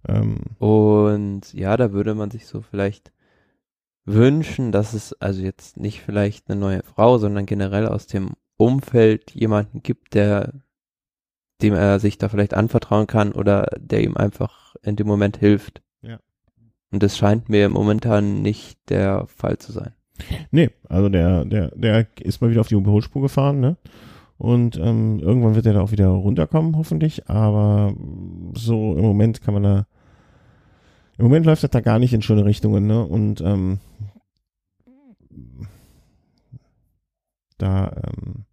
[0.07, 3.11] Ähm, Und ja, da würde man sich so vielleicht
[4.05, 8.31] wünschen, dass es also jetzt nicht vielleicht eine neue Frau, sondern generell aus dem
[8.61, 10.53] Umfeld jemanden gibt, der
[11.61, 15.81] dem er sich da vielleicht anvertrauen kann oder der ihm einfach in dem Moment hilft.
[16.01, 16.19] Ja.
[16.91, 19.93] Und das scheint mir momentan nicht der Fall zu sein.
[20.51, 23.77] nee, also der, der, der ist mal wieder auf die Überholspur gefahren, ne?
[24.37, 27.29] Und ähm, irgendwann wird er da auch wieder runterkommen, hoffentlich.
[27.29, 27.93] Aber
[28.55, 29.87] so im Moment kann man da.
[31.19, 33.05] Im Moment läuft das da gar nicht in schöne Richtungen, ne?
[33.05, 33.79] Und ähm,
[37.59, 38.45] da, ähm,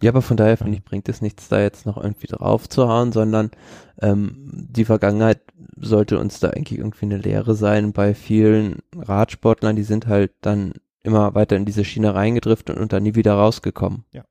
[0.00, 2.88] Ja, aber von daher finde ich, bringt es nichts, da jetzt noch irgendwie drauf zu
[2.88, 3.50] hauen, sondern
[4.00, 5.40] ähm, die Vergangenheit
[5.76, 10.74] sollte uns da eigentlich irgendwie eine Lehre sein bei vielen Radsportlern, die sind halt dann
[11.02, 14.04] immer weiter in diese Schiene reingedriftet und dann nie wieder rausgekommen.
[14.12, 14.24] Ja.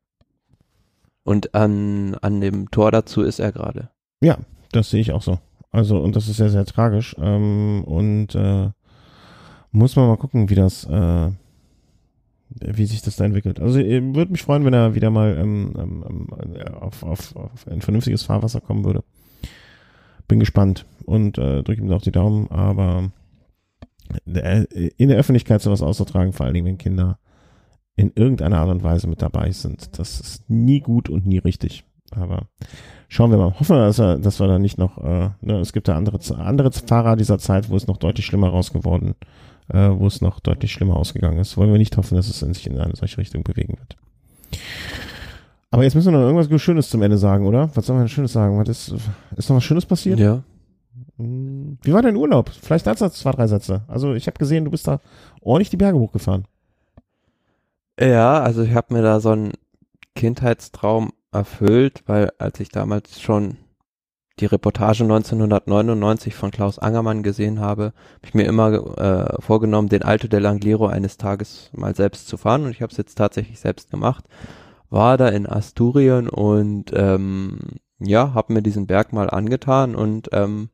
[1.23, 3.89] Und an, an dem Tor dazu ist er gerade.
[4.21, 4.37] ja,
[4.71, 5.39] das sehe ich auch so.
[5.71, 7.15] Also, und das ist sehr, sehr tragisch.
[7.19, 8.69] Ähm, und äh,
[9.71, 11.31] muss man mal gucken, wie das, äh,
[12.59, 13.59] wie sich das da entwickelt.
[13.59, 17.67] Also äh, würde mich freuen, wenn er wieder mal ähm, ähm, ähm, auf, auf, auf
[17.67, 19.03] ein vernünftiges Fahrwasser kommen würde.
[20.27, 23.11] Bin gespannt und äh, drücke ihm auch die Daumen, aber
[24.33, 24.65] äh,
[24.97, 27.19] in der Öffentlichkeit sowas auszutragen, vor allen Dingen, wenn Kinder
[27.95, 31.83] in irgendeiner Art und Weise mit dabei sind, das ist nie gut und nie richtig.
[32.11, 32.47] Aber
[33.07, 33.57] schauen wir mal.
[33.59, 36.19] Hoffen wir, dass wir, dass wir da nicht noch, äh, ne, es gibt ja andere,
[36.37, 39.15] andere Fahrer dieser Zeit, wo es noch deutlich schlimmer rausgeworden,
[39.73, 41.57] äh, wo es noch deutlich schlimmer ausgegangen ist.
[41.57, 43.97] Wollen wir nicht hoffen, dass es in sich in eine solche Richtung bewegen wird.
[45.71, 47.69] Aber jetzt müssen wir noch irgendwas Schönes zum Ende sagen, oder?
[47.75, 48.59] Was sollen wir denn Schönes sagen?
[48.59, 48.93] Was ist,
[49.37, 50.19] ist noch was Schönes passiert?
[50.19, 50.43] Ja.
[51.17, 52.49] Hm, Wie war dein Urlaub?
[52.49, 53.83] Vielleicht dazu zwei, drei Sätze.
[53.87, 54.99] Also ich habe gesehen, du bist da
[55.41, 56.45] ordentlich die Berge hochgefahren.
[57.99, 59.51] Ja, also ich habe mir da so einen
[60.15, 63.57] Kindheitstraum erfüllt, weil als ich damals schon
[64.41, 67.93] die Reportage 1999 von Klaus Angermann gesehen habe, habe
[68.23, 72.65] ich mir immer äh, vorgenommen, den Alto del Angliero eines Tages mal selbst zu fahren.
[72.65, 74.25] Und ich habe es jetzt tatsächlich selbst gemacht.
[74.89, 77.59] War da in Asturien und ähm,
[77.99, 79.95] ja, habe mir diesen Berg mal angetan.
[79.95, 80.69] Und ähm,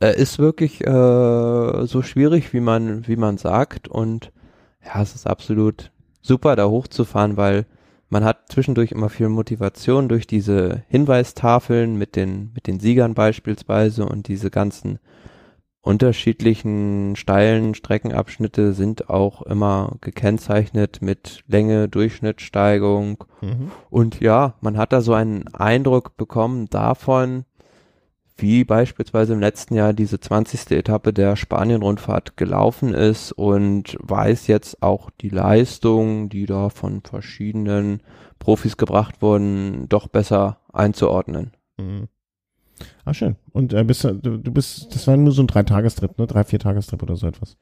[0.00, 3.88] er ist wirklich äh, so schwierig, wie man wie man sagt.
[3.88, 4.32] Und
[4.84, 7.66] ja, es ist absolut super, da hochzufahren, weil
[8.14, 14.06] man hat zwischendurch immer viel Motivation durch diese Hinweistafeln mit den, mit den Siegern beispielsweise
[14.06, 15.00] und diese ganzen
[15.80, 23.72] unterschiedlichen steilen Streckenabschnitte sind auch immer gekennzeichnet mit Länge, Durchschnittssteigung Mhm.
[23.90, 27.44] und ja, man hat da so einen Eindruck bekommen davon,
[28.36, 30.72] wie beispielsweise im letzten Jahr diese 20.
[30.72, 38.00] Etappe der Spanien-Rundfahrt gelaufen ist und weiß jetzt auch die Leistung, die da von verschiedenen
[38.38, 41.52] Profis gebracht wurden, doch besser einzuordnen.
[41.78, 42.08] Mhm.
[43.04, 43.36] Ah, schön.
[43.52, 46.26] Und äh, bist, du, du bist, das war nur so ein Dreitagestrip, ne?
[46.26, 47.56] Drei, vier Tagestrip oder so etwas.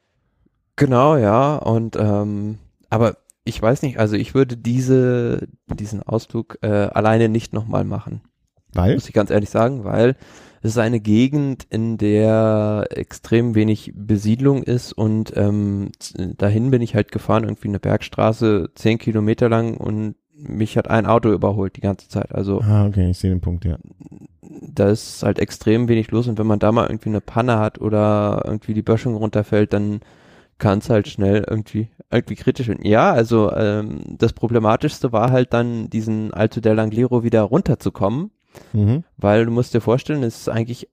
[0.77, 2.59] Genau, ja, und ähm,
[2.89, 8.23] aber ich weiß nicht, also ich würde diese, diesen Ausflug äh, alleine nicht nochmal machen.
[8.73, 8.95] Weil?
[8.95, 10.17] muss ich ganz ehrlich sagen, weil
[10.63, 15.91] es ist eine Gegend, in der extrem wenig Besiedlung ist und ähm,
[16.39, 21.07] dahin bin ich halt gefahren, irgendwie eine Bergstraße, zehn Kilometer lang und mich hat ein
[21.07, 22.33] Auto überholt die ganze Zeit.
[22.33, 23.77] Also Ah, okay, ich sehe den Punkt, ja.
[24.41, 27.81] da ist halt extrem wenig los und wenn man da mal irgendwie eine Panne hat
[27.81, 30.01] oder irgendwie die Böschung runterfällt, dann
[30.59, 32.87] kann es halt schnell irgendwie irgendwie kritisch werden.
[32.87, 38.31] Ja, also ähm, das Problematischste war halt dann diesen Alto del Angliero wieder runterzukommen
[38.73, 39.05] Mhm.
[39.17, 40.89] weil du musst dir vorstellen, es ist eigentlich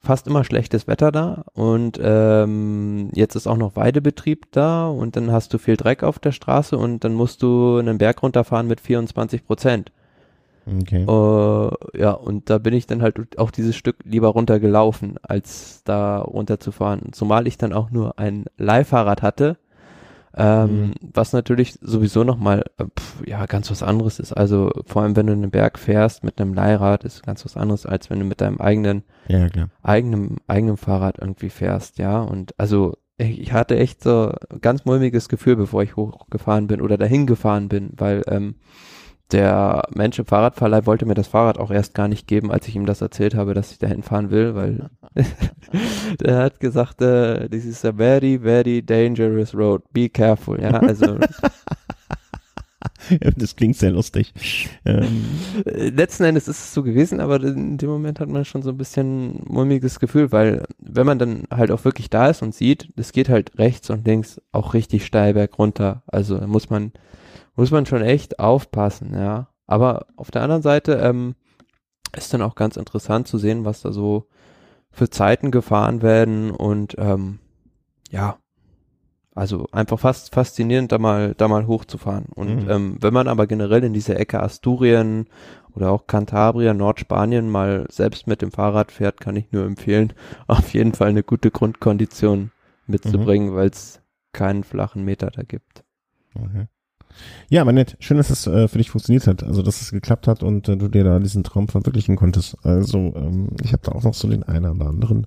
[0.00, 5.32] fast immer schlechtes Wetter da und ähm, jetzt ist auch noch Weidebetrieb da und dann
[5.32, 8.80] hast du viel Dreck auf der Straße und dann musst du einen Berg runterfahren mit
[8.80, 9.90] 24 Prozent.
[10.66, 11.02] Okay.
[11.02, 16.18] Äh, ja, und da bin ich dann halt auch dieses Stück lieber runtergelaufen, als da
[16.18, 17.12] runterzufahren.
[17.12, 19.58] Zumal ich dann auch nur ein Leihfahrrad hatte,
[20.36, 20.92] ähm, Mhm.
[21.14, 24.32] was natürlich sowieso nochmal, äh, pf, ja, ganz was anderes ist.
[24.32, 27.86] Also vor allem, wenn du einen Berg fährst mit einem Leihrad, ist ganz was anderes,
[27.86, 29.68] als wenn du mit deinem eigenen, Ja, klar.
[29.82, 32.20] eigenen, eigenen Fahrrad irgendwie fährst, ja.
[32.20, 37.26] Und also ich hatte echt so ganz mulmiges Gefühl, bevor ich hochgefahren bin oder dahin
[37.26, 38.56] gefahren bin, weil ähm,
[39.34, 42.76] der Mensch im Fahrradverleih wollte mir das Fahrrad auch erst gar nicht geben, als ich
[42.76, 44.90] ihm das erzählt habe, dass ich dahin fahren will, weil
[46.20, 49.82] der hat gesagt, äh, this is a very, very dangerous road.
[49.92, 50.62] Be careful.
[50.62, 51.18] Ja, also
[53.36, 54.32] das klingt sehr lustig.
[54.84, 55.24] Ähm,
[55.66, 58.70] äh, letzten Endes ist es so gewesen, aber in dem Moment hat man schon so
[58.70, 62.88] ein bisschen mulmiges Gefühl, weil wenn man dann halt auch wirklich da ist und sieht,
[62.94, 66.04] es geht halt rechts und links auch richtig steil berg runter.
[66.06, 66.92] Also da muss man
[67.56, 69.48] muss man schon echt aufpassen, ja.
[69.66, 71.34] Aber auf der anderen Seite ähm,
[72.16, 74.26] ist dann auch ganz interessant zu sehen, was da so
[74.90, 77.38] für Zeiten gefahren werden und ähm,
[78.10, 78.36] ja,
[79.34, 82.26] also einfach fast faszinierend, da mal, da mal hochzufahren.
[82.34, 82.70] Und Mhm.
[82.70, 85.26] ähm, wenn man aber generell in diese Ecke Asturien
[85.74, 90.12] oder auch Cantabria, Nordspanien mal selbst mit dem Fahrrad fährt, kann ich nur empfehlen,
[90.46, 92.52] auf jeden Fall eine gute Grundkondition
[92.86, 93.54] mitzubringen, Mhm.
[93.56, 94.00] weil es
[94.32, 95.82] keinen flachen Meter da gibt.
[96.36, 96.66] Okay.
[97.48, 97.96] Ja, aber nett.
[98.00, 99.42] Schön, dass es äh, für dich funktioniert hat.
[99.42, 102.56] Also, dass es geklappt hat und äh, du dir da diesen Traum verwirklichen konntest.
[102.64, 105.26] Also, ähm, ich habe da auch noch so den einen oder anderen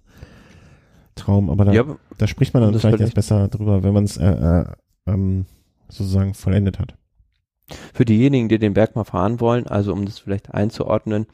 [1.15, 1.84] Traum, aber da, Ja,
[2.18, 4.65] da spricht man dann vielleicht erst besser drüber, wenn man es äh, äh,
[5.07, 5.45] ähm,
[5.89, 6.95] sozusagen vollendet hat.
[7.93, 11.26] Für diejenigen, die den Berg mal fahren wollen, also um das vielleicht einzuordnen,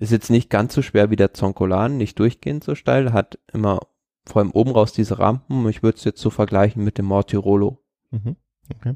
[0.00, 3.80] ist jetzt nicht ganz so schwer wie der Zonkolan, nicht durchgehend so steil, hat immer
[4.24, 5.68] vor allem oben raus diese Rampen.
[5.68, 7.78] Ich würde es jetzt so vergleichen mit dem Mortirolo.
[8.10, 8.34] Mhm.
[8.74, 8.94] Okay.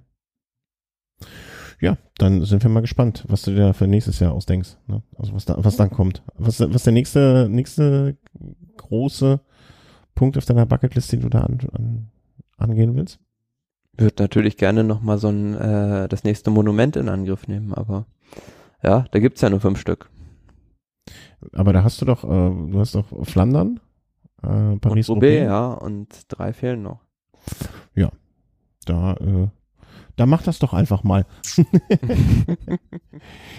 [1.81, 4.77] Ja, dann sind wir mal gespannt, was du dir für nächstes Jahr ausdenkst.
[4.87, 5.03] Ne?
[5.17, 6.23] Also was da, was dann kommt.
[6.37, 8.19] Was, was der nächste, nächste
[8.77, 9.41] große
[10.15, 12.11] Punkt auf deiner Bucketlist, den du da an, an,
[12.59, 13.19] angehen willst?
[13.97, 18.07] Würde natürlich gerne nochmal so ein, äh, das nächste Monument in Angriff nehmen, aber
[18.83, 20.11] ja, da gibt's ja nur fünf Stück.
[21.53, 23.81] Aber da hast du doch, äh, du hast doch Flandern,
[24.43, 27.01] äh, Paris, und Roubaix, ja, und drei fehlen noch.
[28.87, 29.49] Da, äh,
[30.17, 31.27] da mach das doch einfach mal.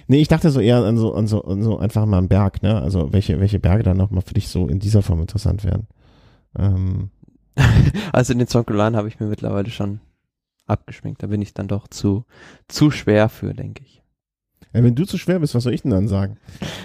[0.07, 2.61] nee, ich dachte so eher an so, an so, an so einfach mal einen Berg,
[2.63, 2.81] ne?
[2.81, 5.87] Also welche, welche Berge dann nochmal für dich so in dieser Form interessant wären.
[6.57, 7.09] Ähm,
[8.11, 9.99] Also den Zonkolan habe ich mir mittlerweile schon
[10.67, 11.21] abgeschminkt.
[11.23, 12.25] Da bin ich dann doch zu,
[12.67, 14.01] zu schwer für, denke ich.
[14.73, 16.37] ja, wenn du zu schwer bist, was soll ich denn dann sagen?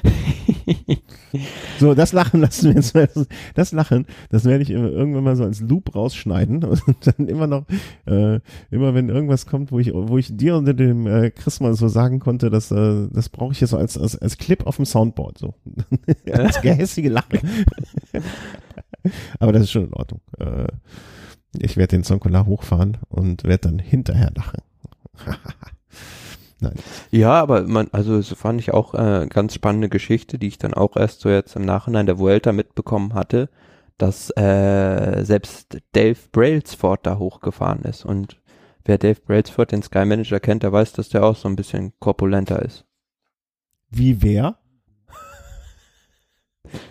[1.79, 3.09] So, das Lachen lassen wir jetzt mal,
[3.55, 7.67] das Lachen, das werde ich irgendwann mal so als Loop rausschneiden und dann immer noch,
[8.07, 8.41] äh,
[8.71, 11.89] immer wenn irgendwas kommt, wo ich, wo ich dir unter dem äh, Chris mal so
[11.89, 14.87] sagen konnte, dass, äh, das brauche ich ja so als, als, als Clip auf dem
[14.87, 15.55] Soundboard, so.
[16.33, 17.41] als gehässige Lache.
[19.39, 20.21] Aber das ist schon in Ordnung.
[20.39, 20.67] Äh,
[21.59, 24.63] ich werde den Zonkola hochfahren und werde dann hinterher lachen.
[27.11, 30.75] Ja, aber man, also so fand ich auch äh, ganz spannende Geschichte, die ich dann
[30.75, 33.51] auch erst so jetzt im Nachhinein der Vuelta mitbekommen hatte,
[33.99, 38.05] dass äh, selbst Dave Brailsford da hochgefahren ist.
[38.05, 38.41] Und
[38.85, 41.93] wer Dave Brailsford, den Sky Manager kennt, der weiß, dass der auch so ein bisschen
[41.99, 42.85] korpulenter ist.
[43.91, 44.59] Wie wer?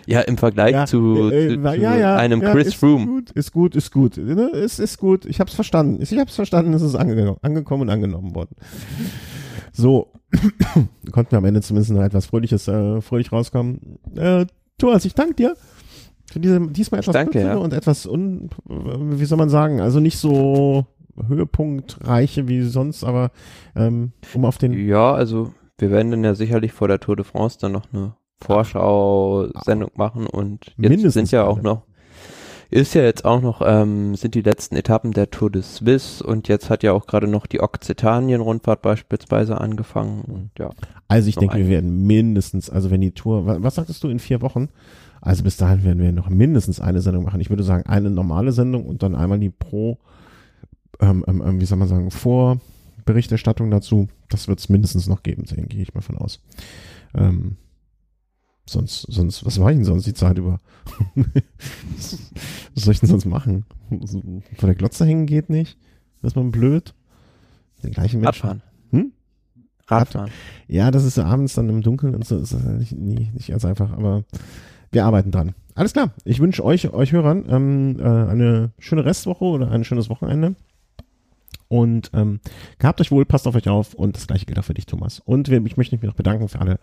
[0.06, 3.04] Ja, im Vergleich Ja, zu, äh, zu, äh, zu ja, ja, einem Chris ist Froome.
[3.04, 4.16] Gut, ist gut, ist gut.
[4.16, 4.48] Ne?
[4.48, 5.26] Ist, ist gut.
[5.26, 6.00] Ich hab's verstanden.
[6.00, 8.56] Ich hab's verstanden, es ist ange angekommen und angenommen worden.
[9.76, 10.10] So,
[11.12, 13.98] konnten wir am Ende zumindest noch etwas Fröhliches, äh, fröhlich rauskommen.
[14.16, 14.46] Äh,
[14.78, 15.54] Thomas, ich danke dir
[16.30, 17.56] für diese diesmal etwas Danke, ja.
[17.56, 20.86] und etwas un, wie soll man sagen, also nicht so
[21.28, 23.30] höhepunktreiche wie sonst, aber
[23.74, 27.24] ähm, um auf den Ja, also wir werden dann ja sicherlich vor der Tour de
[27.24, 31.84] France dann noch eine Vorschau-Sendung machen und jetzt Mindestens sind ja auch noch,
[32.70, 36.48] ist ja jetzt auch noch, ähm, sind die letzten Etappen der Tour de Suisse und
[36.48, 40.70] jetzt hat ja auch gerade noch die Okzitanien-Rundfahrt beispielsweise angefangen und ja.
[41.08, 44.18] Also ich denke, wir werden mindestens, also wenn die Tour, was, was sagtest du in
[44.18, 44.68] vier Wochen?
[45.20, 47.40] Also bis dahin werden wir noch mindestens eine Sendung machen.
[47.40, 49.98] Ich würde sagen, eine normale Sendung und dann einmal die Pro,
[51.00, 54.08] ähm, ähm, ähm, wie soll man sagen, Vorberichterstattung dazu.
[54.28, 56.40] Das wird es mindestens noch geben, gehe ich mal von aus.
[57.14, 57.56] Ähm,
[58.68, 60.60] sonst, sonst, was war ich denn sonst die Zeit über?
[61.14, 62.18] was
[62.74, 63.64] soll ich denn sonst machen?
[64.56, 65.78] Vor der Glotze hängen geht nicht?
[66.22, 66.94] Das ist man blöd?
[67.82, 68.48] Den gleichen Menschen.
[68.48, 68.62] Radfahren.
[68.90, 69.12] Hm?
[69.86, 70.30] Radfahren.
[70.66, 73.64] Ja, das ist abends dann im Dunkeln und so ist das nicht, nie, nicht ganz
[73.64, 74.24] einfach, aber
[74.90, 75.54] wir arbeiten dran.
[75.74, 76.12] Alles klar.
[76.24, 80.56] Ich wünsche euch, euch Hörern, ähm, äh, eine schöne Restwoche oder ein schönes Wochenende.
[81.68, 82.40] Und ähm,
[82.78, 85.20] gehabt euch wohl, passt auf euch auf und das gleiche gilt auch für dich, Thomas.
[85.20, 86.78] Und wir, ich möchte mich noch bedanken für alle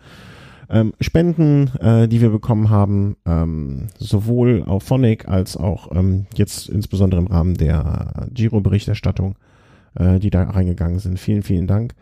[0.69, 6.69] ähm, Spenden, äh, die wir bekommen haben, ähm, sowohl auf Phonic als auch ähm, jetzt
[6.69, 9.35] insbesondere im Rahmen der Giro-Berichterstattung,
[9.95, 11.19] äh, die da reingegangen sind.
[11.19, 11.93] Vielen, vielen Dank.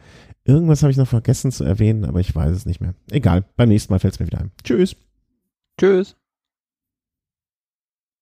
[0.44, 2.96] Irgendwas habe ich noch vergessen zu erwähnen, aber ich weiß es nicht mehr.
[3.12, 4.52] Egal, beim nächsten Mal fällt es mir wieder ein.
[4.64, 4.96] Tschüss.
[5.80, 6.16] Tschüss.